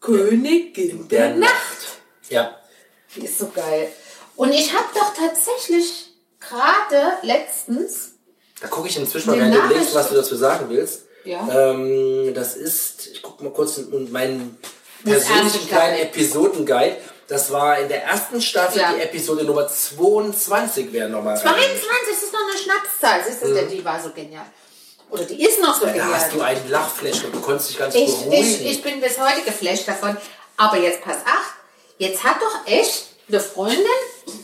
Königin 0.05 1.07
der, 1.07 1.27
der 1.29 1.35
Nacht. 1.37 1.51
Nacht. 1.51 1.97
Ja. 2.29 2.55
Die 3.15 3.25
ist 3.25 3.37
so 3.39 3.47
geil. 3.49 3.91
Und 4.35 4.51
ich 4.51 4.73
habe 4.73 4.85
doch 4.93 5.13
tatsächlich 5.13 6.11
gerade 6.39 7.13
letztens, 7.21 8.11
Da 8.61 8.67
gucke 8.67 8.87
ich 8.87 8.97
inzwischen 8.97 9.29
mal 9.31 9.39
rein, 9.39 9.51
du 9.51 9.57
überlegst, 9.59 9.95
was 9.95 10.09
du 10.09 10.15
dazu 10.15 10.35
sagen 10.35 10.65
willst. 10.69 11.03
Ja. 11.23 11.47
Ähm, 11.71 12.33
das 12.33 12.55
ist, 12.55 13.07
ich 13.07 13.21
gucke 13.21 13.43
mal 13.43 13.51
kurz 13.53 13.77
in 13.77 13.91
in 13.93 14.11
meinen 14.11 14.57
persönlichen 15.03 15.67
kleinen 15.67 15.95
Guide. 15.97 16.07
Episodenguide. 16.09 16.97
Das 17.27 17.51
war 17.51 17.79
in 17.79 17.87
der 17.87 18.03
ersten 18.03 18.39
Staffel 18.39 18.79
Ja. 18.81 18.93
die 18.93 19.01
Episode 19.01 19.43
Nummer 19.45 19.67
22, 19.67 20.93
wäre 20.93 21.09
nochmal. 21.09 21.35
22, 21.35 21.81
das 22.09 22.23
ist 22.23 22.33
noch 22.33 22.39
eine 22.47 22.57
Schnapszahl. 22.57 23.21
Siehst 23.27 23.43
du, 23.43 23.67
die 23.67 23.83
war 23.83 23.99
so 24.01 24.11
genial. 24.11 24.45
Oder 25.09 25.23
die 25.25 25.41
ist 25.43 25.59
noch 25.61 25.75
so 25.79 25.85
Da 25.85 25.91
genial. 25.91 26.13
hast 26.13 26.33
du 26.33 26.41
einen 26.41 26.69
Lachflash 26.69 27.23
und 27.23 27.35
du 27.35 27.41
konntest 27.41 27.69
dich 27.69 27.77
ganz 27.77 27.95
Ich, 27.95 28.05
beruhigen. 28.05 28.33
ich, 28.43 28.65
ich 28.65 28.81
bin 28.83 28.99
bis 28.99 29.17
heute 29.19 29.41
geflasht 29.43 29.87
davon. 29.87 30.17
Aber 30.57 30.77
jetzt 30.77 31.01
pass 31.03 31.17
acht. 31.25 31.53
Jetzt 31.97 32.23
hat 32.23 32.37
doch 32.41 32.67
echt 32.71 33.07
eine 33.27 33.39
Freundin, 33.39 33.85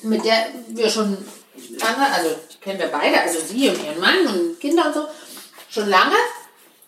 mit 0.03 0.23
der 0.25 0.47
wir 0.69 0.89
schon 0.89 1.17
lange, 1.79 2.13
also 2.13 2.29
die 2.51 2.57
kennen 2.57 2.79
wir 2.79 2.87
beide, 2.87 3.19
also 3.21 3.39
sie 3.39 3.69
und 3.69 3.83
ihren 3.83 3.99
Mann 3.99 4.25
und 4.27 4.59
Kinder 4.59 4.85
und 4.87 4.93
so, 4.93 5.07
schon 5.69 5.89
lange. 5.89 6.15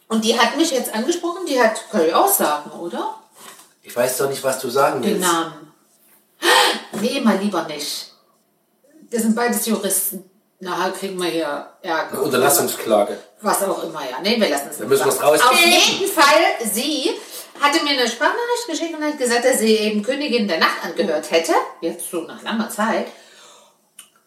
Und 0.07 0.23
die 0.23 0.37
hat 0.39 0.55
mich 0.57 0.71
jetzt 0.71 0.93
angesprochen, 0.93 1.45
die 1.47 1.59
hat, 1.61 1.89
kann 1.91 2.05
ich 2.05 2.13
auch 2.13 2.27
sagen, 2.31 2.71
oder? 2.71 3.19
ich 3.81 3.93
weiß 3.95 4.17
doch 4.17 4.29
nicht, 4.29 4.43
was 4.43 4.59
du 4.59 4.69
sagen 4.69 5.01
Den 5.01 5.15
willst. 5.15 5.27
Namen. 5.31 5.73
Nee, 7.01 7.19
mal 7.21 7.37
lieber 7.37 7.63
nicht. 7.63 8.11
Das 9.11 9.21
sind 9.23 9.35
beides 9.35 9.65
Juristen. 9.65 10.29
Nachher 10.63 10.91
kriegen 10.91 11.21
wir 11.21 11.29
hier 11.29 11.67
Ärger. 11.81 12.11
Eine 12.11 12.21
Unterlassungsklage. 12.21 13.17
Was 13.41 13.63
auch 13.63 13.83
immer, 13.83 14.01
ja. 14.09 14.19
Nee, 14.23 14.39
wir 14.39 14.49
lassen 14.49 14.69
es 14.71 14.79
nicht 14.79 14.89
müssen 14.89 15.05
wir 15.05 15.11
es 15.11 15.17
sagen. 15.17 15.41
Auf 15.41 15.59
jeden 15.59 16.09
Fall, 16.09 16.69
sie 16.71 17.11
hatte 17.59 17.83
mir 17.83 17.91
eine 17.91 18.07
Sprachnachricht 18.07 18.67
geschickt 18.67 18.95
und 18.97 19.03
hat 19.03 19.17
gesagt, 19.17 19.43
dass 19.43 19.59
sie 19.59 19.75
eben 19.75 20.01
Königin 20.01 20.47
der 20.47 20.59
Nacht 20.59 20.83
angehört 20.83 21.29
hätte. 21.31 21.53
Jetzt 21.81 22.09
so 22.09 22.21
nach 22.21 22.41
langer 22.43 22.69
Zeit. 22.69 23.07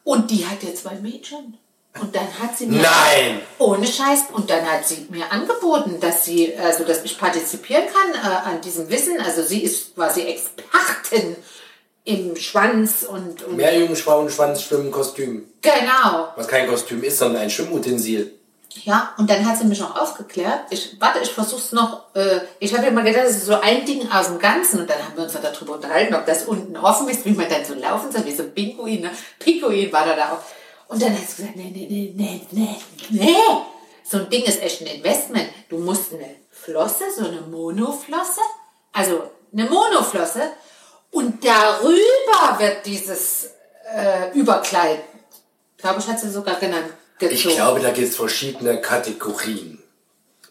Und 0.04 0.30
die 0.30 0.46
hat 0.46 0.62
jetzt 0.62 0.82
zwei 0.82 0.94
Mädchen. 0.96 1.58
Und 2.00 2.14
dann 2.14 2.28
hat 2.38 2.56
sie 2.56 2.66
mir... 2.66 2.82
Nein! 2.82 3.40
Ohne 3.58 3.86
Scheiß. 3.86 4.26
Und 4.32 4.50
dann 4.50 4.70
hat 4.70 4.86
sie 4.86 5.06
mir 5.08 5.32
angeboten, 5.32 5.98
dass 6.00 6.26
sie, 6.26 6.54
also 6.56 6.84
dass 6.84 7.02
ich 7.04 7.18
partizipieren 7.18 7.84
kann 7.86 8.14
äh, 8.14 8.48
an 8.48 8.60
diesem 8.60 8.90
Wissen. 8.90 9.18
Also 9.20 9.42
sie 9.42 9.62
ist 9.62 9.94
quasi 9.94 10.20
Expertin 10.20 11.36
im 12.06 12.36
Schwanz 12.36 13.02
und, 13.02 13.42
und 13.42 13.56
Meerjungfrauen, 13.56 14.30
Schwanz, 14.30 14.62
Schwimmen, 14.62 14.90
Kostüm. 14.90 15.44
genau. 15.60 16.28
Was 16.36 16.48
kein 16.48 16.68
Kostüm 16.68 17.02
ist, 17.02 17.18
sondern 17.18 17.42
ein 17.42 17.50
Schwimmutensil. 17.50 18.32
Ja, 18.84 19.14
und 19.18 19.28
dann 19.28 19.44
hat 19.44 19.58
sie 19.58 19.64
mich 19.64 19.80
noch 19.80 20.00
aufgeklärt. 20.00 20.60
Ich, 20.70 21.00
warte, 21.00 21.18
ich 21.20 21.30
versuch's 21.30 21.72
noch. 21.72 22.14
Äh, 22.14 22.40
ich 22.60 22.76
habe 22.76 22.90
mal 22.90 23.02
gedacht, 23.02 23.24
das 23.24 23.36
ist 23.36 23.46
so 23.46 23.54
ein 23.54 23.84
Ding 23.84 24.08
aus 24.12 24.26
dem 24.26 24.38
Ganzen. 24.38 24.80
Und 24.80 24.90
dann 24.90 24.98
haben 25.02 25.16
wir 25.16 25.24
uns 25.24 25.34
ja 25.34 25.40
darüber 25.40 25.74
unterhalten, 25.74 26.14
ob 26.14 26.26
das 26.26 26.44
unten 26.44 26.76
offen 26.76 27.08
ist, 27.08 27.24
wie 27.24 27.30
man 27.30 27.48
dann 27.48 27.64
so 27.64 27.74
laufen 27.74 28.12
soll, 28.12 28.24
wie 28.26 28.34
so 28.34 28.42
ein 28.42 28.54
Pinguin. 28.54 29.00
Ne? 29.00 29.10
Pinguin 29.38 29.92
war 29.92 30.04
da 30.04 30.14
da 30.14 30.32
auch. 30.32 30.92
Und 30.92 31.02
dann 31.02 31.12
hat 31.12 31.26
sie 31.26 31.42
gesagt, 31.42 31.56
nee, 31.56 31.72
nee, 31.74 31.86
nee, 31.90 32.12
nee, 32.14 32.40
nee, 32.52 32.76
nee. 33.10 33.36
So 34.04 34.18
ein 34.18 34.30
Ding 34.30 34.44
ist 34.44 34.62
echt 34.62 34.82
ein 34.82 34.86
Investment. 34.86 35.48
Du 35.68 35.78
musst 35.78 36.12
eine 36.12 36.36
Flosse, 36.50 37.04
so 37.16 37.24
eine 37.24 37.40
Monoflosse, 37.40 38.42
also 38.92 39.30
eine 39.52 39.68
Monoflosse. 39.68 40.52
Und 41.10 41.44
darüber 41.44 42.58
wird 42.58 42.84
dieses 42.86 43.50
äh, 43.94 44.30
Überkleid, 44.34 45.00
glaube 45.78 46.00
ich, 46.00 46.06
hat 46.08 46.20
sie 46.20 46.30
sogar 46.30 46.56
genannt, 46.58 46.92
gezogen. 47.18 47.34
Ich 47.48 47.56
glaube, 47.56 47.80
da 47.80 47.90
gibt 47.90 48.08
es 48.08 48.16
verschiedene 48.16 48.80
Kategorien. 48.80 49.82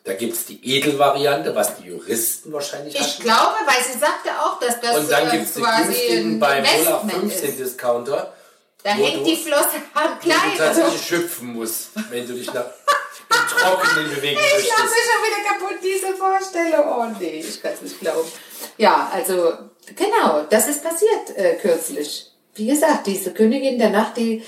Da 0.04 0.14
gibt 0.14 0.34
es 0.36 0.46
die 0.46 0.64
Edelvariante, 0.78 1.56
was 1.56 1.78
die 1.78 1.86
Juristen 1.88 2.54
wahrscheinlich 2.54 2.94
Ich 2.96 3.02
hatten. 3.02 3.24
glaube, 3.24 3.56
weil 3.66 3.84
sie 3.84 3.98
sagte 3.98 4.30
auch, 4.40 4.60
dass 4.60 4.80
das 4.80 4.98
Und 4.98 5.12
dann 5.12 5.28
äh, 5.28 5.32
gibt 5.32 5.46
es 5.46 5.58
ein 5.58 6.40
beim 6.40 6.64
0 6.64 6.72
auf 6.94 7.04
Investment 7.04 7.12
15 7.32 7.50
ist. 7.50 7.60
Discounter, 7.60 8.34
Da 8.84 8.92
hängt 8.92 9.16
du- 9.18 9.24
die 9.24 9.36
Flosse 9.36 9.70
am 9.96 10.04
wo 10.04 10.10
du 10.14 10.30
Kleid. 10.30 10.60
Also, 10.62 10.82
tatsächlich 10.82 11.08
schöpfen 11.08 11.54
musst, 11.54 11.90
wenn 12.12 12.28
du 12.28 12.34
dich 12.34 12.54
nach 12.54 12.66
im 12.66 13.48
Trockenen 13.60 14.10
bewegen 14.16 14.40
ich 14.40 14.54
möchtest. 14.54 14.70
lasse 14.78 14.94
schon 14.94 15.24
wieder 15.26 15.50
kaputt, 15.50 15.78
diese 15.84 16.16
Vorstellung. 16.16 16.88
Oh 16.88 17.06
nee, 17.20 17.40
ich 17.40 17.62
kann 17.62 17.72
es 17.74 17.82
nicht 17.82 18.00
glauben. 18.00 18.32
Ja, 18.78 19.10
also 19.14 19.54
genau, 19.96 20.44
das 20.50 20.68
ist 20.68 20.84
passiert 20.84 21.36
äh, 21.36 21.56
kürzlich. 21.56 22.32
Wie 22.56 22.68
gesagt, 22.68 23.08
diese 23.08 23.34
Königin 23.34 23.78
der 23.80 23.90
Nacht, 23.90 24.18
die, 24.18 24.44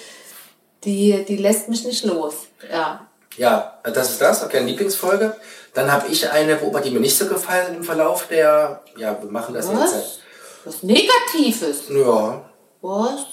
die, 0.83 1.25
die 1.27 1.37
lässt 1.37 1.69
mich 1.69 1.85
nicht 1.85 2.05
los. 2.05 2.33
Ja. 2.71 3.07
Ja, 3.37 3.79
das 3.83 4.11
ist 4.11 4.21
das, 4.21 4.43
okay, 4.43 4.63
Lieblingsfolge. 4.63 5.35
Dann 5.73 5.91
habe 5.91 6.07
ich 6.07 6.29
eine, 6.29 6.59
wobei 6.61 6.81
die 6.81 6.89
mir 6.89 6.99
nicht 6.99 7.15
so 7.17 7.27
gefallen 7.27 7.75
im 7.75 7.83
Verlauf 7.83 8.27
der, 8.27 8.81
ja, 8.97 9.21
wir 9.21 9.29
machen 9.29 9.53
das 9.53 9.67
Was? 9.71 9.93
jetzt. 9.93 10.19
Was 10.65 10.83
Negatives. 10.83 11.83
Ja, 11.89 12.49
Was? 12.81 13.25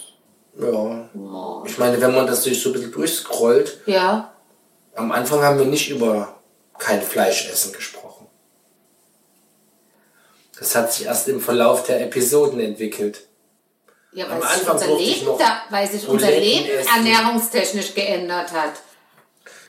ja. 0.60 1.08
Ich 1.64 1.78
meine, 1.78 2.00
wenn 2.00 2.14
man 2.14 2.26
das 2.26 2.42
durch 2.42 2.60
so 2.62 2.68
ein 2.68 2.72
bisschen 2.74 2.92
durchscrollt, 2.92 3.80
Ja. 3.86 4.34
am 4.94 5.10
Anfang 5.10 5.42
haben 5.42 5.58
wir 5.58 5.66
nicht 5.66 5.88
über 5.88 6.34
kein 6.78 7.00
Fleischessen 7.00 7.72
gesprochen. 7.72 8.03
Das 10.58 10.74
hat 10.74 10.92
sich 10.92 11.06
erst 11.06 11.28
im 11.28 11.40
Verlauf 11.40 11.84
der 11.84 12.00
Episoden 12.00 12.60
entwickelt. 12.60 13.20
Ja, 14.12 14.26
Am 14.26 14.40
weil 14.40 14.42
sich 14.42 14.68
Anfang 14.68 14.74
unser 14.74 14.96
Leben, 14.96 15.38
da, 15.38 15.62
weil 15.70 15.90
sich 15.90 16.08
unser 16.08 16.30
Leben 16.30 16.68
essen. 16.68 16.88
ernährungstechnisch 16.96 17.94
geändert 17.94 18.52
hat. 18.52 18.74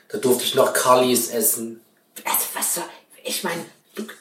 Da 0.08 0.18
durfte 0.18 0.44
ich 0.44 0.54
noch 0.54 0.72
Carlis 0.72 1.30
essen. 1.30 1.84
Also 2.24 2.46
was 2.54 2.74
soll, 2.76 2.84
ich 3.24 3.42
meine, 3.42 3.64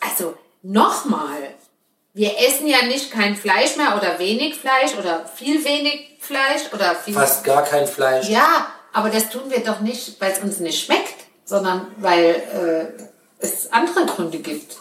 also 0.01 0.35
nochmal, 0.63 1.53
wir 2.13 2.35
essen 2.39 2.65
ja 2.67 2.83
nicht 2.85 3.11
kein 3.11 3.35
Fleisch 3.35 3.75
mehr 3.77 3.95
oder 3.95 4.17
wenig 4.17 4.55
Fleisch 4.55 4.95
oder 4.97 5.27
viel 5.27 5.63
wenig 5.63 6.17
Fleisch 6.19 6.63
oder 6.73 6.95
viel. 6.95 7.13
Fast 7.13 7.43
gar 7.43 7.63
kein 7.63 7.87
Fleisch. 7.87 8.27
Ja, 8.27 8.67
aber 8.93 9.09
das 9.09 9.29
tun 9.29 9.43
wir 9.49 9.59
doch 9.59 9.81
nicht, 9.81 10.19
weil 10.19 10.31
es 10.31 10.39
uns 10.39 10.59
nicht 10.59 10.83
schmeckt, 10.83 11.25
sondern 11.45 11.93
weil 11.97 12.95
äh, 12.97 13.03
es 13.45 13.71
andere 13.71 14.05
Gründe 14.07 14.39
gibt. 14.39 14.77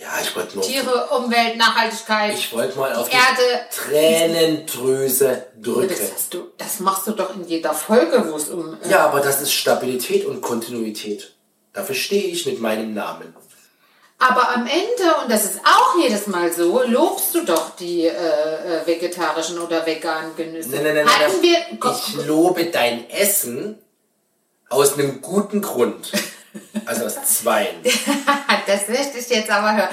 Ja, 0.00 0.08
ich 0.22 0.34
wollte 0.34 0.54
nur. 0.54 0.64
Tiere, 0.64 1.08
Umwelt, 1.10 1.58
Nachhaltigkeit. 1.58 2.32
Ich 2.32 2.52
wollte 2.54 2.78
mal 2.78 2.94
auf 2.94 3.10
die 3.10 3.16
Erde. 3.16 3.66
Tränendrüse 3.70 5.46
drücken. 5.60 5.88
das, 5.88 6.28
du, 6.30 6.46
das 6.56 6.80
machst 6.80 7.06
du 7.06 7.12
doch 7.12 7.34
in 7.34 7.46
jeder 7.46 7.74
Folge, 7.74 8.24
wo 8.30 8.36
es 8.36 8.48
um. 8.48 8.78
Äh, 8.82 8.88
Ja, 8.88 9.06
aber 9.06 9.20
das 9.20 9.42
ist 9.42 9.52
Stabilität 9.52 10.24
und 10.24 10.40
Kontinuität. 10.40 11.34
Dafür 11.74 11.94
stehe 11.94 12.24
ich 12.28 12.46
mit 12.46 12.60
meinem 12.60 12.94
Namen. 12.94 13.34
Aber 14.18 14.54
am 14.54 14.66
Ende, 14.66 15.14
und 15.22 15.30
das 15.30 15.44
ist 15.44 15.60
auch 15.64 15.98
jedes 16.02 16.26
Mal 16.26 16.52
so, 16.52 16.82
lobst 16.82 17.34
du 17.34 17.44
doch 17.44 17.76
die 17.76 18.06
äh, 18.06 18.10
äh, 18.10 18.86
vegetarischen 18.86 19.58
oder 19.58 19.84
veganen 19.86 20.34
Genüsse. 20.36 20.70
Nein, 20.70 20.84
nein, 20.84 20.94
nein, 20.96 21.06
Hatten 21.08 21.32
nein. 21.40 21.78
wir. 21.82 21.90
Ich 21.92 22.26
lobe 22.26 22.66
dein 22.66 23.08
Essen 23.10 23.78
aus 24.70 24.94
einem 24.94 25.20
guten 25.20 25.60
Grund. 25.60 26.12
Also 26.86 27.04
aus 27.06 27.16
zweien. 27.38 27.76
das 28.66 28.88
möchte 28.88 29.18
ich 29.18 29.28
jetzt 29.28 29.50
aber 29.50 29.76
hören. 29.76 29.88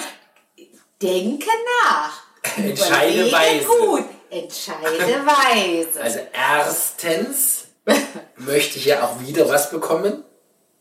Denke 1.01 1.47
nach. 1.83 2.13
Entscheide 2.57 3.27
Überlege 3.27 3.31
weise. 3.35 3.65
gut. 3.65 4.05
Entscheide 4.29 5.25
weise. 5.25 6.01
Also 6.01 6.19
erstens 6.33 7.65
möchte 8.37 8.77
ich 8.79 8.85
ja 8.85 9.03
auch 9.03 9.19
wieder 9.21 9.47
was 9.47 9.69
bekommen. 9.69 10.23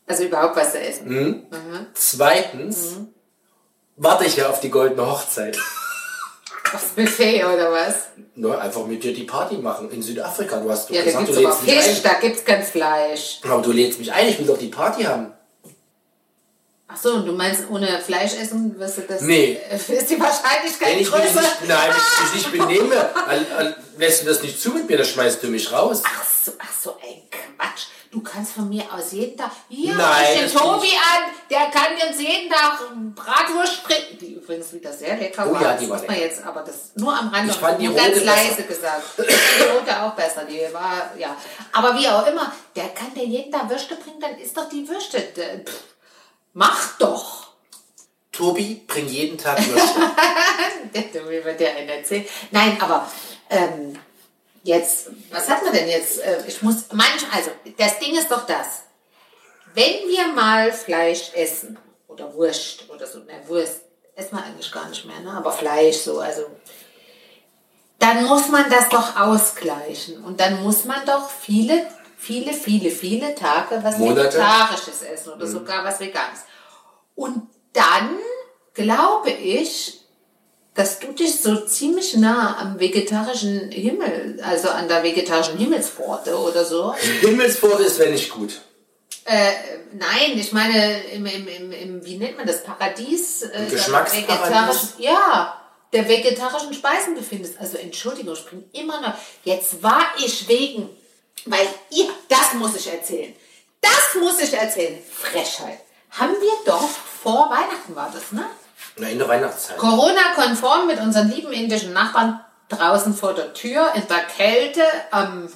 Also 0.07 0.23
überhaupt 0.23 0.55
was 0.55 0.71
zu 0.71 0.79
essen. 0.79 1.07
Hm? 1.09 1.45
Zweitens 1.93 2.95
warte 3.97 4.25
ich 4.25 4.37
ja 4.37 4.49
auf 4.49 4.59
die 4.59 4.69
goldene 4.69 5.05
Hochzeit. 5.05 5.57
Aufs 6.73 6.89
Buffet 6.95 7.45
oder 7.45 7.71
was? 7.71 8.07
Nur 8.35 8.59
einfach 8.59 8.85
mit 8.85 9.01
dir 9.01 9.13
die 9.13 9.23
Party 9.23 9.55
machen 9.55 9.89
in 9.89 10.01
Südafrika. 10.01 10.59
Du 10.59 10.69
hast 10.69 10.89
Ja, 10.89 10.99
da 10.99 11.05
gesagt, 11.05 11.25
gibt's 11.27 11.39
du 11.39 11.47
lädst 11.47 11.63
mich 11.63 11.73
Fisch, 11.73 11.95
ein. 11.97 12.03
da 12.03 12.13
gibt's 12.19 12.43
kein 12.45 12.63
Fleisch. 12.63 13.39
Aber 13.43 13.61
du 13.61 13.71
lädst 13.71 13.99
mich 13.99 14.11
ein, 14.11 14.27
ich 14.27 14.37
will 14.39 14.45
doch 14.47 14.57
die 14.57 14.67
Party 14.67 15.03
haben. 15.03 15.31
Ach 16.89 16.95
so, 16.95 17.15
und 17.15 17.25
du 17.25 17.33
meinst, 17.33 17.63
ohne 17.69 17.99
Fleisch 17.99 18.33
essen 18.35 18.79
wirst 18.79 18.97
du 18.99 19.01
das... 19.01 19.21
Nee. 19.21 19.59
Ist 19.71 20.09
die 20.09 20.19
Wahrscheinlichkeit 20.19 20.89
Wenn 20.93 20.99
ich 20.99 21.11
mich 21.11 21.21
größer? 21.21 21.41
nicht, 21.41 21.67
nein, 21.67 21.89
wenn 21.89 21.97
ich 21.97 22.33
mich 22.33 22.33
nicht 22.33 22.51
benehme, 22.67 23.09
lässt 23.97 24.21
du 24.23 24.27
das 24.27 24.41
nicht 24.41 24.61
zu 24.61 24.69
mit 24.69 24.87
mir, 24.89 24.97
dann 24.97 25.05
schmeißt 25.05 25.43
du 25.43 25.47
mich 25.47 25.69
raus. 25.71 26.01
Ach 26.05 26.23
so, 26.45 26.53
ach 26.57 26.71
so, 26.81 26.91
ein 27.03 27.23
Quatsch. 27.29 27.87
Du 28.09 28.21
kannst 28.21 28.53
von 28.53 28.69
mir 28.69 28.85
aus 28.93 29.11
jeden 29.11 29.37
Tag. 29.37 29.51
Hier, 29.67 29.93
Nein, 29.93 30.25
ruf 30.25 30.33
den 30.33 30.43
das 30.43 30.53
Tobi 30.53 30.87
an, 30.95 31.29
der 31.49 31.59
kann 31.69 31.91
uns 32.09 32.21
jeden 32.21 32.49
Tag 32.49 32.79
Bratwurst 33.13 33.83
bringen. 33.83 34.17
Die 34.21 34.33
übrigens 34.35 34.71
wieder 34.71 34.93
sehr 34.93 35.17
lecker 35.17 35.45
Oh 35.45 35.53
war. 35.53 35.61
ja, 35.61 35.71
das 35.73 35.81
die 35.81 35.89
war 35.89 35.97
muss 35.97 36.07
man 36.07 36.17
jetzt, 36.17 36.45
aber 36.45 36.61
das 36.61 36.91
nur 36.95 37.13
am 37.13 37.27
Rande. 37.27 37.51
Ich 37.51 37.57
fand 37.59 37.81
die 37.81 37.87
rote 37.87 37.99
ganz 37.99 38.13
besser. 38.13 38.25
leise 38.25 38.63
gesagt. 38.63 39.03
Ich 39.17 39.25
die 39.27 39.63
rote 39.77 40.01
auch 40.01 40.13
besser. 40.13 40.45
Die 40.45 40.73
war, 40.73 41.11
ja. 41.17 41.35
Aber 41.73 41.99
wie 41.99 42.07
auch 42.07 42.25
immer, 42.27 42.49
der 42.77 42.87
kann 42.89 43.13
dir 43.13 43.25
jeden 43.25 43.51
Tag 43.51 43.69
Würste 43.69 43.95
bringen, 43.95 44.21
dann 44.21 44.37
ist 44.37 44.55
doch 44.55 44.69
die 44.69 44.87
Würste. 44.87 45.19
pff, 45.19 45.73
Mach 46.57 46.97
doch. 46.97 47.49
Tobi, 48.31 48.83
bring 48.87 49.07
jeden 49.07 49.37
Tag 49.37 49.59
Würste. 49.59 49.99
Der 50.93 51.11
Tobi 51.11 51.45
wird 51.45 51.59
dir 51.59 51.69
einen 51.75 51.87
erzählen. 51.87 52.25
Nein, 52.49 52.81
aber 52.81 53.07
ähm, 53.47 53.99
jetzt, 54.63 55.11
was 55.29 55.47
hat 55.49 55.63
man 55.63 55.71
denn 55.71 55.87
jetzt? 55.87 56.19
Äh, 56.19 56.43
Ich 56.47 56.63
muss, 56.63 56.85
manch, 56.93 57.23
also 57.31 57.51
das 57.77 57.99
Ding 57.99 58.17
ist 58.17 58.31
doch 58.31 58.47
das. 58.47 58.85
Wenn 59.75 60.09
wir 60.09 60.29
mal 60.33 60.71
Fleisch 60.73 61.31
essen 61.35 61.77
oder 62.07 62.33
Wurst 62.33 62.89
oder 62.89 63.05
so, 63.05 63.19
ne, 63.19 63.39
Wurst 63.45 63.81
essen 64.15 64.37
wir 64.37 64.43
eigentlich 64.43 64.71
gar 64.71 64.89
nicht 64.89 65.05
mehr, 65.05 65.19
ne? 65.19 65.33
aber 65.33 65.51
Fleisch 65.51 65.97
so, 65.97 66.19
also 66.19 66.47
dann 67.99 68.25
muss 68.25 68.47
man 68.47 68.67
das 68.71 68.89
doch 68.89 69.15
ausgleichen 69.15 70.23
und 70.23 70.39
dann 70.39 70.63
muss 70.63 70.85
man 70.85 71.05
doch 71.05 71.29
viele, 71.29 71.85
viele, 72.17 72.51
viele, 72.53 72.89
viele 72.89 73.35
Tage 73.35 73.79
was 73.83 73.99
Monate. 73.99 74.37
Vegetarisches 74.37 75.03
essen 75.03 75.33
oder 75.33 75.45
sogar 75.45 75.83
was 75.83 75.99
Veganes. 75.99 76.46
Und 77.17 77.41
dann 77.73 78.17
glaube 78.75 79.31
ich, 79.31 79.99
dass 80.75 80.99
du 80.99 81.11
dich 81.11 81.41
so 81.41 81.65
ziemlich 81.65 82.15
nah 82.15 82.59
am 82.59 82.79
vegetarischen 82.79 83.71
Himmel, 83.71 84.39
also 84.43 84.69
an 84.69 84.87
der 84.87 85.01
vegetarischen 85.03 85.57
Himmelspforte 85.57 86.37
oder 86.37 86.63
so. 86.63 86.93
Himmelspforte 87.21 87.83
ist 87.83 87.97
wenn 87.97 88.11
nicht 88.11 88.29
gut. 88.29 88.61
Äh, 89.25 89.51
nein, 89.93 90.37
ich 90.37 90.53
meine, 90.53 91.03
im, 91.07 91.25
im, 91.25 91.47
im, 91.47 91.71
im, 91.71 92.05
wie 92.05 92.17
nennt 92.17 92.37
man 92.37 92.45
das, 92.45 92.63
Paradies? 92.63 93.41
Äh, 93.41 93.61
der 93.61 93.65
Geschmacksparadies? 93.65 94.29
vegetarischen- 94.29 94.99
Ja, 94.99 95.61
der 95.93 96.07
vegetarischen 96.07 96.73
Speisen 96.75 97.15
befindest. 97.15 97.59
Also 97.59 97.77
Entschuldigung, 97.77 98.35
ich 98.35 98.45
bin 98.45 98.63
immer 98.73 99.01
noch, 99.01 99.15
jetzt 99.43 99.81
war 99.81 100.05
ich 100.23 100.47
wegen, 100.47 100.87
weil 101.45 101.67
ihr, 101.89 102.07
das 102.29 102.53
muss 102.53 102.75
ich 102.75 102.87
erzählen, 102.87 103.33
das 103.81 104.21
muss 104.21 104.39
ich 104.39 104.53
erzählen, 104.53 104.99
Frechheit. 105.11 105.79
Haben 106.11 106.33
wir 106.39 106.53
doch 106.71 106.87
vor 107.21 107.49
Weihnachten 107.49 107.95
war 107.95 108.11
das, 108.13 108.31
ne? 108.31 108.45
Na, 108.97 109.07
in 109.07 109.17
der 109.17 109.27
Weihnachtszeit. 109.27 109.77
Corona-konform 109.77 110.87
mit 110.87 110.99
unseren 110.99 111.29
lieben 111.29 111.51
indischen 111.51 111.93
Nachbarn 111.93 112.39
draußen 112.69 113.13
vor 113.13 113.33
der 113.33 113.53
Tür 113.53 113.91
in 113.95 114.07
der 114.07 114.19
Kälte 114.19 114.83
am, 115.11 115.49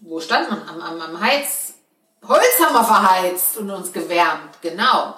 wo 0.00 0.20
stand 0.20 0.50
man? 0.50 0.68
Am, 0.68 0.80
am, 0.80 1.00
am 1.00 1.20
Heiz, 1.20 1.74
Holz 2.26 2.60
haben 2.60 2.74
wir 2.74 2.84
verheizt 2.84 3.56
und 3.56 3.70
uns 3.70 3.92
gewärmt, 3.92 4.60
genau. 4.60 5.16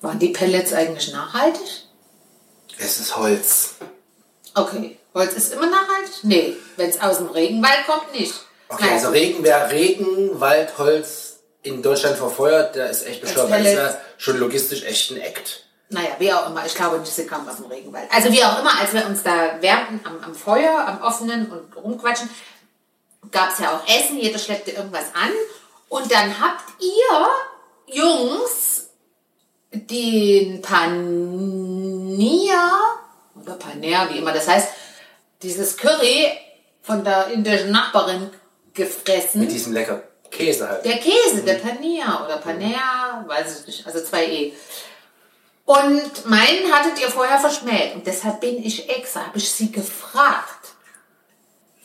Waren 0.00 0.18
die 0.18 0.30
Pellets 0.30 0.72
eigentlich 0.72 1.12
nachhaltig? 1.12 1.84
Es 2.78 3.00
ist 3.00 3.16
Holz. 3.16 3.74
Okay, 4.54 4.98
Holz 5.14 5.32
ist 5.34 5.52
immer 5.52 5.66
nachhaltig? 5.66 6.12
Nee, 6.22 6.56
wenn 6.76 6.90
es 6.90 7.00
aus 7.00 7.18
dem 7.18 7.28
Regenwald 7.28 7.86
kommt, 7.86 8.12
nicht. 8.12 8.34
Okay, 8.68 8.84
Naja, 8.84 8.94
also 8.94 9.08
Regen, 9.10 9.42
wer 9.42 9.70
Regen, 9.70 10.40
Wald, 10.40 10.76
Holz 10.78 11.25
in 11.66 11.82
Deutschland 11.82 12.16
verfeuert, 12.16 12.76
der 12.76 12.88
ist 12.90 13.06
echt 13.06 13.20
bescheuert. 13.20 13.50
Das 13.50 13.60
ist 13.60 13.74
ja 13.74 13.96
schon 14.18 14.38
logistisch 14.38 14.84
echt 14.84 15.10
ein 15.10 15.20
Act. 15.20 15.64
Naja, 15.88 16.10
wie 16.18 16.32
auch 16.32 16.48
immer. 16.48 16.64
Ich 16.64 16.74
glaube 16.74 17.00
sie 17.04 17.26
kam 17.26 17.48
aus 17.48 17.56
dem 17.56 17.66
Regenwald. 17.66 18.08
Also 18.12 18.32
wie 18.32 18.42
auch 18.44 18.60
immer, 18.60 18.80
als 18.80 18.92
wir 18.92 19.04
uns 19.06 19.22
da 19.22 19.60
wärmten 19.60 20.00
am, 20.04 20.20
am 20.22 20.34
Feuer, 20.34 20.86
am 20.86 21.02
offenen 21.02 21.50
und 21.50 21.76
rumquatschen, 21.76 22.30
gab 23.30 23.52
es 23.52 23.58
ja 23.58 23.76
auch 23.76 23.86
Essen, 23.88 24.18
jeder 24.18 24.38
schleppte 24.38 24.70
irgendwas 24.70 25.06
an. 25.14 25.30
Und 25.88 26.10
dann 26.10 26.40
habt 26.40 26.64
ihr, 26.80 27.28
Jungs, 27.94 28.88
den 29.72 30.62
Pania, 30.62 31.20
oder 33.40 33.54
Paner, 33.54 34.08
wie 34.10 34.18
immer 34.18 34.32
das 34.32 34.48
heißt, 34.48 34.68
dieses 35.42 35.76
Curry 35.76 36.30
von 36.82 37.04
der 37.04 37.28
indischen 37.28 37.70
Nachbarin 37.70 38.30
gefressen. 38.74 39.40
Mit 39.40 39.52
diesem 39.52 39.72
lecker 39.72 40.02
Käse 40.36 40.68
halt. 40.68 40.84
Der 40.84 40.98
Käse, 40.98 41.42
der 41.44 41.54
Pania 41.54 42.24
oder 42.24 42.38
Panea, 42.38 43.24
weiß 43.26 43.60
ich 43.60 43.66
nicht, 43.66 43.86
also 43.86 44.02
zwei 44.02 44.26
E. 44.26 44.52
Und 45.64 46.26
meinen 46.26 46.72
hattet 46.72 47.00
ihr 47.00 47.10
vorher 47.10 47.38
verschmäht. 47.38 47.94
Und 47.96 48.06
deshalb 48.06 48.40
bin 48.40 48.62
ich 48.64 48.88
extra, 48.88 49.26
habe 49.26 49.38
ich 49.38 49.50
sie 49.50 49.72
gefragt, 49.72 50.68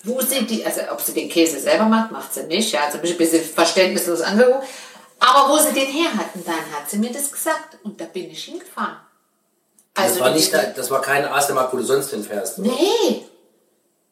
wo 0.04 0.22
sie 0.22 0.46
die, 0.46 0.66
also 0.66 0.82
ob 0.92 1.02
sie 1.02 1.14
den 1.14 1.30
Käse 1.30 1.60
selber 1.60 1.86
macht, 1.86 2.12
macht 2.12 2.34
sie 2.34 2.44
nicht, 2.44 2.72
ja, 2.72 2.86
also 2.86 3.00
ein 3.00 3.18
bisschen 3.18 3.44
verständnislos 3.44 4.22
angeguckt. 4.22 4.68
Aber 5.20 5.54
wo 5.54 5.58
sie 5.58 5.74
den 5.74 5.88
her 5.88 6.14
hatten, 6.16 6.44
dann 6.46 6.56
hat 6.56 6.90
sie 6.90 6.98
mir 6.98 7.12
das 7.12 7.32
gesagt. 7.32 7.78
Und 7.84 8.00
da 8.00 8.06
bin 8.06 8.30
ich 8.30 8.44
hingefahren. 8.46 8.98
das, 9.94 10.20
war 10.20 10.32
nicht, 10.32 10.54
das 10.54 10.90
war 10.90 11.02
kein 11.02 11.26
Asiamarkt, 11.26 11.74
wo 11.74 11.78
du 11.78 11.84
sonst 11.84 12.10
hinfährst. 12.12 12.60
Nee. 12.60 13.26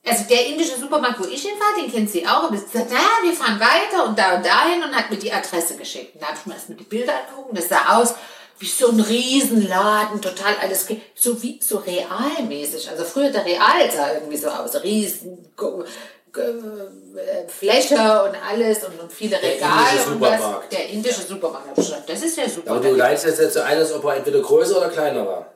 Also 0.06 0.24
der 0.30 0.48
indische 0.48 0.80
Supermarkt, 0.80 1.20
wo 1.20 1.26
ich 1.26 1.42
hinfahre, 1.42 1.82
den 1.82 1.92
kennt 1.92 2.10
sie 2.10 2.26
auch. 2.26 2.50
Und 2.50 2.58
sie 2.58 2.78
sagt, 2.78 2.90
na, 2.92 3.00
wir 3.22 3.34
fahren 3.34 3.60
weiter 3.60 4.06
und 4.08 4.18
da 4.18 4.36
und 4.36 4.46
dahin 4.46 4.82
und 4.84 4.96
hat 4.96 5.12
mir 5.12 5.18
die 5.18 5.32
Adresse 5.32 5.76
geschickt. 5.76 6.16
Und 6.16 6.22
da 6.24 6.28
habe 6.28 6.38
ich 6.40 6.46
mir 6.46 6.54
erstmal 6.54 6.78
die 6.78 6.84
Bilder 6.86 7.14
angeguckt 7.14 7.58
das 7.58 7.70
sah 7.70 7.98
aus 7.98 8.16
wie 8.60 8.68
so 8.68 8.90
ein 8.90 9.00
Riesenladen, 9.00 10.22
total 10.22 10.54
alles, 10.62 10.86
so 11.16 11.42
wie, 11.42 11.60
so 11.62 11.78
realmäßig. 11.78 12.90
Also 12.90 13.06
früher 13.06 13.30
der 13.30 13.46
Real 13.46 13.90
sah 13.90 14.14
irgendwie 14.14 14.36
so 14.36 14.50
aus, 14.50 14.84
riesen 14.84 15.48
äh, 16.36 17.48
Fläche 17.48 17.96
und 17.96 18.36
alles 18.48 18.84
und, 18.84 19.12
viele 19.12 19.38
Der 19.38 19.56
Regale. 19.56 19.92
indische 19.92 20.12
und 20.12 20.22
das, 20.22 20.32
Supermarkt. 20.34 20.74
der 20.74 20.90
indische 20.90 21.22
Supermarkt. 21.22 21.78
Das 22.08 22.22
ist 22.22 22.38
ja 22.38 22.50
super. 22.50 22.72
Aber 22.72 22.82
du 22.82 22.96
leidest 22.96 23.26
jetzt 23.26 23.40
dazu 23.40 23.62
ein, 23.62 23.78
als 23.78 23.94
ob 23.94 24.04
er 24.04 24.18
entweder 24.18 24.42
größer 24.42 24.78
oder 24.78 24.90
kleiner 24.90 25.26
war. 25.26 25.54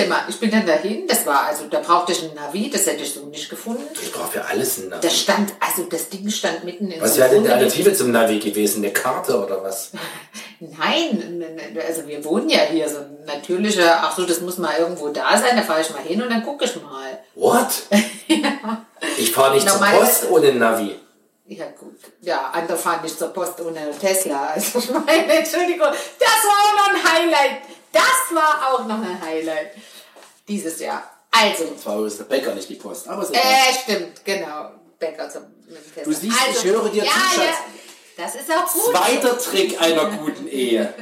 Ja. 0.09 0.15
Äh, 0.15 0.19
Ich 0.19 0.25
erzähl 0.25 0.25
mal, 0.25 0.29
ich 0.29 0.39
bin 0.39 0.51
dann 0.51 0.65
dahin, 0.65 1.07
das 1.07 1.25
war, 1.25 1.45
also 1.47 1.65
da 1.69 1.79
brauchte 1.79 2.11
ich 2.11 2.23
ein 2.23 2.33
Navi, 2.35 2.69
das 2.69 2.85
hätte 2.85 3.03
ich 3.03 3.13
so 3.13 3.25
nicht 3.25 3.49
gefunden. 3.49 3.83
Ich 4.01 4.11
brauche 4.11 4.31
für 4.31 4.45
alles 4.45 4.79
einen 4.79 4.89
Navi. 4.89 5.01
Das 5.01 5.17
stand, 5.19 5.53
also 5.59 5.83
das 5.83 6.09
Ding 6.09 6.29
stand 6.29 6.63
mitten 6.63 6.89
in 6.91 7.01
Was 7.01 7.17
wäre 7.17 7.29
denn 7.29 7.43
die 7.43 7.49
Alternative 7.49 7.93
zum 7.93 8.11
Navi 8.11 8.39
gewesen? 8.39 8.83
Eine 8.83 8.93
Karte 8.93 9.37
oder 9.43 9.63
was? 9.63 9.91
Nein, 10.59 11.45
also 11.87 12.07
wir 12.07 12.23
wohnen 12.25 12.49
ja 12.49 12.59
hier, 12.61 12.89
so 12.89 12.97
ein 12.97 13.17
natürlicher, 13.25 13.99
ach 14.01 14.15
so, 14.17 14.25
das 14.25 14.41
muss 14.41 14.57
mal 14.57 14.75
irgendwo 14.79 15.09
da 15.09 15.37
sein, 15.37 15.55
da 15.55 15.61
fahre 15.61 15.81
ich 15.81 15.89
mal 15.91 16.01
hin 16.01 16.21
und 16.21 16.29
dann 16.29 16.43
gucke 16.43 16.65
ich 16.65 16.75
mal. 16.81 17.19
What? 17.35 17.67
Ich 19.17 19.31
fahre 19.31 19.53
nicht 19.53 19.67
zur 19.69 19.77
Normal- 19.79 19.99
Post 19.99 20.29
ohne 20.31 20.51
Navi. 20.53 20.95
Ja 21.49 21.65
gut, 21.79 21.95
ja, 22.21 22.49
andere 22.51 22.77
fahren 22.77 23.01
nicht 23.03 23.17
zur 23.17 23.29
Post 23.29 23.61
ohne 23.61 23.79
Tesla. 24.01 24.47
Also 24.55 24.79
ich 24.79 24.89
meine, 24.89 25.33
Entschuldigung, 25.33 25.87
das 26.19 26.37
war 26.47 26.57
auch 26.63 26.75
noch 26.77 26.89
ein 26.95 27.13
Highlight. 27.13 27.61
Das 27.93 28.35
war 28.35 28.73
auch 28.73 28.85
noch 28.87 28.97
ein 29.01 29.21
Highlight 29.23 29.71
dieses 30.47 30.79
Jahr. 30.79 31.03
Also, 31.31 31.65
Das 31.65 31.85
war 31.85 31.95
übrigens 31.97 32.17
der 32.17 32.23
Bäcker, 32.25 32.55
nicht 32.55 32.69
die 32.69 32.75
Post. 32.75 33.07
Aber 33.07 33.25
so 33.25 33.33
Äh, 33.33 33.39
stimmt, 33.83 34.23
genau. 34.25 34.71
Bäcker 34.99 35.29
zum. 35.29 35.43
Du 36.03 36.11
siehst, 36.13 36.37
ich 36.51 36.63
höre 36.63 36.89
dir 36.89 37.03
ja, 37.03 37.11
zu, 37.11 37.17
ja, 37.41 37.45
Schatz. 37.45 37.57
Das 38.15 38.35
ist 38.35 38.51
auch 38.51 38.71
gut. 38.71 38.95
Zweiter 38.95 39.37
Trick 39.37 39.79
einer 39.81 40.09
guten 40.17 40.47
Ehe. 40.47 40.93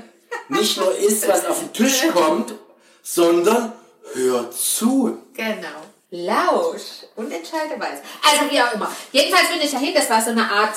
Nicht 0.49 0.77
nur 0.77 0.93
isst, 0.97 1.27
was 1.27 1.45
auf 1.45 1.59
den 1.59 1.71
Tisch 1.71 2.03
kommt, 2.13 2.53
sondern 3.01 3.71
hör 4.13 4.51
zu. 4.51 5.19
Genau. 5.33 5.67
Lausch 6.11 7.05
und 7.15 7.31
entscheide 7.31 7.79
weiß. 7.79 7.99
Also 8.29 8.51
wie 8.51 8.61
auch 8.61 8.73
immer. 8.73 8.91
Jedenfalls 9.11 9.49
bin 9.49 9.61
ich 9.61 9.71
dahin, 9.71 9.93
das 9.93 10.09
war 10.09 10.21
so 10.21 10.31
eine 10.31 10.49
Art. 10.49 10.75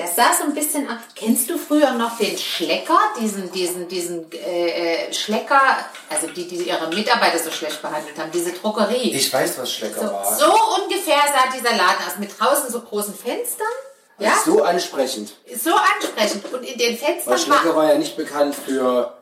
Das 0.00 0.16
sah 0.16 0.32
so 0.32 0.44
ein 0.44 0.54
bisschen 0.54 0.88
aus. 0.88 0.96
Kennst 1.14 1.50
du 1.50 1.58
früher 1.58 1.90
noch 1.92 2.16
den 2.16 2.38
Schlecker? 2.38 2.98
Diesen, 3.20 3.52
diesen, 3.52 3.86
diesen 3.86 4.32
äh, 4.32 5.08
äh, 5.08 5.12
Schlecker, 5.12 5.60
also 6.08 6.26
die, 6.28 6.48
die 6.48 6.56
ihre 6.56 6.88
Mitarbeiter 6.88 7.38
so 7.38 7.50
schlecht 7.50 7.82
behandelt 7.82 8.18
haben, 8.18 8.30
diese 8.32 8.52
Drogerie. 8.52 9.12
Ich 9.14 9.30
weiß, 9.30 9.58
was 9.58 9.70
Schlecker 9.70 10.00
so, 10.00 10.06
war. 10.06 10.38
so 10.38 10.82
ungefähr 10.82 11.20
sah 11.26 11.54
dieser 11.54 11.76
Laden 11.76 12.06
aus, 12.06 12.16
mit 12.18 12.30
draußen 12.40 12.70
so 12.70 12.80
großen 12.80 13.14
Fenstern. 13.14 13.66
Ja, 14.18 14.32
So 14.42 14.62
ansprechend. 14.62 15.34
so 15.62 15.72
ansprechend. 15.74 16.50
Und 16.50 16.64
in 16.64 16.78
den 16.78 16.96
Fenstern 16.96 17.34
Weil 17.34 17.38
Schlecker 17.38 17.68
war 17.68 17.76
war 17.76 17.92
ja 17.92 17.98
nicht 17.98 18.16
bekannt 18.16 18.54
für 18.54 19.18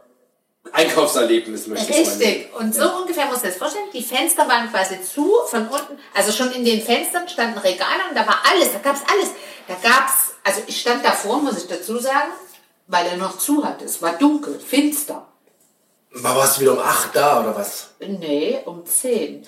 Einkaufserlebnis, 0.72 1.66
möchte 1.66 1.90
ich 1.90 1.98
es 1.98 2.06
mal 2.06 2.16
nennen. 2.18 2.32
Richtig. 2.34 2.54
Und 2.56 2.74
so 2.74 2.88
ungefähr 3.00 3.26
muss 3.26 3.42
das 3.42 3.56
vorstellen. 3.56 3.86
Die 3.92 4.02
Fenster 4.02 4.46
waren 4.48 4.70
quasi 4.70 5.02
zu, 5.02 5.40
von 5.46 5.66
unten, 5.66 5.98
also 6.14 6.30
schon 6.30 6.52
in 6.52 6.64
den 6.64 6.80
Fenstern 6.80 7.28
standen 7.28 7.58
Regale 7.58 8.02
und 8.08 8.16
da 8.16 8.24
war 8.26 8.42
alles, 8.52 8.72
da 8.72 8.78
gab's 8.78 9.00
alles. 9.12 9.30
Da 9.68 9.74
gab's, 9.74 10.34
also 10.42 10.62
ich 10.66 10.80
stand 10.80 11.04
davor, 11.04 11.40
muss 11.42 11.58
ich 11.58 11.68
dazu 11.68 11.98
sagen, 11.98 12.32
weil 12.86 13.06
er 13.06 13.18
noch 13.18 13.38
zu 13.38 13.64
hatte. 13.64 13.84
Es 13.84 14.00
war 14.00 14.14
dunkel, 14.14 14.58
finster. 14.58 15.28
War 16.10 16.34
warst 16.34 16.56
du 16.56 16.62
wieder 16.62 16.72
um 16.72 16.78
8 16.78 17.14
da 17.14 17.40
oder 17.40 17.54
was? 17.54 17.90
Nee, 18.00 18.60
um 18.64 18.84
10. 18.84 19.46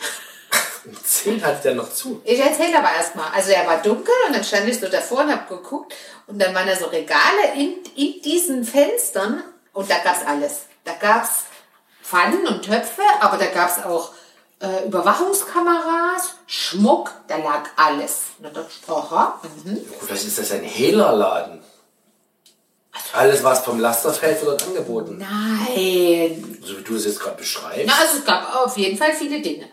Um 0.84 1.04
10 1.04 1.44
hatte 1.44 1.62
der 1.62 1.74
noch 1.74 1.90
zu. 1.90 2.20
Ich 2.24 2.38
erzähle 2.38 2.78
aber 2.78 2.92
erstmal. 2.92 3.30
Also 3.32 3.50
er 3.50 3.66
war 3.66 3.78
dunkel 3.82 4.14
und 4.26 4.34
dann 4.34 4.44
stand 4.44 4.68
ich 4.68 4.78
so 4.78 4.88
davor 4.88 5.20
und 5.20 5.32
hab 5.32 5.48
geguckt 5.48 5.94
und 6.26 6.38
dann 6.38 6.54
waren 6.54 6.66
da 6.66 6.76
so 6.76 6.86
Regale 6.86 7.54
in, 7.54 7.76
in 7.96 8.20
diesen 8.22 8.64
Fenstern 8.64 9.42
und 9.72 9.90
da 9.90 9.98
gab's 9.98 10.24
alles. 10.26 10.66
Da 10.84 10.92
gab's 10.92 11.44
Pfannen 12.02 12.46
und 12.46 12.62
Töpfe, 12.64 13.02
aber 13.20 13.38
da 13.38 13.46
gab's 13.46 13.82
auch 13.84 14.12
äh, 14.61 14.86
Überwachungskameras, 14.86 16.34
Schmuck, 16.46 17.11
da 17.28 17.36
lag 17.38 17.68
alles. 17.76 18.22
Und 18.42 18.54
dann 18.54 18.64
aha, 18.88 19.40
mhm. 19.64 19.78
Vielleicht 20.06 20.26
ist 20.26 20.38
das 20.38 20.52
ein 20.52 20.62
Hehlerladen. 20.62 21.62
Alles, 23.12 23.42
was 23.42 23.61
vom 23.61 23.80
Lasterfeld 23.80 24.44
wird 24.44 24.61
dort 24.61 24.68
angeboten. 24.68 25.18
nein. 25.18 26.58
So 26.62 26.78
wie 26.78 26.82
du 26.82 26.96
es 26.96 27.04
jetzt 27.06 27.18
gerade 27.20 27.36
beschreibst. 27.36 27.86
Na, 27.86 27.94
also 28.00 28.18
es 28.18 28.24
gab 28.24 28.54
auf 28.64 28.76
jeden 28.76 28.96
Fall 28.98 29.12
viele 29.12 29.40
Dinge. 29.40 29.68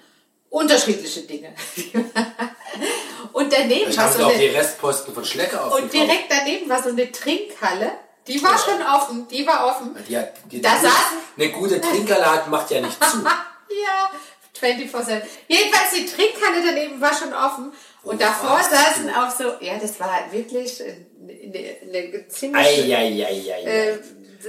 Unterschiedliche 0.50 1.22
Dinge. 1.22 1.54
und 3.34 3.52
daneben 3.54 3.96
war 3.96 4.12
so 4.12 4.24
auch 4.26 4.30
die 4.34 4.48
eine, 4.50 4.58
Restposten 4.58 5.14
von 5.14 5.26
Schlecker 5.26 5.72
und 5.76 5.92
direkt 5.92 6.26
daneben 6.32 6.70
war 6.70 6.82
so 6.82 6.90
eine 6.90 7.12
Trinkhalle. 7.12 7.92
Die 8.28 8.42
war 8.44 8.58
schon 8.58 8.82
offen, 8.82 9.28
die 9.28 9.46
war 9.46 9.68
offen. 9.68 9.96
Die 10.08 10.18
hat, 10.18 10.34
die, 10.52 10.62
Da 10.62 10.70
die- 10.80 10.88
saßen- 10.88 11.38
eine 11.38 11.52
gute 11.52 11.80
Trinkerladen 11.82 12.50
macht 12.52 12.72
ja 12.72 12.82
nicht 12.82 13.04
zu. 13.04 13.18
Ja, 13.70 14.10
24 14.58 15.16
Jedenfalls 15.48 15.92
die 15.96 16.06
Trinkhalle 16.06 16.64
daneben 16.66 17.00
war 17.00 17.14
schon 17.14 17.34
offen. 17.34 17.72
Und 18.04 18.22
davor 18.22 18.60
was 18.60 18.70
saßen 18.70 19.10
auch 19.10 19.30
so, 19.30 19.64
ja, 19.64 19.78
das 19.80 20.00
war 20.00 20.28
wirklich 20.32 20.82
eine, 20.82 21.76
eine, 21.82 22.28
ziemlich 22.30 22.66
Eieieiei. 22.66 23.64
äh, 23.64 23.98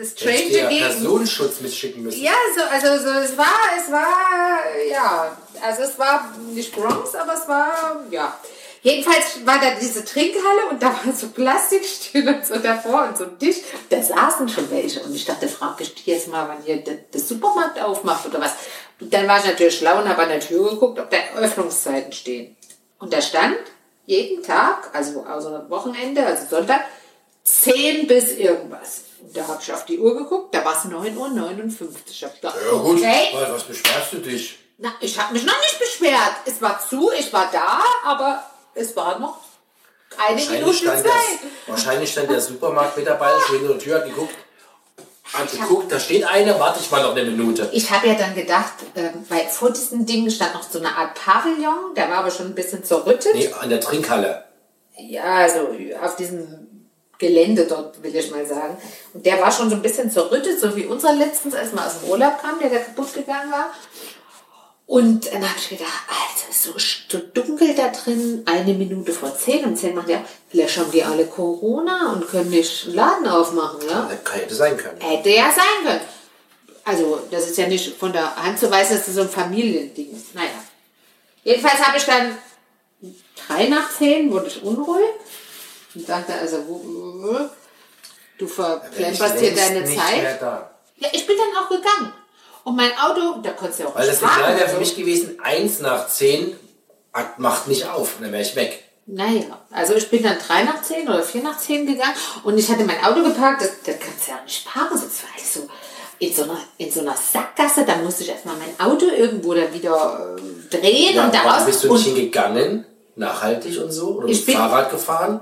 strange 0.04 0.36
Hätte 0.36 0.42
ich 0.42 0.52
dir 0.52 0.68
Gegend. 0.68 0.86
Personenschutz 0.86 1.60
mitschicken 1.60 2.02
müssen. 2.02 2.22
Ja, 2.22 2.32
so, 2.56 2.62
also 2.62 3.02
so, 3.02 3.18
es 3.18 3.36
war, 3.36 3.54
es 3.76 3.90
war, 3.90 4.60
ja, 4.90 5.36
also 5.60 5.82
es 5.82 5.98
war 5.98 6.34
nicht 6.52 6.74
Bronx, 6.74 7.14
aber 7.14 7.34
es 7.34 7.48
war, 7.48 8.04
ja. 8.10 8.38
Jedenfalls 8.82 9.44
war 9.44 9.58
da 9.60 9.74
diese 9.80 10.04
Trinkhalle 10.04 10.66
und 10.70 10.80
da 10.80 10.86
waren 10.86 11.14
so 11.14 11.28
Plastikstühle 11.30 12.36
und 12.36 12.46
so 12.46 12.56
davor 12.58 13.08
und 13.08 13.18
so 13.18 13.24
ein 13.24 13.38
Tisch. 13.38 13.56
Da 13.90 14.00
saßen 14.00 14.48
schon 14.48 14.70
welche 14.70 15.00
und 15.00 15.14
ich 15.14 15.24
dachte, 15.24 15.48
frag 15.48 15.80
ich 15.80 15.94
die 15.94 16.12
jetzt 16.12 16.28
mal, 16.28 16.48
wann 16.48 16.62
hier 16.62 16.76
der, 16.76 16.94
der 16.94 17.20
Supermarkt 17.20 17.80
aufmacht 17.80 18.26
oder 18.26 18.40
was. 18.40 18.52
Und 19.00 19.12
dann 19.14 19.28
war 19.28 19.38
ich 19.38 19.44
natürlich 19.44 19.78
schlau 19.78 19.98
und 19.98 20.08
habe 20.08 20.22
an 20.22 20.28
der 20.28 20.40
Tür 20.40 20.70
geguckt, 20.70 20.98
ob 20.98 21.10
da 21.10 21.16
Öffnungszeiten 21.36 22.12
stehen. 22.12 22.56
Und 22.98 23.12
da 23.12 23.20
stand 23.22 23.56
jeden 24.06 24.42
Tag, 24.42 24.90
also 24.92 25.24
außer 25.24 25.68
Wochenende, 25.68 26.24
also 26.24 26.46
Sonntag, 26.48 26.80
10 27.44 28.06
bis 28.06 28.32
irgendwas. 28.32 29.02
Und 29.20 29.36
da 29.36 29.46
habe 29.46 29.58
ich 29.62 29.72
auf 29.72 29.84
die 29.84 29.98
Uhr 29.98 30.16
geguckt, 30.16 30.54
da 30.54 30.64
war 30.64 30.72
es 30.76 30.90
9.59 30.90 31.82
Uhr. 31.82 31.88
Ich 32.08 32.24
habe 32.24 32.34
gedacht, 32.34 32.56
Ja 32.64 32.78
gut, 32.78 32.98
okay. 32.98 33.28
was 33.32 33.64
beschwerst 33.64 34.12
du 34.12 34.16
dich? 34.18 34.58
Na, 34.78 34.92
ich 35.00 35.18
habe 35.18 35.32
mich 35.32 35.44
noch 35.44 35.58
nicht 35.60 35.78
beschwert. 35.78 36.32
Es 36.46 36.60
war 36.62 36.80
zu, 36.80 37.10
ich 37.18 37.32
war 37.32 37.48
da, 37.52 37.82
aber 38.04 38.44
es 38.74 38.94
war 38.96 39.18
noch 39.18 39.38
eine 40.16 40.36
Wahrscheinlich 40.38 40.60
Minute 40.60 40.74
stand, 40.78 41.04
der, 41.04 41.12
Zeit. 41.12 41.38
wahrscheinlich 41.66 42.12
stand 42.12 42.30
der 42.30 42.40
Supermarktmitarbeiter 42.40 43.40
schon 43.40 43.58
hinter 43.58 43.74
der 43.74 43.82
Tür, 43.82 43.96
hat 43.96 44.04
geguckt, 44.06 44.34
hat 45.32 45.50
geguckt, 45.50 45.92
da 45.92 46.00
steht 46.00 46.24
eine, 46.24 46.58
warte 46.58 46.80
ich 46.80 46.90
mal 46.90 47.02
noch 47.02 47.14
eine 47.14 47.30
Minute. 47.30 47.68
Ich 47.72 47.90
habe 47.90 48.08
ja 48.08 48.14
dann 48.14 48.34
gedacht, 48.34 48.74
ähm, 48.96 49.24
weil 49.28 49.46
vor 49.46 49.70
diesem 49.70 50.06
Ding 50.06 50.28
stand 50.30 50.54
noch 50.54 50.62
so 50.62 50.78
eine 50.78 50.94
Art 50.94 51.14
Pavillon, 51.14 51.94
der 51.96 52.08
war 52.08 52.18
aber 52.18 52.30
schon 52.30 52.46
ein 52.46 52.54
bisschen 52.54 52.82
zerrüttet. 52.84 53.34
Nee, 53.34 53.52
an 53.52 53.68
der 53.68 53.80
Trinkhalle. 53.80 54.44
Ja, 54.96 55.34
also 55.34 55.68
auf 56.02 56.16
diesem 56.16 56.68
Gelände 57.18 57.66
dort, 57.66 58.02
will 58.02 58.14
ich 58.14 58.30
mal 58.30 58.46
sagen. 58.46 58.76
Und 59.12 59.26
der 59.26 59.40
war 59.40 59.50
schon 59.50 59.68
so 59.68 59.76
ein 59.76 59.82
bisschen 59.82 60.10
zerrüttet, 60.10 60.60
so 60.60 60.74
wie 60.76 60.86
unser 60.86 61.12
letztens, 61.12 61.54
als 61.54 61.72
wir 61.72 61.84
aus 61.84 62.00
dem 62.00 62.10
Urlaub 62.10 62.40
kamen, 62.40 62.60
der 62.60 62.70
da 62.70 62.78
kaputt 62.78 63.12
gegangen 63.12 63.50
war. 63.50 63.72
Und 64.88 65.30
dann 65.30 65.42
habe 65.46 65.58
ich 65.58 65.68
gedacht, 65.68 65.92
Alter, 66.08 66.48
ist 66.48 66.62
so, 66.62 66.72
so 66.78 67.18
dunkel 67.34 67.74
da 67.74 67.88
drin, 67.88 68.42
eine 68.46 68.72
Minute 68.72 69.12
vor 69.12 69.36
zehn, 69.36 69.62
um 69.66 69.76
zehn 69.76 69.94
macht 69.94 70.08
ja, 70.08 70.24
vielleicht 70.48 70.78
haben 70.78 70.90
die 70.90 71.04
alle 71.04 71.26
Corona 71.26 72.14
und 72.14 72.26
können 72.26 72.48
nicht 72.48 72.86
einen 72.86 72.94
Laden 72.94 73.28
aufmachen, 73.28 73.86
ja? 73.86 74.08
Hätte 74.32 74.54
sein 74.54 74.78
können. 74.78 74.98
Hätte 74.98 75.28
ja 75.28 75.52
sein 75.54 75.84
können. 75.84 76.00
Also, 76.84 77.20
das 77.30 77.50
ist 77.50 77.58
ja 77.58 77.66
nicht 77.66 77.98
von 77.98 78.14
der 78.14 78.34
Hand 78.34 78.58
zu 78.58 78.70
weisen, 78.70 78.96
dass 78.96 79.04
das 79.04 79.14
so 79.14 79.20
ein 79.20 79.28
Familiending 79.28 80.10
ist. 80.10 80.34
Naja. 80.34 80.48
Jedenfalls 81.44 81.86
habe 81.86 81.98
ich 81.98 82.04
dann 82.04 82.38
drei 83.46 83.68
nach 83.68 83.90
zehn, 83.94 84.32
wurde 84.32 84.46
ich 84.46 84.62
unruhig 84.62 85.10
und 85.94 86.08
dachte, 86.08 86.32
also, 86.32 86.64
du 88.38 88.46
verplemperst 88.46 89.38
hier 89.38 89.54
deine 89.54 89.84
Zeit. 89.84 90.40
Ja, 90.96 91.08
ich 91.12 91.26
bin 91.26 91.36
dann 91.36 91.62
auch 91.62 91.68
gegangen. 91.68 92.14
Und 92.68 92.76
mein 92.76 92.90
Auto, 92.98 93.40
da 93.42 93.50
konntest 93.52 93.78
du 93.80 93.84
ja 93.84 93.88
auch 93.88 93.94
Weil 93.96 94.06
das 94.06 94.18
Signal 94.20 94.56
wäre 94.58 94.68
für 94.68 94.78
mich 94.78 94.94
gewesen, 94.96 95.38
eins 95.42 95.80
nach 95.80 96.08
zehn 96.08 96.54
macht 97.38 97.66
nicht 97.68 97.86
auf. 97.88 98.16
Und 98.16 98.24
dann 98.24 98.32
wäre 98.32 98.42
ich 98.42 98.54
weg. 98.56 98.84
Naja, 99.06 99.58
also 99.70 99.94
ich 99.94 100.10
bin 100.10 100.22
dann 100.22 100.36
drei 100.46 100.64
nach 100.64 100.82
zehn 100.82 101.08
oder 101.08 101.22
vier 101.22 101.42
nach 101.42 101.58
zehn 101.58 101.86
gegangen 101.86 102.12
und 102.44 102.58
ich 102.58 102.68
hatte 102.70 102.84
mein 102.84 103.02
Auto 103.02 103.22
geparkt, 103.22 103.62
das, 103.62 103.70
das 103.86 103.94
kannst 103.98 104.26
du 104.26 104.32
ja 104.32 104.38
nicht 104.44 104.66
parken, 104.66 104.92
das 104.92 105.22
war 105.22 105.30
alles 105.34 105.54
so 105.54 105.60
in 106.18 106.34
so 106.34 106.42
einer, 106.42 106.58
in 106.76 106.90
so 106.92 107.00
einer 107.00 107.14
Sackgasse, 107.16 107.86
da 107.86 107.96
musste 107.96 108.24
ich 108.24 108.28
erstmal 108.28 108.56
mein 108.56 108.78
Auto 108.86 109.06
irgendwo 109.06 109.54
dann 109.54 109.72
wieder 109.72 110.36
äh, 110.36 110.76
drehen 110.76 111.14
Ja, 111.16 111.24
und 111.24 111.32
warum 111.32 111.48
daraus. 111.48 111.64
bist 111.64 111.84
du 111.84 111.92
nicht 111.94 112.04
hingegangen? 112.04 112.84
Nachhaltig 113.16 113.80
und 113.80 113.90
so? 113.92 114.08
Oder 114.18 114.28
Ich 114.28 114.38
mit 114.40 114.46
bin- 114.46 114.56
Fahrrad 114.56 114.90
gefahren? 114.90 115.40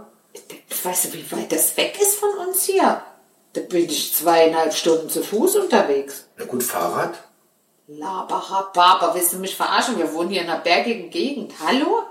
weißt 0.84 1.06
du, 1.06 1.12
wie 1.14 1.32
weit 1.32 1.50
das 1.50 1.76
weg 1.76 1.98
ist 2.00 2.20
von 2.20 2.28
uns 2.46 2.62
hier? 2.64 3.02
Da 3.56 3.62
bin 3.62 3.86
ich 3.86 4.14
zweieinhalb 4.14 4.74
Stunden 4.74 5.08
zu 5.08 5.22
Fuß 5.22 5.56
unterwegs. 5.56 6.26
Na 6.36 6.44
gut, 6.44 6.62
Fahrrad. 6.62 7.14
Laberhababa, 7.88 9.14
willst 9.14 9.32
du 9.32 9.38
mich 9.38 9.56
verarschen? 9.56 9.96
Wir 9.96 10.12
wohnen 10.12 10.28
hier 10.28 10.42
in 10.42 10.50
einer 10.50 10.60
bergigen 10.60 11.08
Gegend. 11.08 11.54
Hallo? 11.64 12.02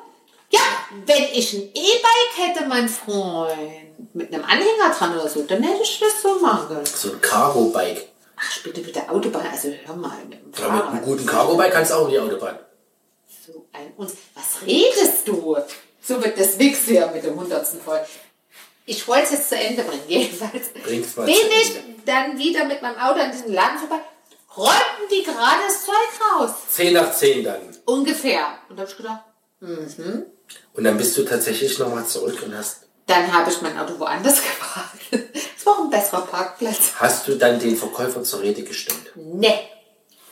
Ja, 0.50 0.62
wenn 1.06 1.24
ich 1.34 1.54
ein 1.54 1.70
E-Bike 1.72 2.48
hätte, 2.48 2.68
mein 2.68 2.90
Freund, 2.90 4.16
mit 4.16 4.34
einem 4.34 4.44
Anhänger 4.44 4.96
dran 4.98 5.14
oder 5.14 5.30
so, 5.30 5.44
dann 5.44 5.62
hätte 5.62 5.84
ich 5.84 6.00
das 6.00 6.24
so 6.24 6.40
machen 6.40 6.68
können. 6.68 6.86
So 6.86 7.12
ein 7.12 7.22
Cargo-Bike. 7.22 8.08
Ach, 8.38 8.64
bitte, 8.64 8.82
bitte 8.82 9.08
Autobahn, 9.08 9.46
also 9.52 9.70
hör 9.86 9.96
mal, 9.96 10.18
mit 10.28 10.40
dem 10.42 10.64
Ja, 10.64 10.70
mit 10.74 10.84
einem 10.84 11.02
guten 11.04 11.26
Cargo-Bike 11.28 11.74
kannst 11.74 11.92
du 11.92 11.96
auch 11.96 12.06
in 12.06 12.12
die 12.12 12.20
Autobahn. 12.20 12.58
So 13.46 13.68
ein 13.72 13.94
uns. 13.98 14.14
Was 14.34 14.66
redest 14.66 15.28
du? 15.28 15.58
So 16.02 16.24
wird 16.24 16.40
das 16.40 16.58
nix 16.58 16.86
hier 16.86 17.06
mit 17.14 17.24
dem 17.24 17.40
hundertsten 17.40 17.82
voll. 17.82 18.00
Ich 18.86 19.08
wollte 19.08 19.24
es 19.26 19.32
jetzt 19.32 19.50
zu 19.50 19.56
Ende 19.58 19.84
bringen, 19.84 20.04
jedenfalls. 20.08 20.70
Bring's 20.84 21.16
mal 21.16 21.26
Bin 21.26 21.36
ich 21.36 21.74
dann 22.06 22.38
wieder 22.38 22.66
mit 22.66 22.82
meinem 22.82 22.98
Auto 23.00 23.20
an 23.20 23.32
diesem 23.32 23.52
Laden 23.54 23.80
vorbei, 23.80 24.00
räumten 24.56 25.08
die 25.12 25.24
gerade 25.24 25.62
das 25.68 25.86
Zeug 25.86 25.96
raus. 26.40 26.52
Zehn 26.70 26.94
nach 26.94 27.12
zehn 27.14 27.44
dann. 27.44 27.62
Ungefähr. 27.86 28.60
Und 28.70 28.78
da 28.78 28.82
habe 28.84 28.92
ich 28.92 28.98
gedacht, 28.98 29.22
Und 30.74 30.84
dann 30.84 30.98
bist 30.98 31.18
du 31.18 31.24
tatsächlich 31.24 31.78
nochmal 31.80 32.06
zurück 32.06 32.42
und 32.46 32.56
hast. 32.56 32.82
dann 33.08 33.32
habe 33.34 33.50
ich 33.52 33.62
mein 33.62 33.78
Auto 33.78 33.98
woanders 34.00 34.40
geparkt. 35.12 35.30
Es 35.58 35.66
war 35.66 35.80
ein 35.80 35.90
besserer 35.90 36.22
Parkplatz. 36.22 36.94
Hast 37.00 37.28
du 37.28 37.36
dann 37.36 37.60
den 37.60 37.76
Verkäufer 37.76 38.24
zur 38.24 38.42
Rede 38.42 38.64
gestellt? 38.64 39.12
Ne. 39.16 39.60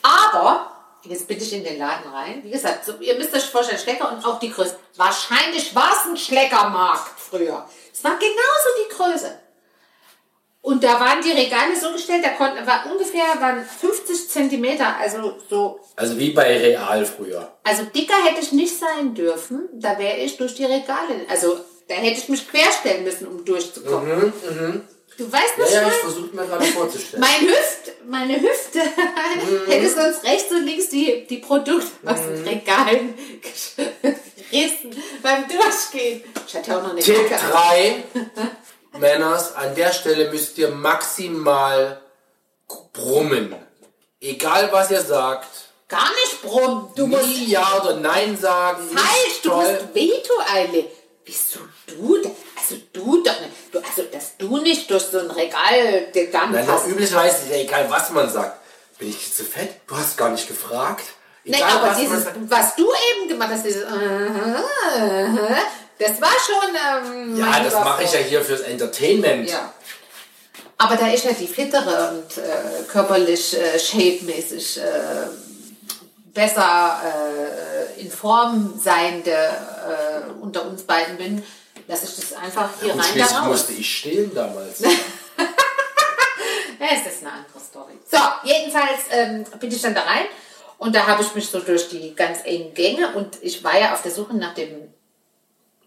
Aber, 0.04 0.72
jetzt 1.04 1.28
bin 1.28 1.38
ich 1.38 1.54
in 1.54 1.64
den 1.64 1.80
Laden 1.80 2.12
rein. 2.12 2.44
Wie 2.44 2.52
gesagt, 2.52 2.86
so, 2.86 2.94
ihr 3.00 3.16
müsst 3.18 3.34
euch 3.34 3.44
vorstellen, 3.46 3.80
Schlecker 3.80 4.12
und 4.12 4.24
auch 4.26 4.40
die 4.40 4.52
Größe. 4.52 4.78
Wahrscheinlich 4.96 5.74
war 5.74 5.92
es 5.92 6.10
ein 6.10 6.18
Schleckermarkt 6.18 7.20
früher. 7.20 7.68
Es 7.94 8.04
war 8.04 8.18
genauso 8.18 8.70
die 8.84 8.94
Größe. 8.96 9.40
Und 10.62 10.82
da 10.82 10.98
waren 10.98 11.22
die 11.22 11.32
Regale 11.32 11.76
so 11.80 11.92
gestellt, 11.92 12.24
da 12.24 12.30
konnten, 12.30 12.66
war 12.66 12.86
ungefähr 12.90 13.26
waren 13.42 13.66
50 13.66 14.30
Zentimeter, 14.30 14.96
also 14.98 15.38
so, 15.50 15.80
Also 15.98 16.18
wie 16.18 16.32
bei 16.32 16.58
Real 16.58 17.06
früher. 17.06 17.52
also 17.66 17.84
dicker 17.84 18.16
hätte 18.24 18.40
ich 18.42 18.54
nicht 18.54 18.80
sein 18.80 19.14
dürfen. 19.14 19.68
Da 19.74 20.00
wäre 20.00 20.18
ich 20.18 20.38
durch 20.38 20.56
die 20.56 20.64
Regale, 20.64 21.26
also 21.30 21.60
da 21.90 21.96
hätte 21.96 22.18
ich 22.18 22.30
mich 22.30 22.50
querstellen 22.50 23.04
müssen, 23.04 23.28
um 23.28 23.44
durchzukommen. 23.44 24.32
Du 25.18 25.32
weißt, 25.32 25.54
was 25.58 25.74
Ja, 25.74 25.82
ja, 25.82 25.88
ich 25.90 25.94
versuche 25.96 26.36
mir 26.36 26.46
gerade 26.46 26.66
vorzustellen. 26.66 27.22
Mein 27.22 27.42
Hüft, 27.48 27.92
meine 28.08 28.42
Hüfte 28.42 28.80
hätte 29.68 29.90
sonst 29.90 30.24
rechts 30.24 30.50
und 30.52 30.66
links 30.66 30.90
die, 30.90 31.28
die 31.28 31.38
Produkte 31.38 31.88
aus 32.06 32.20
den 32.22 32.48
Regalen 32.48 33.14
gerissen 34.54 34.96
beim 35.22 35.46
Durchgehen. 35.48 36.24
Ich 36.48 36.56
hatte 36.56 36.72
ja 36.72 36.78
auch 36.78 36.84
noch 36.84 36.92
eine 36.92 37.02
Tipp 37.02 37.30
Kacke. 37.30 37.52
3. 37.52 38.04
Männers, 39.00 39.56
an 39.56 39.74
der 39.76 39.92
Stelle 39.92 40.30
müsst 40.32 40.58
ihr 40.58 40.70
maximal 40.70 42.00
brummen. 42.94 43.56
Egal 44.22 44.72
was 44.72 44.92
ihr 44.92 45.02
sagt. 45.02 45.48
Gar 45.88 46.10
nicht 46.10 46.42
brumm. 46.42 46.92
Du 46.96 47.08
musst 47.08 47.26
Nie 47.26 47.50
Ja 47.50 47.82
oder 47.82 47.96
Nein 47.96 48.38
sagen. 48.38 48.86
nicht 48.86 49.00
falsch. 49.00 49.42
Du 49.42 49.52
musst 49.52 49.94
Veto 49.94 50.34
einlegen. 50.54 50.90
Wieso 51.26 51.60
du? 51.88 52.22
denn? 52.22 52.32
Also 52.58 52.76
du 52.94 53.24
doch 53.24 53.40
nicht. 53.40 53.52
Du, 53.72 53.80
also, 53.80 54.04
dass 54.12 54.38
du 54.38 54.58
nicht 54.58 54.90
durch 54.90 55.04
so 55.04 55.20
ein 55.20 55.32
Regal 55.32 56.12
gegangen 56.12 56.54
Nein, 56.54 56.68
doch, 56.68 56.86
üblicherweise 56.88 57.44
ist 57.44 57.50
ja 57.50 57.58
egal, 57.58 57.90
was 57.90 58.12
man 58.12 58.30
sagt. 58.30 58.60
Bin 59.00 59.10
ich 59.10 59.34
zu 59.34 59.44
fett? 59.44 59.82
Du 59.88 59.96
hast 59.98 60.18
gar 60.18 60.30
nicht 60.30 60.48
gefragt. 60.48 61.04
Nee, 61.46 61.58
Egal, 61.58 61.72
aber 61.78 61.88
was 61.90 61.98
dieses, 61.98 62.26
was 62.48 62.76
du 62.76 62.86
eben 62.86 63.28
gemacht 63.28 63.50
hast, 63.52 63.66
dieses, 63.66 63.84
aha, 63.86 64.64
das 66.00 66.22
war 66.22 66.30
schon. 66.46 67.12
Ähm, 67.12 67.38
Ja, 67.38 67.60
das 67.60 67.74
mache 67.74 68.04
ich 68.04 68.14
ja 68.14 68.20
hier 68.20 68.42
fürs 68.42 68.62
Entertainment. 68.62 69.50
Ja. 69.50 69.74
Aber 70.78 70.96
da 70.96 71.08
ich 71.08 71.24
ja 71.24 71.32
die 71.32 71.48
fittere 71.48 72.10
und 72.12 72.38
äh, 72.38 72.84
körperlich 72.90 73.58
äh, 73.58 73.78
shape-mäßig 73.78 74.78
äh, 74.80 74.84
besser 76.34 77.02
äh, 77.96 78.02
in 78.02 78.10
Form 78.12 78.80
seiende 78.82 79.32
äh, 79.32 80.32
unter 80.42 80.66
uns 80.66 80.84
beiden 80.84 81.18
bin, 81.18 81.44
lasse 81.88 82.06
ich 82.06 82.16
das 82.16 82.34
einfach 82.40 82.70
hier 82.82 82.94
Und 82.94 83.00
rein 83.02 83.18
da 83.18 83.26
raus. 83.40 83.48
musste 83.48 83.74
ich 83.74 83.98
stillen 83.98 84.34
damals. 84.34 84.82
Ja, 86.80 86.88
ist 86.98 87.22
eine 87.22 87.32
andere 87.32 87.60
Story. 87.66 87.94
So, 88.12 88.18
jedenfalls 88.44 89.00
ähm, 89.12 89.46
bin 89.58 89.72
ich 89.72 89.82
dann 89.82 89.96
da 89.96 90.02
rein 90.02 90.26
Und 90.78 90.96
da 90.96 91.08
habe 91.08 91.24
ich 91.24 91.34
mich 91.36 91.50
so 91.50 91.60
durch 91.60 91.90
die 91.90 92.14
ganz 92.16 92.40
engen 92.44 92.74
Gänge 92.74 93.14
und 93.16 93.38
ich 93.42 93.64
war 93.64 93.80
ja 93.80 93.94
auf 93.94 94.02
der 94.02 94.12
Suche 94.12 94.36
nach 94.36 94.54
dem 94.54 94.94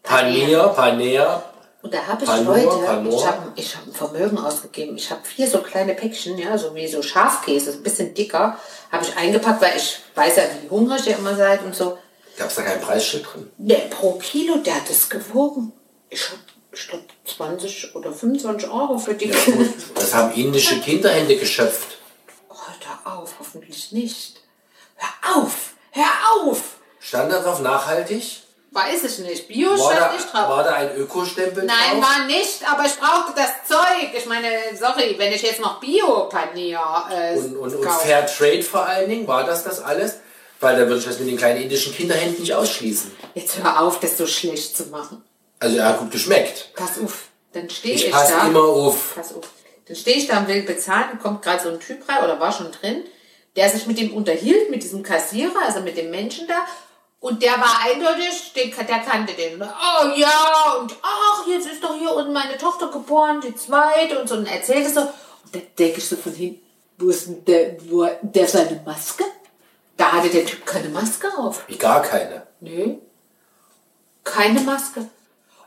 Panier, 0.02 0.68
Panier. 0.68 1.42
Und 1.82 1.92
da 1.94 2.06
habe 2.06 2.24
ich 2.24 2.28
Panur, 2.28 2.56
Leute, 2.56 2.84
Panur. 2.84 3.14
ich 3.14 3.26
habe 3.26 3.52
ich 3.54 3.76
hab 3.76 3.86
ein 3.86 3.92
Vermögen 3.92 4.38
ausgegeben. 4.38 4.96
Ich 4.96 5.10
habe 5.10 5.20
vier 5.24 5.46
so 5.48 5.58
kleine 5.58 5.94
Päckchen, 5.94 6.38
ja, 6.38 6.56
so 6.56 6.74
wie 6.74 6.86
so 6.88 7.02
Schafkäse, 7.02 7.72
ein 7.72 7.82
bisschen 7.82 8.14
dicker, 8.14 8.58
habe 8.90 9.04
ich 9.04 9.16
eingepackt, 9.16 9.60
weil 9.60 9.76
ich 9.76 9.98
weiß 10.14 10.36
ja, 10.36 10.42
wie 10.62 10.68
hungrig 10.68 11.06
ihr 11.06 11.16
immer 11.16 11.36
seid 11.36 11.62
und 11.64 11.74
so. 11.74 11.98
Gab 12.36 12.48
es 12.48 12.56
da 12.56 12.62
kein 12.62 12.80
Preisschild 12.80 13.26
drin? 13.32 13.50
Der 13.56 13.76
pro 13.88 14.12
Kilo, 14.12 14.56
der 14.56 14.76
hat 14.76 14.88
das 14.88 15.08
gewogen. 15.08 15.72
Ich 16.10 16.28
habe, 16.28 16.40
ich 16.72 16.88
glaube, 16.88 17.04
20 17.24 17.94
oder 17.94 18.12
25 18.12 18.68
Euro 18.68 18.98
für 18.98 19.14
die. 19.14 19.32
Das 19.94 20.14
haben 20.14 20.34
indische 20.34 20.80
Kinderhände 20.80 21.36
geschöpft. 21.36 21.98
Oh, 22.48 22.54
hör 23.04 23.18
auf, 23.18 23.36
hoffentlich 23.38 23.92
nicht. 23.92 24.35
Hör 24.96 25.36
auf, 25.36 25.54
hör 25.92 26.04
auf. 26.42 26.60
Stand 27.00 27.32
da 27.32 27.40
drauf 27.40 27.60
nachhaltig? 27.60 28.42
Weiß 28.72 29.04
ich 29.04 29.18
nicht. 29.20 29.48
Bio 29.48 29.70
War 29.70 29.78
stand 29.78 30.00
da, 30.00 30.12
nicht 30.12 30.32
drauf. 30.32 30.48
war 30.50 30.64
da 30.64 30.74
ein 30.74 30.96
Ökostempel 30.96 31.64
Nein, 31.64 32.00
drauf? 32.00 32.02
war 32.10 32.26
nicht, 32.26 32.70
aber 32.70 32.84
ich 32.84 32.96
brauchte 32.98 33.32
das 33.34 33.50
Zeug. 33.66 34.10
Ich 34.16 34.26
meine, 34.26 34.48
sorry, 34.78 35.14
wenn 35.16 35.32
ich 35.32 35.42
jetzt 35.42 35.60
noch 35.60 35.80
Bio-Panier 35.80 36.80
äh, 37.10 37.36
Und, 37.36 37.56
und, 37.56 37.74
und. 37.76 37.88
Fair 37.90 38.26
Trade 38.26 38.62
vor 38.62 38.84
allen 38.86 39.08
Dingen, 39.08 39.26
war 39.26 39.44
das 39.44 39.64
das 39.64 39.80
alles? 39.80 40.16
Weil 40.60 40.74
da 40.78 40.86
würde 40.86 40.98
ich 40.98 41.04
das 41.04 41.18
mit 41.18 41.28
den 41.28 41.36
kleinen 41.36 41.62
indischen 41.62 41.94
Kinderhänden 41.94 42.40
nicht 42.40 42.54
ausschließen. 42.54 43.12
Jetzt 43.34 43.58
hör 43.62 43.80
auf, 43.80 44.00
das 44.00 44.16
so 44.18 44.26
schlecht 44.26 44.76
zu 44.76 44.84
machen. 44.86 45.22
Also 45.58 45.76
er 45.78 45.88
hat 45.90 45.98
gut 45.98 46.10
geschmeckt. 46.10 46.70
Pass 46.74 46.98
auf, 47.02 47.24
dann 47.52 47.68
stehe 47.70 47.94
ich, 47.94 48.06
Ich 48.06 48.12
passe 48.12 48.32
da. 48.34 48.46
immer 48.46 48.62
auf. 48.64 49.14
Pass 49.14 49.34
auf. 49.34 49.44
Dann 49.86 49.96
stehe 49.96 50.16
ich 50.16 50.26
da 50.26 50.38
und 50.38 50.48
will 50.48 50.62
bezahlen, 50.62 51.18
kommt 51.22 51.42
gerade 51.42 51.62
so 51.62 51.68
ein 51.70 51.78
Typ 51.80 52.06
rein 52.08 52.24
oder 52.24 52.40
war 52.40 52.52
schon 52.52 52.72
drin, 52.72 53.04
der 53.56 53.68
sich 53.70 53.86
mit 53.86 53.98
dem 53.98 54.14
unterhielt, 54.14 54.70
mit 54.70 54.82
diesem 54.82 55.02
Kassierer, 55.02 55.64
also 55.64 55.80
mit 55.80 55.96
dem 55.96 56.10
Menschen 56.10 56.46
da. 56.46 56.66
Und 57.18 57.42
der 57.42 57.52
war 57.52 57.80
eindeutig, 57.84 58.52
den, 58.54 58.70
der 58.70 58.98
kannte 58.98 59.32
den. 59.32 59.60
Oh 59.60 60.06
ja, 60.14 60.76
und 60.78 60.94
ach, 61.02 61.46
jetzt 61.48 61.66
ist 61.66 61.82
doch 61.82 61.94
hier 61.98 62.14
unten 62.14 62.32
meine 62.32 62.58
Tochter 62.58 62.88
geboren, 62.88 63.40
die 63.40 63.54
zweite 63.56 64.20
und 64.20 64.28
so. 64.28 64.36
Und 64.36 64.46
erzählte 64.46 64.90
so. 64.90 65.00
Und 65.00 65.54
dann 65.54 65.62
denke 65.78 65.98
ich 65.98 66.06
so 66.06 66.16
von 66.16 66.32
hinten, 66.32 66.60
wo 66.98 67.08
ist 67.08 67.26
denn 67.26 67.44
der, 67.46 67.76
wo, 67.90 68.08
der 68.22 68.46
seine 68.46 68.80
Maske? 68.84 69.24
Da 69.96 70.12
hatte 70.12 70.28
der 70.28 70.44
Typ 70.44 70.66
keine 70.66 70.90
Maske 70.90 71.26
auf. 71.38 71.64
Wie 71.68 71.78
gar 71.78 72.02
keine. 72.02 72.46
Nö. 72.60 72.96
Keine 74.22 74.60
Maske. 74.60 75.08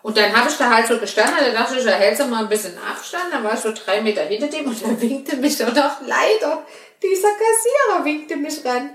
Und 0.02 0.18
dann 0.18 0.34
habe 0.34 0.50
ich 0.50 0.56
da 0.56 0.70
halt 0.70 0.88
so 0.88 0.98
gestanden, 0.98 1.36
da 1.40 1.52
dachte 1.52 1.78
ich, 1.78 1.84
da 1.84 1.92
hältst 1.92 2.22
du 2.22 2.26
mal 2.26 2.44
ein 2.44 2.50
bisschen 2.50 2.78
Abstand, 2.78 3.34
dann 3.34 3.44
war 3.44 3.54
ich 3.54 3.60
so 3.60 3.74
drei 3.74 4.02
Meter 4.02 4.22
hinter 4.22 4.48
dem 4.48 4.68
und 4.68 4.82
da 4.82 5.02
winkte 5.02 5.36
mich 5.36 5.60
und 5.62 5.78
auch 5.78 6.02
leider, 6.06 6.64
dieser 7.02 7.30
Kassierer 7.30 8.06
winkte 8.06 8.36
mich 8.36 8.64
ran. 8.66 8.92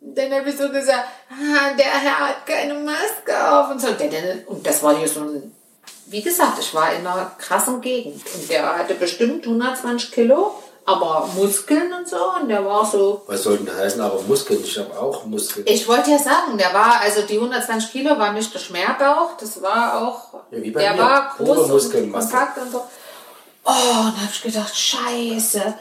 Und 0.00 0.16
dann 0.16 0.32
habe 0.32 0.50
ich 0.50 0.56
so 0.56 0.68
gesagt, 0.70 1.04
ah, 1.30 1.72
der 1.76 1.84
Herr 1.86 2.28
hat 2.28 2.46
keine 2.46 2.74
Maske 2.74 3.50
auf 3.50 3.70
und 3.70 3.80
so. 3.80 3.88
Und, 4.46 4.66
das 4.66 4.82
war 4.82 4.96
hier 4.96 5.08
so 5.08 5.20
ein, 5.20 5.52
wie 6.06 6.22
gesagt, 6.22 6.58
ich 6.60 6.74
war 6.74 6.92
in 6.92 7.06
einer 7.06 7.32
krassen 7.38 7.80
Gegend. 7.80 8.22
Und 8.34 8.50
der 8.50 8.76
hatte 8.78 8.94
bestimmt 8.94 9.44
120 9.46 10.12
Kilo, 10.12 10.52
aber 10.84 11.28
Muskeln 11.34 11.92
und 11.92 12.06
so. 12.08 12.16
Und 12.40 12.48
der 12.48 12.64
war 12.64 12.84
so, 12.84 13.22
Was 13.26 13.42
soll 13.42 13.58
denn 13.58 13.74
heißen? 13.74 14.00
Aber 14.00 14.20
Muskeln, 14.22 14.62
ich 14.62 14.78
habe 14.78 14.96
auch 14.98 15.24
Muskeln. 15.24 15.66
ich 15.66 15.88
wollte 15.88 16.10
ja 16.10 16.18
sagen, 16.18 16.58
der 16.58 16.72
war, 16.74 17.00
also 17.00 17.22
die 17.22 17.36
120 17.36 17.90
Kilo 17.90 18.18
war 18.18 18.32
nicht 18.32 18.52
der 18.52 18.60
Schmerbauch, 18.60 19.36
das 19.40 19.60
war 19.62 20.02
auch, 20.06 20.34
Ja, 20.52 20.62
wie 20.62 20.70
bei 20.70 20.82
der 20.82 20.92
mir. 20.92 20.98
war 21.02 21.34
Pure 21.36 21.68
groß 21.68 21.86
und 21.86 22.12
kompakt 22.12 22.58
und 22.58 22.70
so. 22.70 22.84
Oh, 23.64 23.70
und 23.70 24.16
habe 24.16 24.28
ich 24.30 24.42
gedacht, 24.42 24.76
scheiße. 24.76 25.74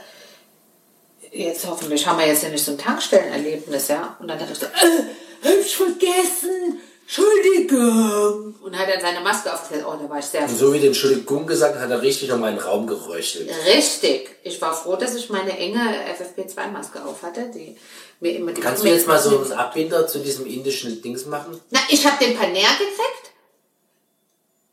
Jetzt 1.36 1.68
hoffentlich 1.68 2.08
haben 2.08 2.18
wir 2.18 2.28
jetzt 2.28 2.44
ja 2.44 2.50
nicht 2.50 2.64
so 2.64 2.72
ein 2.72 2.78
Tankstellenerlebnis, 2.78 3.90
ja. 3.90 4.16
Und 4.20 4.30
dann 4.30 4.40
dachte 4.40 4.54
ich 4.54 4.60
so, 4.60 4.66
äh, 4.68 5.50
hab 5.50 5.60
ich 5.60 5.76
vergessen, 5.76 6.80
Entschuldigung. 7.02 8.56
Und 8.64 8.78
hat 8.78 8.88
dann 8.88 9.02
seine 9.02 9.20
Maske 9.20 9.54
aufgesetzt. 9.54 9.86
Oh, 9.86 9.98
da 10.02 10.10
war 10.10 10.20
ich 10.20 10.26
sehr 10.26 10.44
Und 10.44 10.58
so 10.58 10.74
wie 10.74 10.80
den 10.80 10.88
Entschuldigung 10.88 11.46
gesagt 11.46 11.76
hat, 11.76 11.82
hat 11.84 11.92
er 11.92 12.02
richtig 12.02 12.30
noch 12.30 12.40
meinen 12.40 12.58
Raum 12.58 12.88
geröchelt. 12.88 13.52
Richtig. 13.68 14.30
Ich 14.44 14.62
war 14.62 14.74
froh, 14.74 14.96
dass 14.96 15.14
ich 15.14 15.30
meine 15.30 15.58
enge 15.58 15.78
FFP2-Maske 16.18 17.04
auf 17.04 17.22
hatte, 17.22 17.52
die 17.54 17.76
mir 18.22 18.38
immer 18.38 18.54
Kannst 18.54 18.84
du 18.84 18.88
jetzt 18.88 19.08
mal 19.08 19.20
so 19.20 19.38
einen 19.38 19.52
Abbinder 19.52 20.08
zu 20.08 20.20
diesem 20.20 20.46
indischen 20.46 21.02
Dings 21.02 21.26
machen? 21.26 21.60
Na, 21.70 21.80
ich 21.90 22.06
habe 22.06 22.24
den 22.24 22.38
Paner 22.38 22.54
gekriegt. 22.54 23.35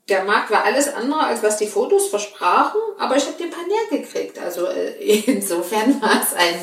Der 0.08 0.24
Markt 0.24 0.50
war 0.50 0.64
alles 0.64 0.92
andere, 0.92 1.20
als 1.20 1.42
was 1.42 1.58
die 1.58 1.68
Fotos 1.68 2.08
versprachen, 2.08 2.80
aber 2.98 3.16
ich 3.16 3.24
habe 3.24 3.38
den 3.38 3.50
Paner 3.50 3.88
gekriegt. 3.90 4.38
Also 4.38 4.66
äh, 4.66 4.90
insofern 5.26 6.00
war 6.02 6.20
es 6.22 6.34
ein 6.34 6.54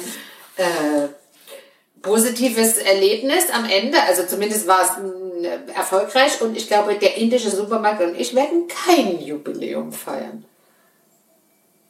äh, 0.57 1.07
positives 2.01 2.77
Erlebnis 2.77 3.45
am 3.51 3.65
Ende. 3.65 4.01
Also 4.03 4.23
zumindest 4.23 4.67
war 4.67 4.81
es 4.81 5.43
äh, 5.43 5.71
erfolgreich 5.73 6.41
und 6.41 6.57
ich 6.57 6.67
glaube, 6.67 6.95
der 6.95 7.15
indische 7.15 7.49
Supermarkt 7.49 8.01
und 8.01 8.19
ich 8.19 8.35
werden 8.35 8.67
kein 8.67 9.21
Jubiläum 9.21 9.93
feiern. 9.93 10.45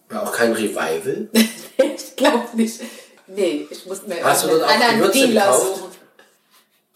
War 0.10 0.24
auch 0.24 0.32
kein 0.32 0.54
Revival? 0.54 1.30
ich 1.34 2.16
glaube 2.16 2.48
nicht. 2.54 2.80
Nee, 3.28 3.68
ich 3.70 3.86
muss 3.86 4.08
mir 4.08 4.24
Hast 4.24 4.46
du 4.46 4.64
einen 4.64 5.00
dort 5.00 5.10
auch 5.10 5.14
Dealer 5.14 5.54
suchen. 5.54 5.99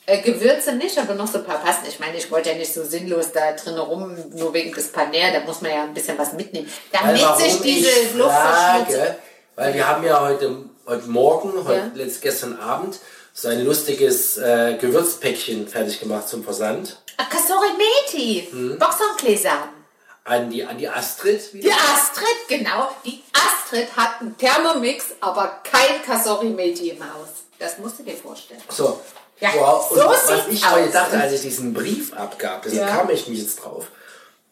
Äh, 0.06 0.22
Gewürze 0.22 0.74
nicht, 0.74 0.98
aber 0.98 1.14
noch 1.14 1.28
so 1.32 1.38
ein 1.38 1.46
paar 1.46 1.60
Pasten. 1.60 1.86
Ich 1.88 2.00
meine, 2.00 2.18
ich 2.18 2.30
wollte 2.30 2.50
ja 2.50 2.56
nicht 2.56 2.74
so 2.74 2.84
sinnlos 2.84 3.32
da 3.32 3.54
drin 3.54 3.78
rum, 3.78 4.16
nur 4.36 4.54
wegen 4.54 4.74
des 4.74 4.92
Paner, 4.92 5.32
da 5.32 5.40
muss 5.46 5.62
man 5.62 5.72
ja 5.72 5.84
ein 5.84 5.94
bisschen 5.94 6.18
was 6.18 6.34
mitnehmen. 6.34 6.70
Weil 6.92 7.18
Damit 7.18 7.38
sich 7.40 7.62
diese 7.62 8.18
Luft 8.18 8.36
frage, 8.36 9.16
weil 9.56 9.74
wir 9.74 9.88
haben 9.88 10.04
ja 10.04 10.20
heute, 10.20 10.66
heute 10.86 11.08
Morgen, 11.08 11.54
heute, 11.66 11.92
Ja. 11.96 12.06
gestern 12.22 12.60
Abend, 12.60 13.00
so 13.34 13.48
ein 13.48 13.64
lustiges 13.66 14.38
äh, 14.38 14.78
Gewürzpäckchen 14.80 15.68
fertig 15.70 16.00
gemacht 16.02 16.28
zum 16.28 16.44
Versand. 16.44 16.98
Ah, 17.18 17.24
Kasori 17.26 17.70
Meti, 17.78 18.48
Hm. 18.52 18.78
Boxergläser. 18.80 19.70
An 20.26 20.50
die, 20.50 20.64
an 20.66 20.78
die 20.78 20.88
Astrid. 20.90 21.54
wieder. 21.54 21.70
Die 21.70 21.74
Astrid, 21.74 22.48
genau. 22.50 22.90
Die 23.06 23.22
Astrid 23.34 23.88
hat 23.96 24.22
einen 24.22 24.38
Thermomix, 24.38 25.06
aber 25.22 25.60
kein 25.64 26.02
Kasori 26.06 26.48
Meti 26.50 26.90
im 26.90 27.04
Haus. 27.04 27.28
Das 27.60 27.78
musst 27.78 28.00
du 28.00 28.04
dir 28.04 28.16
vorstellen. 28.16 28.62
So. 28.70 29.00
Ja, 29.44 29.50
wow. 29.60 29.90
So 29.90 29.98
was 29.98 30.48
ich 30.50 30.66
aus. 30.66 30.92
dachte, 30.92 31.20
als 31.20 31.34
ich 31.34 31.42
diesen 31.42 31.74
Brief 31.74 32.14
abgab, 32.14 32.62
deshalb 32.64 32.88
Ja. 32.88 32.96
kam 32.96 33.10
ich 33.10 33.28
mich 33.28 33.40
jetzt 33.40 33.58
drauf. 33.64 33.88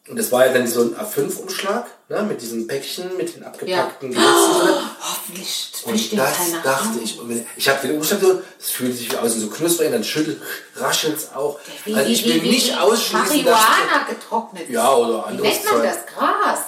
Und 0.08 0.18
das 0.18 0.32
war 0.32 0.44
ja 0.44 0.52
dann 0.52 0.66
so 0.66 0.80
ein 0.82 0.96
A5-Umschlag, 0.96 1.86
ne, 2.08 2.22
mit 2.22 2.42
diesem 2.42 2.66
Päckchen, 2.66 3.16
mit 3.16 3.34
den 3.36 3.44
abgepackten 3.44 4.10
Gewürzen 4.10 4.60
drin. 4.60 4.74
Hoffentlich 5.00 5.72
Und 5.84 6.18
das 6.18 6.36
dachte 6.64 6.98
ich. 7.02 7.18
Und 7.20 7.46
ich 7.56 7.68
habe 7.68 7.86
den 7.86 7.96
Umschlag 7.96 8.20
so, 8.20 8.42
es 8.60 8.70
fühlt 8.72 8.96
sich 8.98 9.10
wie 9.12 9.16
aus 9.16 9.32
so 9.34 9.46
knusprig, 9.48 9.90
dann 9.92 10.02
schüttelt, 10.04 10.42
raschelt 10.76 11.16
es 11.16 11.32
auch. 11.34 11.58
Wie, 11.84 11.94
also 11.94 12.08
wie, 12.08 12.12
ich 12.12 12.24
wie, 12.24 12.34
will 12.34 12.42
wie, 12.42 12.50
nicht 12.50 12.68
wie 12.72 12.74
ausschließen, 12.76 13.44
dass... 13.44 13.60
Marihuana 13.60 14.06
getrocknet. 14.10 14.68
Ja, 14.68 14.92
oder 14.94 15.18
Wie 15.18 15.28
anderes 15.28 15.48
nennt 15.54 15.64
man 15.64 15.74
Zeug. 15.74 15.84
das? 15.84 16.14
Gras. 16.14 16.58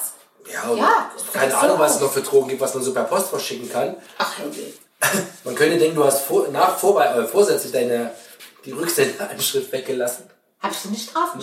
Ja, 0.52 0.70
oder 0.70 0.80
Ja, 0.80 1.10
keine. 1.32 1.56
Ahnung, 1.58 1.78
was 1.80 1.96
es 1.96 2.00
noch 2.00 2.12
für 2.12 2.22
Drogen 2.22 2.48
gibt, 2.48 2.60
was 2.60 2.72
man 2.74 2.82
so 2.84 2.94
per 2.94 3.04
Post 3.04 3.28
verschicken 3.28 3.70
kann. 3.70 3.96
Ach, 4.16 4.38
Herrje. 4.38 4.72
Man 5.44 5.54
könnte 5.54 5.78
denken, 5.78 5.96
du 5.96 6.04
hast 6.04 6.24
vor, 6.24 6.48
nach, 6.48 6.78
vorbei, 6.78 7.06
äh, 7.06 7.26
vorsätzlich 7.26 7.72
deine, 7.72 8.10
die 8.64 8.72
Rücksendeanschrift 8.72 9.70
weggelassen. 9.72 10.30
Hab 10.60 10.70
ich 10.72 10.78
sie 10.78 10.88
nicht 10.88 11.14
drauf? 11.14 11.30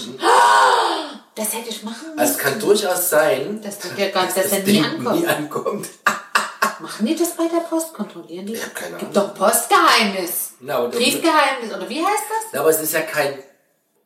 Das 1.33 1.53
hätte 1.53 1.69
ich 1.69 1.81
machen 1.83 2.07
müssen. 2.09 2.19
Also 2.19 2.33
es 2.33 2.37
kann 2.37 2.59
durchaus 2.59 3.09
sein, 3.09 3.61
Das 3.63 3.79
dass 3.79 3.91
dass 3.95 4.35
er 4.35 4.43
das 4.43 4.51
nie 4.51 4.63
Ding 4.63 4.83
ankommt. 4.83 5.21
nie 5.21 5.27
ankommt. 5.27 5.87
Machen 6.79 7.05
die 7.05 7.15
das 7.15 7.37
bei 7.37 7.47
der 7.47 7.61
Post? 7.61 7.93
Kontrollieren 7.93 8.47
die? 8.47 8.53
Ich 8.53 8.63
hab 8.63 8.75
keine 8.75 8.97
Gibt 8.97 9.15
doch 9.15 9.33
Postgeheimnis. 9.33 10.53
Na, 10.59 10.87
Briefgeheimnis. 10.87 11.73
Oder 11.73 11.87
wie 11.87 11.99
heißt 12.03 12.23
das? 12.27 12.51
Na, 12.51 12.59
aber 12.61 12.69
es 12.71 12.81
ist 12.81 12.93
ja 12.93 13.01
kein, 13.01 13.37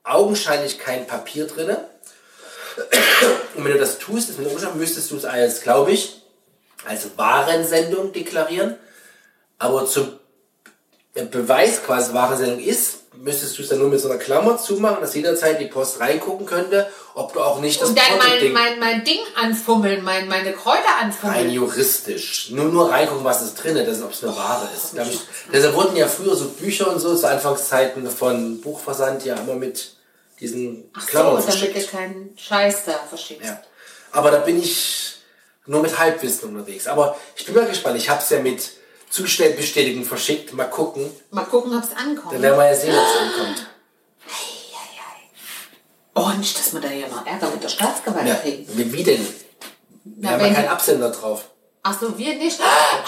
augenscheinlich 0.04 0.78
kein 0.78 1.08
Papier 1.08 1.48
drin. 1.48 1.76
Und 3.56 3.64
wenn 3.64 3.72
du 3.72 3.80
das 3.80 3.98
tust, 3.98 4.30
Umschlag, 4.38 4.76
müsstest 4.76 5.10
du 5.10 5.18
es 5.18 5.26
als, 5.26 5.62
glaube 5.62 5.92
ich, 5.92 6.22
als 6.86 7.18
Warensendung 7.18 8.12
deklarieren. 8.12 8.78
Aber 9.58 9.86
zum 9.86 10.20
Beweis 11.32 11.82
quasi 11.84 12.14
Warensendung 12.14 12.60
ist, 12.60 13.14
müsstest 13.18 13.58
du 13.58 13.62
es 13.64 13.70
dann 13.70 13.80
nur 13.80 13.90
mit 13.90 14.02
so 14.02 14.10
einer 14.10 14.20
Klammer 14.20 14.58
zumachen, 14.58 14.98
dass 15.00 15.16
jederzeit 15.16 15.60
die 15.62 15.68
Post 15.68 16.02
reingucken 16.02 16.46
könnte, 16.46 16.90
ob 17.14 17.32
du 17.34 17.40
auch 17.40 17.62
nicht 17.62 17.82
das 17.82 17.90
Und 17.90 17.98
dann 17.98 18.18
mein, 18.18 18.52
mein, 18.52 18.80
mein 18.80 19.04
Ding 19.06 19.20
anfummeln, 19.42 20.04
mein, 20.04 20.28
meine 20.28 20.52
Kräuter 20.52 20.82
rein 21.00 21.06
anfummeln. 21.06 21.50
juristisch. 21.50 22.52
Nur, 22.52 22.66
nur 22.66 22.92
reingucken, 22.92 23.24
was 23.24 23.42
ist 23.42 23.56
drin 23.56 23.78
ist, 23.78 24.04
ob 24.04 24.12
es 24.12 24.24
eine 24.24 24.36
Ware 24.36 24.68
ist. 24.76 24.94
Glaub 24.94 25.08
ich, 25.08 25.20
deshalb 25.54 25.74
wurden 25.76 25.96
ja 25.96 26.08
früher 26.08 26.36
so 26.36 26.50
Bücher 26.50 26.92
und 26.92 27.00
so 27.00 27.16
zu 27.16 27.30
Anfangszeiten 27.30 28.10
von 28.10 28.60
Buchversand 28.60 29.24
ja 29.24 29.36
immer 29.36 29.56
mit 29.56 29.96
diesen 30.42 30.90
Ach 30.94 31.02
so, 31.02 31.08
Klammern 31.08 31.36
damit 31.38 31.48
du 31.48 31.52
verschickt. 31.58 31.92
keinen 31.92 32.38
Scheiß 32.38 32.86
da 32.86 33.00
verschickst. 33.08 33.46
Ja. 33.46 33.62
Aber 34.12 34.32
da 34.32 34.40
bin 34.40 34.62
ich 34.62 35.18
nur 35.66 35.82
mit 35.82 35.98
Halbwissen 35.98 36.50
unterwegs. 36.50 36.88
Aber 36.88 37.18
ich 37.38 37.46
bin 37.46 37.56
mal 37.56 37.66
gespannt. 37.66 37.98
Ich 37.98 38.10
habe 38.10 38.22
es 38.22 38.30
ja 38.30 38.40
mit 38.40 38.72
Zustellbestätigung 39.16 40.04
verschickt. 40.04 40.52
Mal 40.54 40.66
gucken. 40.66 41.10
Mal 41.32 41.46
gucken, 41.46 41.74
ob 41.78 41.84
es 41.84 41.96
ankommt. 41.96 42.34
Dann 42.34 42.42
werden 42.42 42.58
wir 42.60 42.66
ja 42.66 42.76
sehen, 42.76 42.94
ob 42.94 43.06
es 43.06 43.22
ankommt. 43.22 43.68
Oh, 46.18 46.30
nicht, 46.38 46.58
dass 46.58 46.74
wir 46.74 46.82
da 46.82 46.88
hier 46.90 47.08
noch 47.08 47.26
Ärger 47.26 47.50
mit 47.50 47.64
der 47.64 47.70
Staatsgewalt 47.70 48.28
Ja. 48.28 48.36
kriegen. 48.36 48.66
Wie, 48.68 49.04
denn? 49.04 49.26
Wir 50.04 50.14
Na, 50.18 50.32
haben 50.32 50.46
ja 50.46 50.54
keinen 50.54 50.68
Absender 50.68 51.10
drauf. 51.12 51.46
Ach 51.84 51.98
so, 52.00 52.18
wir 52.18 52.36
nicht. 52.36 52.60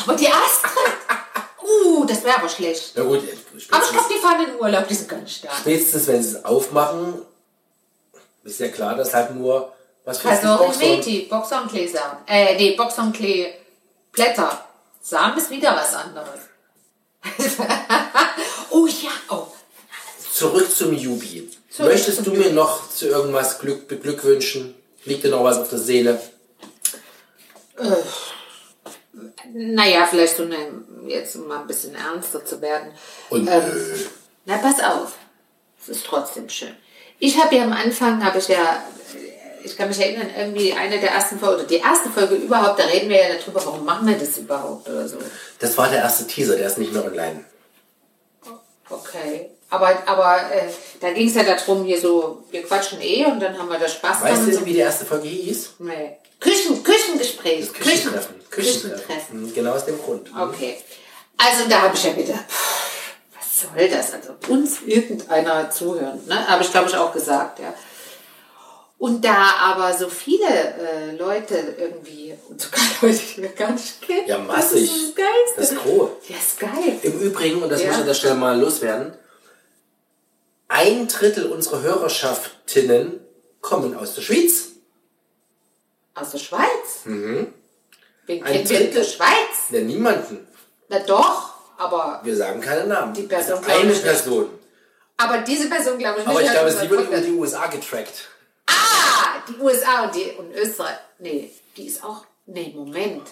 Aber 0.03 0.15
die 0.15 0.27
Astrid. 0.27 0.93
Uh, 1.61 2.05
das 2.05 2.23
wäre 2.23 2.37
aber 2.37 2.47
schlecht. 2.49 2.93
Na 2.95 3.03
gut, 3.03 3.21
ich 3.57 3.73
Aber 3.73 3.83
ich 3.83 3.91
glaube, 3.91 4.13
die 4.13 4.19
fahren 4.19 4.39
in 4.45 4.51
den 4.51 4.59
Urlaub, 4.61 4.87
die 4.87 4.93
sind 4.95 5.11
nicht 5.23 5.43
da. 5.43 5.49
Spätestens, 5.59 6.07
wenn 6.07 6.23
sie 6.23 6.37
es 6.37 6.45
aufmachen, 6.45 7.21
ist 8.43 8.59
ja 8.61 8.69
klar, 8.69 8.95
dass 8.95 9.13
halt 9.13 9.35
nur 9.35 9.73
was 10.05 10.25
Also 10.25 10.47
Boxer- 10.63 10.79
Meti, 10.79 11.27
Boxonklee-Samen. 11.29 12.19
Äh, 12.27 12.55
nee, 12.55 12.75
Boxonklee-Blätter. 12.77 14.66
Samen 15.01 15.37
ist 15.37 15.49
wieder 15.49 15.75
was 15.75 15.93
anderes. 15.93 16.39
oh 18.71 18.87
ja, 18.87 19.11
oh. 19.29 19.47
Zurück 20.31 20.69
zum 20.75 20.93
Jubi. 20.93 21.49
Zurück 21.69 21.91
Möchtest 21.91 22.23
zum 22.23 22.25
du 22.25 22.31
mir 22.33 22.51
noch 22.51 22.89
zu 22.89 23.07
irgendwas 23.07 23.59
Glück 23.59 23.87
beglückwünschen? 23.87 24.75
Liegt 25.05 25.23
dir 25.23 25.29
noch 25.29 25.43
was 25.43 25.57
auf 25.57 25.69
der 25.69 25.79
Seele? 25.79 26.21
Naja, 29.53 30.07
vielleicht 30.09 30.37
so 30.37 30.43
eine, 30.43 30.83
jetzt 31.07 31.35
mal 31.35 31.59
ein 31.59 31.67
bisschen 31.67 31.95
ernster 31.95 32.45
zu 32.45 32.61
werden. 32.61 32.91
Und 33.29 33.47
Ähm. 33.47 34.09
Na, 34.45 34.57
pass 34.57 34.79
auf. 34.79 35.13
Es 35.81 35.89
ist 35.89 36.05
trotzdem 36.05 36.49
schön. 36.49 36.75
Ich 37.19 37.41
habe 37.41 37.55
ja 37.55 37.63
am 37.63 37.73
Anfang, 37.73 38.23
habe 38.23 38.39
ich 38.39 38.47
ja, 38.47 38.83
ich 39.67 39.77
kann 39.77 39.89
mich 39.89 39.99
erinnern, 39.99 40.29
irgendwie 40.35 40.73
eine 40.73 40.99
der 40.99 41.11
ersten 41.11 41.39
Folgen, 41.39 41.59
oder 41.59 41.67
die 41.67 41.77
erste 41.77 42.09
Folge 42.09 42.35
überhaupt, 42.35 42.79
da 42.79 42.85
reden 42.85 43.09
wir 43.09 43.17
ja 43.17 43.35
darüber, 43.35 43.63
warum 43.65 43.85
machen 43.85 44.07
wir 44.07 44.17
das 44.17 44.37
überhaupt 44.37 44.87
oder 44.89 45.07
so. 45.07 45.17
Das 45.59 45.77
war 45.77 45.89
der 45.89 45.99
erste 45.99 46.25
Teaser, 46.25 46.55
der 46.55 46.67
ist 46.67 46.77
nicht 46.77 46.93
mehr 46.93 47.05
online. 47.05 47.43
Okay. 48.89 49.49
Aber, 49.69 49.89
aber 50.05 50.37
äh, 50.51 50.69
da 51.01 51.11
ging 51.11 51.27
es 51.27 51.35
ja 51.35 51.43
darum, 51.43 51.83
hier 51.83 51.99
so, 51.99 52.43
wir 52.51 52.63
quatschen 52.63 53.01
eh 53.01 53.25
und 53.25 53.41
dann 53.41 53.57
haben 53.57 53.69
wir 53.69 53.77
da 53.77 53.87
Spaß 53.87 54.21
Weißt 54.21 54.47
du, 54.47 54.53
so. 54.53 54.65
wie 54.65 54.73
die 54.73 54.79
erste 54.79 55.05
Folge 55.05 55.27
hieß? 55.27 55.71
Nee. 55.79 56.17
Küchen, 56.39 56.83
Küchengespräch. 56.83 57.67
Das 57.67 57.73
Küchentreffen. 57.73 58.35
Küchentreffen. 58.49 59.43
Mhm, 59.43 59.53
Genau 59.53 59.73
aus 59.73 59.85
dem 59.85 60.01
Grund. 60.01 60.29
Okay. 60.39 60.77
Also 61.37 61.67
da 61.69 61.81
habe 61.81 61.95
ich 61.95 62.03
ja 62.03 62.11
pff, 62.11 62.91
was 63.35 63.61
soll 63.61 63.89
das? 63.89 64.13
Also 64.13 64.35
uns 64.47 64.81
irgendeiner 64.85 65.69
zuhören, 65.69 66.19
ne? 66.27 66.47
Habe 66.47 66.63
ich 66.63 66.71
glaube 66.71 66.89
ich 66.89 66.95
auch 66.95 67.11
gesagt, 67.11 67.59
ja. 67.59 67.73
Und 68.99 69.23
da 69.23 69.51
aber 69.61 69.93
so 69.93 70.09
viele 70.09 70.47
äh, 70.47 71.15
Leute 71.15 71.75
irgendwie, 71.77 72.33
und 72.49 72.59
sogar 72.59 72.79
Leute, 73.01 73.19
die 73.35 73.41
wir 73.43 73.49
gar 73.49 73.71
nicht 73.71 74.01
kennen, 74.01 74.27
Ja, 74.27 74.37
das 74.39 74.47
massig. 74.47 74.83
ist 74.85 75.09
das 75.09 75.15
Geilste. 75.15 75.55
Das 75.57 75.71
ist 75.71 75.77
groß. 75.77 76.09
Ja, 76.29 76.35
ist 76.37 76.59
geil. 76.59 76.99
Im 77.03 77.19
Übrigen, 77.19 77.61
und 77.61 77.69
das 77.69 77.81
Ja. 77.81 77.87
muss 77.87 77.95
ich 77.97 78.01
an 78.01 78.07
der 78.07 78.13
Stelle 78.15 78.35
mal 78.35 78.59
loswerden, 78.59 79.13
ein 80.67 81.07
Drittel 81.07 81.45
unserer 81.51 81.81
Hörerschaftinnen 81.81 83.19
kommen 83.61 83.95
aus 83.95 84.15
der 84.15 84.21
Schweiz. 84.21 84.69
Aus 86.15 86.31
der 86.31 86.39
Schweiz? 86.39 87.05
Mhm. 87.05 87.53
Wen 88.25 88.43
Ein 88.43 88.51
kennen 88.53 88.69
wir 88.69 88.77
Drittel. 88.79 89.03
Schweiz? 89.05 89.69
Ja, 89.69 89.79
niemanden. 89.81 90.45
Na 90.89 90.99
doch, 90.99 91.53
aber, 91.77 92.21
Wir 92.23 92.35
sagen 92.35 92.59
keinen 92.61 92.89
Namen. 92.89 93.13
Die 93.13 93.23
Person 93.23 93.59
also 93.63 93.69
eine. 93.79 93.93
Person. 93.93 94.49
aber 95.17 95.37
diese 95.39 95.69
Person 95.69 95.97
glaube 95.99 96.21
ich 96.21 96.25
nicht. 96.27 96.35
Aber 96.35 96.43
ich 96.43 96.51
glaube, 96.51 96.71
sie 96.71 96.89
wird 96.89 97.07
über 97.07 97.17
die 97.19 97.31
USA 97.31 97.67
getrackt. 97.67 98.29
Ah, 98.67 99.41
die 99.47 99.57
USA 99.59 100.05
und, 100.05 100.15
die, 100.15 100.31
und 100.37 100.53
Österreich. 100.53 100.97
Nee, 101.19 101.51
die 101.75 101.87
ist 101.87 102.03
auch. 102.03 102.25
Nee, 102.45 102.73
Moment. 102.75 103.27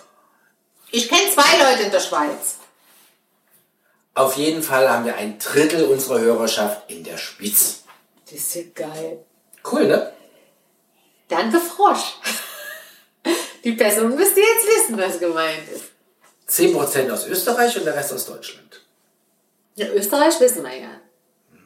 Ich 0.92 1.10
kenne 1.10 1.32
zwei 1.32 1.58
Leute 1.58 1.84
in 1.84 1.92
der 1.92 2.00
Schweiz. 2.00 2.58
Auf 4.14 4.38
jeden 4.38 4.64
Fall 4.64 4.90
haben 4.90 5.06
wir 5.06 5.16
ein 5.16 5.38
Drittel 5.40 5.86
unserer 5.86 6.20
Hörerschaft 6.20 6.90
in 6.90 7.04
der 7.04 7.18
Schweiz. 7.18 7.84
Das 8.24 8.34
ist 8.34 8.56
ja 8.56 8.62
geil. 8.74 9.26
Cool, 9.70 9.88
ne? 9.88 10.14
Danke, 11.28 11.60
Frosch. 11.60 12.16
Die 13.64 13.74
Person 13.74 14.16
müsste 14.16 14.40
jetzt 14.40 14.68
wissen, 14.68 14.98
was 14.98 15.20
gemeint 15.20 15.68
ist. 15.70 15.86
10% 16.48 17.12
aus 17.12 17.28
Österreich 17.28 17.76
und 17.78 17.86
der 17.86 17.96
Rest 17.96 18.14
aus 18.14 18.26
Deutschland. 18.26 18.82
Ja, 19.76 19.88
Österreich 19.90 20.40
wissen 20.40 20.64
wir 20.64 20.76
ja. 20.76 21.02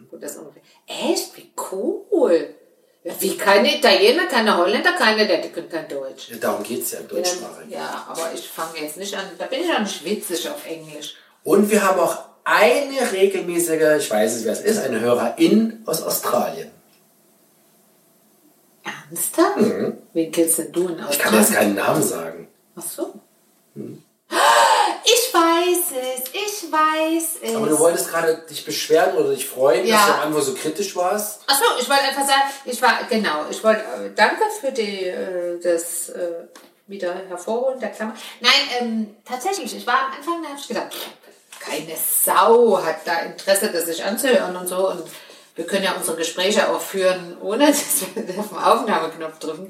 Gut, 0.10 0.24
das 0.24 0.38
ungefähr. 0.38 0.64
Echt? 0.88 1.36
Wie 1.38 1.52
cool. 1.72 2.56
Ja, 3.04 3.14
wie 3.20 3.38
keine 3.38 3.78
Italiener, 3.78 4.26
keine 4.26 4.58
Holländer, 4.58 4.92
keine, 4.94 5.26
die 5.26 5.50
können 5.50 5.70
kein 5.70 5.88
Deutsch. 5.88 6.30
Ja, 6.30 6.38
Darum 6.38 6.64
geht 6.64 6.84
es 6.84 6.92
ja, 6.92 7.00
Deutschsprache. 7.00 7.64
Ja, 7.70 8.06
aber 8.10 8.32
ich 8.34 8.48
fange 8.48 8.80
jetzt 8.82 8.98
nicht 8.98 9.16
an. 9.16 9.24
Da 9.38 9.46
bin 9.46 9.62
ich 9.64 9.72
auch 9.74 9.80
nicht 9.80 10.04
witzig 10.04 10.50
auf 10.50 10.66
Englisch. 10.68 11.16
Und 11.44 11.72
wir 11.72 11.82
haben 11.82 12.00
auch 12.00 12.18
eine 12.44 13.12
regelmäßige, 13.12 14.04
ich 14.04 14.12
weiß 14.12 14.36
nicht, 14.36 14.46
wer 14.46 14.54
es 14.54 14.62
ist, 14.62 14.80
eine 14.80 15.00
Hörerin 15.00 15.82
aus 15.86 16.02
Australien. 16.02 16.72
Ernsthaft? 18.84 19.58
Wen 20.14 20.32
kennst 20.32 20.58
denn 20.60 20.72
du 20.72 20.88
in 20.90 20.96
Mhm. 20.98 21.06
Ich 21.10 21.20
kann 21.20 21.34
jetzt 21.34 21.50
Australien? 21.50 21.76
keinen 21.76 21.86
Namen 21.86 22.04
sagen. 22.04 22.48
Ach 22.76 22.84
so. 22.84 23.14
Ich 25.12 25.34
weiß 25.34 25.86
es, 25.92 26.24
ich 26.34 26.72
weiß 26.72 27.30
es. 27.42 27.56
Aber 27.56 27.68
du 27.68 27.80
wolltest 27.80 28.10
gerade 28.10 28.36
dich 28.50 28.64
beschweren 28.64 29.16
oder 29.18 29.32
dich 29.32 29.48
freuen, 29.48 29.86
Ja. 29.88 29.96
dass 29.96 30.06
du 30.08 30.14
am 30.14 30.20
Anfang 30.28 30.42
so 30.42 30.54
kritisch 30.54 30.96
warst. 30.96 31.42
Ach 31.48 31.58
so, 31.58 31.66
ich 31.82 31.90
wollte 31.90 32.04
einfach 32.04 32.28
sagen, 32.28 32.42
ich 32.66 32.82
war, 32.82 33.00
genau, 33.10 33.46
ich 33.50 33.64
wollte, 33.64 33.82
äh, 33.82 34.12
danke 34.16 34.44
für 34.60 34.72
die, 34.72 35.06
äh, 35.06 35.60
das 35.62 36.10
äh, 36.10 36.32
wieder 36.88 37.16
hervorholen 37.28 37.80
der 37.80 37.90
Klammer. 37.90 38.14
Nein, 38.40 38.52
ähm, 38.80 39.16
tatsächlich, 39.26 39.76
ich 39.76 39.88
war 39.88 40.00
am 40.08 40.12
Anfang, 40.18 40.44
da 40.44 40.50
habe 40.50 40.60
ich 40.60 40.68
gedacht, 40.68 40.96
keine 41.60 41.96
Sau 41.98 42.84
hat 42.84 42.98
da 43.06 43.20
Interesse, 43.20 43.70
das 43.72 43.86
sich 43.86 44.04
anzuhören 44.04 44.56
und 44.56 44.68
so. 44.68 44.90
Und 44.90 45.04
wir 45.56 45.66
können 45.66 45.84
ja 45.84 45.94
unsere 45.94 46.18
Gespräche 46.18 46.70
auch 46.70 46.82
führen, 46.82 47.38
ohne 47.42 47.68
dass 47.72 48.02
wir 48.16 48.40
auf 48.40 48.50
den 48.50 48.58
Aufnahmeknopf 48.58 49.40
drücken. 49.40 49.70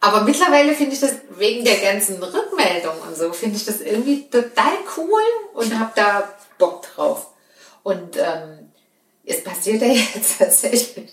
Aber 0.00 0.22
mittlerweile 0.22 0.74
finde 0.74 0.94
ich 0.94 1.00
das 1.00 1.14
wegen 1.30 1.64
der 1.64 1.78
ganzen 1.78 2.22
Rückmeldung 2.22 3.00
und 3.06 3.16
so, 3.16 3.32
finde 3.32 3.56
ich 3.56 3.64
das 3.64 3.80
irgendwie 3.80 4.28
total 4.28 4.74
cool 4.96 5.22
und 5.54 5.78
habe 5.78 5.92
da 5.94 6.34
Bock 6.58 6.82
drauf. 6.82 7.28
Und 7.82 8.16
ähm, 8.16 8.72
es 9.24 9.42
passiert 9.42 9.82
ja 9.82 9.88
jetzt 10.14 10.38
tatsächlich 10.38 11.10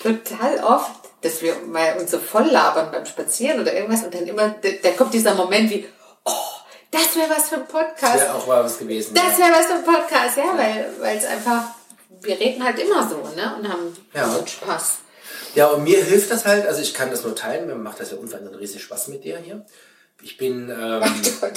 total 0.00 0.62
oft, 0.62 0.92
dass 1.22 1.40
wir 1.40 1.56
mal 1.66 1.96
uns 1.98 2.10
so 2.10 2.18
voll 2.18 2.44
labern 2.44 2.90
beim 2.92 3.06
Spazieren 3.06 3.60
oder 3.60 3.72
irgendwas 3.72 4.04
und 4.04 4.14
dann 4.14 4.26
immer, 4.26 4.54
da, 4.82 4.90
kommt 4.90 5.14
dieser 5.14 5.34
Moment 5.34 5.70
wie, 5.70 5.86
oh, 6.24 6.32
das 6.90 7.16
wäre 7.16 7.30
was 7.30 7.48
für 7.48 7.56
ein 7.56 7.66
Podcast. 7.66 8.20
Wäre 8.20 8.34
auch 8.34 8.46
mal 8.46 8.62
was 8.62 8.78
gewesen. 8.78 9.14
Das 9.14 9.38
ja. 9.38 9.46
wäre 9.46 9.58
was 9.58 9.66
für 9.66 9.74
ein 9.74 9.84
Podcast, 9.84 10.36
ja, 10.36 10.56
weil 10.56 10.94
weil 11.00 11.16
es 11.16 11.24
einfach, 11.24 11.64
wir 12.20 12.38
reden 12.38 12.62
halt 12.62 12.78
immer 12.78 13.08
so, 13.08 13.16
ne, 13.34 13.56
und 13.58 13.68
haben 13.68 13.96
Ja. 14.12 14.28
so 14.28 14.46
Spaß. 14.46 14.98
Ja, 15.54 15.68
und 15.68 15.84
mir 15.84 16.02
hilft 16.04 16.30
das 16.30 16.44
halt, 16.44 16.66
also 16.66 16.80
ich 16.80 16.94
kann 16.94 17.10
das 17.10 17.22
nur 17.24 17.34
teilen, 17.34 17.66
mir 17.66 17.74
macht 17.74 18.00
das 18.00 18.10
ja 18.10 18.16
unverändert 18.16 18.58
riesig 18.58 18.82
Spaß 18.82 19.08
mit 19.08 19.24
dir 19.24 19.38
hier. 19.38 19.64
Ich 20.22 20.36
bin, 20.36 20.70
ähm, 20.70 21.02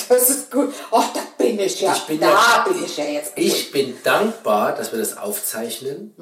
Das 0.10 0.30
ist 0.30 0.52
gut. 0.52 0.74
Oh, 0.92 1.04
da 1.14 1.22
bin 1.38 1.60
ich 1.60 1.80
ja. 1.82 1.94
Ich 1.94 2.02
bin 2.04 2.20
da 2.20 2.28
ja- 2.30 2.66
bin 2.68 2.84
ich 2.84 2.98
ja 2.98 3.06
jetzt. 3.06 3.34
ich 3.36 3.72
bin 3.72 3.96
dankbar, 4.04 4.76
dass 4.76 4.92
wir 4.92 5.00
das 5.00 5.18
aufzeichnen. 5.18 6.14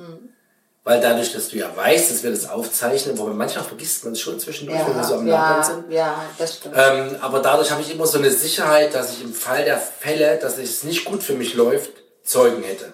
Weil 0.83 1.01
dadurch, 1.01 1.33
dass 1.33 1.49
du 1.49 1.57
ja 1.57 1.75
weißt, 1.75 2.11
dass 2.11 2.21
wir 2.21 2.29
das 2.29 2.47
aufzeichnen, 2.47 3.17
wobei 3.17 3.31
manchmal 3.33 3.63
vergisst 3.63 4.03
man 4.03 4.13
es 4.13 4.19
schon 4.21 4.39
zwischendurch, 4.39 4.79
wenn 4.85 4.95
wir 4.95 5.03
so 5.03 5.15
am 5.15 5.25
Labern 5.25 5.63
sind. 5.63 5.91
ja, 5.91 5.97
ja, 5.97 6.25
das 6.37 6.57
stimmt. 6.57 6.75
Ähm, 6.77 7.15
aber 7.21 7.39
dadurch 7.39 7.71
habe 7.71 7.81
ich 7.81 7.89
immer 7.91 8.05
so 8.05 8.19
eine 8.19 8.29
Sicherheit, 8.29 8.93
dass 8.93 9.13
ich 9.13 9.23
im 9.23 9.33
Fall 9.33 9.65
der 9.65 9.79
Fälle, 9.79 10.37
dass 10.37 10.59
es 10.59 10.83
nicht 10.83 11.03
gut 11.05 11.23
für 11.23 11.33
mich 11.33 11.55
läuft, 11.55 11.89
Zeugen 12.23 12.61
hätte. 12.61 12.93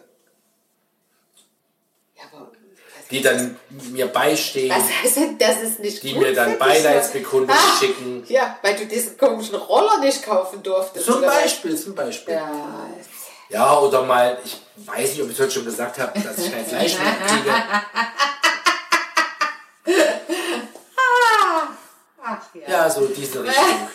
ja, 2.15 2.23
aber 2.31 2.51
Die 3.11 3.21
dann 3.21 3.57
mir 3.91 4.07
beistehen, 4.07 4.69
was 4.69 4.89
heißt 5.03 5.17
denn, 5.17 5.37
das 5.37 5.61
ist 5.61 5.79
nicht 5.79 6.01
die 6.01 6.13
mir 6.15 6.33
dann 6.33 6.51
dich, 6.51 6.59
Beileidsbekundungen 6.59 7.53
Ah, 7.55 7.77
schicken. 7.79 8.23
Ja, 8.27 8.57
weil 8.61 8.75
du 8.77 8.85
diesen 8.85 9.17
komischen 9.17 9.55
Roller 9.55 9.99
nicht 9.99 10.23
kaufen 10.23 10.63
durftest. 10.63 11.05
Zum? 11.05 11.21
Beispiel, 11.21 11.77
zum 11.77 11.93
Beispiel. 11.93 12.35
Ja. 12.35 12.49
Ja, 13.49 13.77
oder 13.79 14.03
mal, 14.03 14.37
ich 14.45 14.61
weiß 14.77 15.11
nicht, 15.11 15.21
ob 15.21 15.27
ich 15.27 15.33
es 15.33 15.41
heute 15.41 15.51
schon 15.51 15.65
gesagt 15.65 15.99
habe, 15.99 16.17
dass 16.21 16.37
ich 16.37 16.49
kein 16.51 16.65
Fleisch 16.65 16.95
mehr 16.97 17.13
kriege. 17.27 17.53
ach 22.23 22.41
ja. 22.53 22.69
Ja, 22.69 22.89
so 22.89 23.05
diese 23.07 23.43
Richtung. 23.43 23.87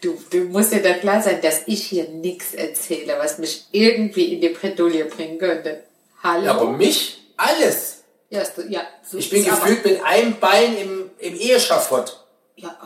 Du, 0.00 0.20
du 0.30 0.38
musst 0.44 0.72
dir 0.72 0.82
da 0.82 0.94
klar 0.94 1.20
sein, 1.22 1.40
dass 1.40 1.62
ich 1.66 1.86
hier 1.86 2.08
nichts 2.08 2.54
erzähle, 2.54 3.16
was 3.18 3.38
mich 3.38 3.66
irgendwie 3.72 4.34
in 4.34 4.40
die 4.40 4.48
Bredouille 4.50 5.04
bringen 5.04 5.38
könnte. 5.38 5.82
Hallo? 6.22 6.44
Ja, 6.44 6.50
aber 6.52 6.66
mich, 6.70 7.32
alles. 7.36 8.04
Ja, 8.30 8.40
ist- 8.42 8.52
ja, 8.68 8.82
so 9.08 9.18
Ich 9.18 9.28
bin 9.30 9.44
gefühlt 9.44 9.84
mit 9.84 10.02
einem 10.04 10.38
Bein 10.38 10.76
im, 10.76 11.10
im 11.18 11.34
Eheschafott. 11.34 12.24
Ja, 12.56 12.76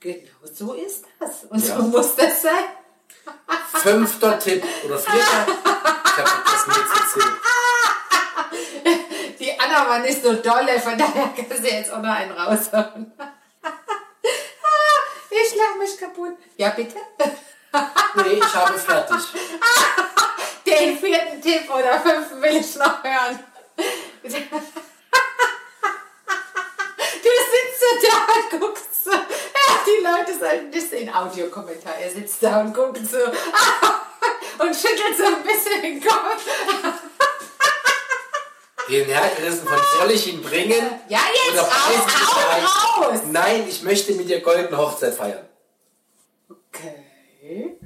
genau 0.00 0.28
so 0.52 0.74
ist 0.74 1.04
das. 1.18 1.44
Und 1.48 1.66
Ja. 1.66 1.76
so 1.76 1.82
muss 1.84 2.14
das 2.14 2.42
sein. 2.42 2.64
Fünfter 3.72 4.38
Tipp 4.38 4.62
oder 4.84 4.98
vierter. 4.98 5.46
Ich 5.46 6.18
habe 6.18 6.30
das 6.44 6.66
jetzt 6.76 7.00
erzählt. 7.00 7.34
Die 9.40 9.58
Anna 9.60 9.88
war 9.88 9.98
nicht 10.00 10.22
so 10.22 10.32
dolle, 10.34 10.78
von 10.80 10.96
daher 10.96 11.28
kann 11.34 11.46
sie 11.62 11.68
jetzt 11.70 11.90
auch 11.92 12.00
noch 12.02 12.14
einen 12.14 12.32
raushauen. 12.32 13.12
ich 15.30 15.54
lach 15.56 15.74
mich 15.78 15.98
kaputt. 15.98 16.34
Ja, 16.56 16.70
bitte? 16.70 16.96
Nee, 18.16 18.34
ich 18.34 18.54
habe 18.54 18.78
fertig. 18.78 19.16
Den 20.66 20.98
vierten 20.98 21.42
Tipp 21.42 21.68
oder 21.68 22.00
fünften 22.00 22.40
will 22.40 22.56
ich 22.56 22.76
noch 22.76 23.02
hören. 23.02 23.38
Du 24.22 24.30
sitzt 24.30 24.60
so 27.80 27.86
da 28.08 28.16
und 28.34 28.60
guckst 28.60 29.04
so. 29.04 29.10
Die 29.10 30.02
Leute 30.02 30.38
sollten 30.38 30.70
das 30.70 30.84
in 30.84 31.12
Audiokommentar. 31.12 31.96
Er 31.96 32.10
sitzt 32.10 32.42
da 32.42 32.60
und 32.60 32.72
guckt 32.72 33.06
so. 33.06 33.18
und 34.62 34.74
schüttelt 34.74 35.16
so 35.16 35.24
ein 35.24 35.42
bisschen 35.42 35.82
den 35.82 36.00
Kopf. 36.02 36.44
Den 38.88 39.06
hergerissen 39.06 39.66
von 39.66 39.78
soll 39.98 40.10
ich 40.10 40.32
ihn 40.32 40.42
bringen? 40.42 41.00
Ja, 41.08 41.20
jetzt 41.34 41.54
Oder 41.54 41.62
raus, 41.62 42.98
raus. 42.98 43.20
Nein, 43.26 43.66
ich 43.68 43.82
möchte 43.82 44.12
mit 44.12 44.28
dir 44.28 44.40
goldene 44.40 44.76
Hochzeit 44.76 45.14
feiern. 45.14 45.48
Okay. 46.48 47.13
E... 47.46 47.76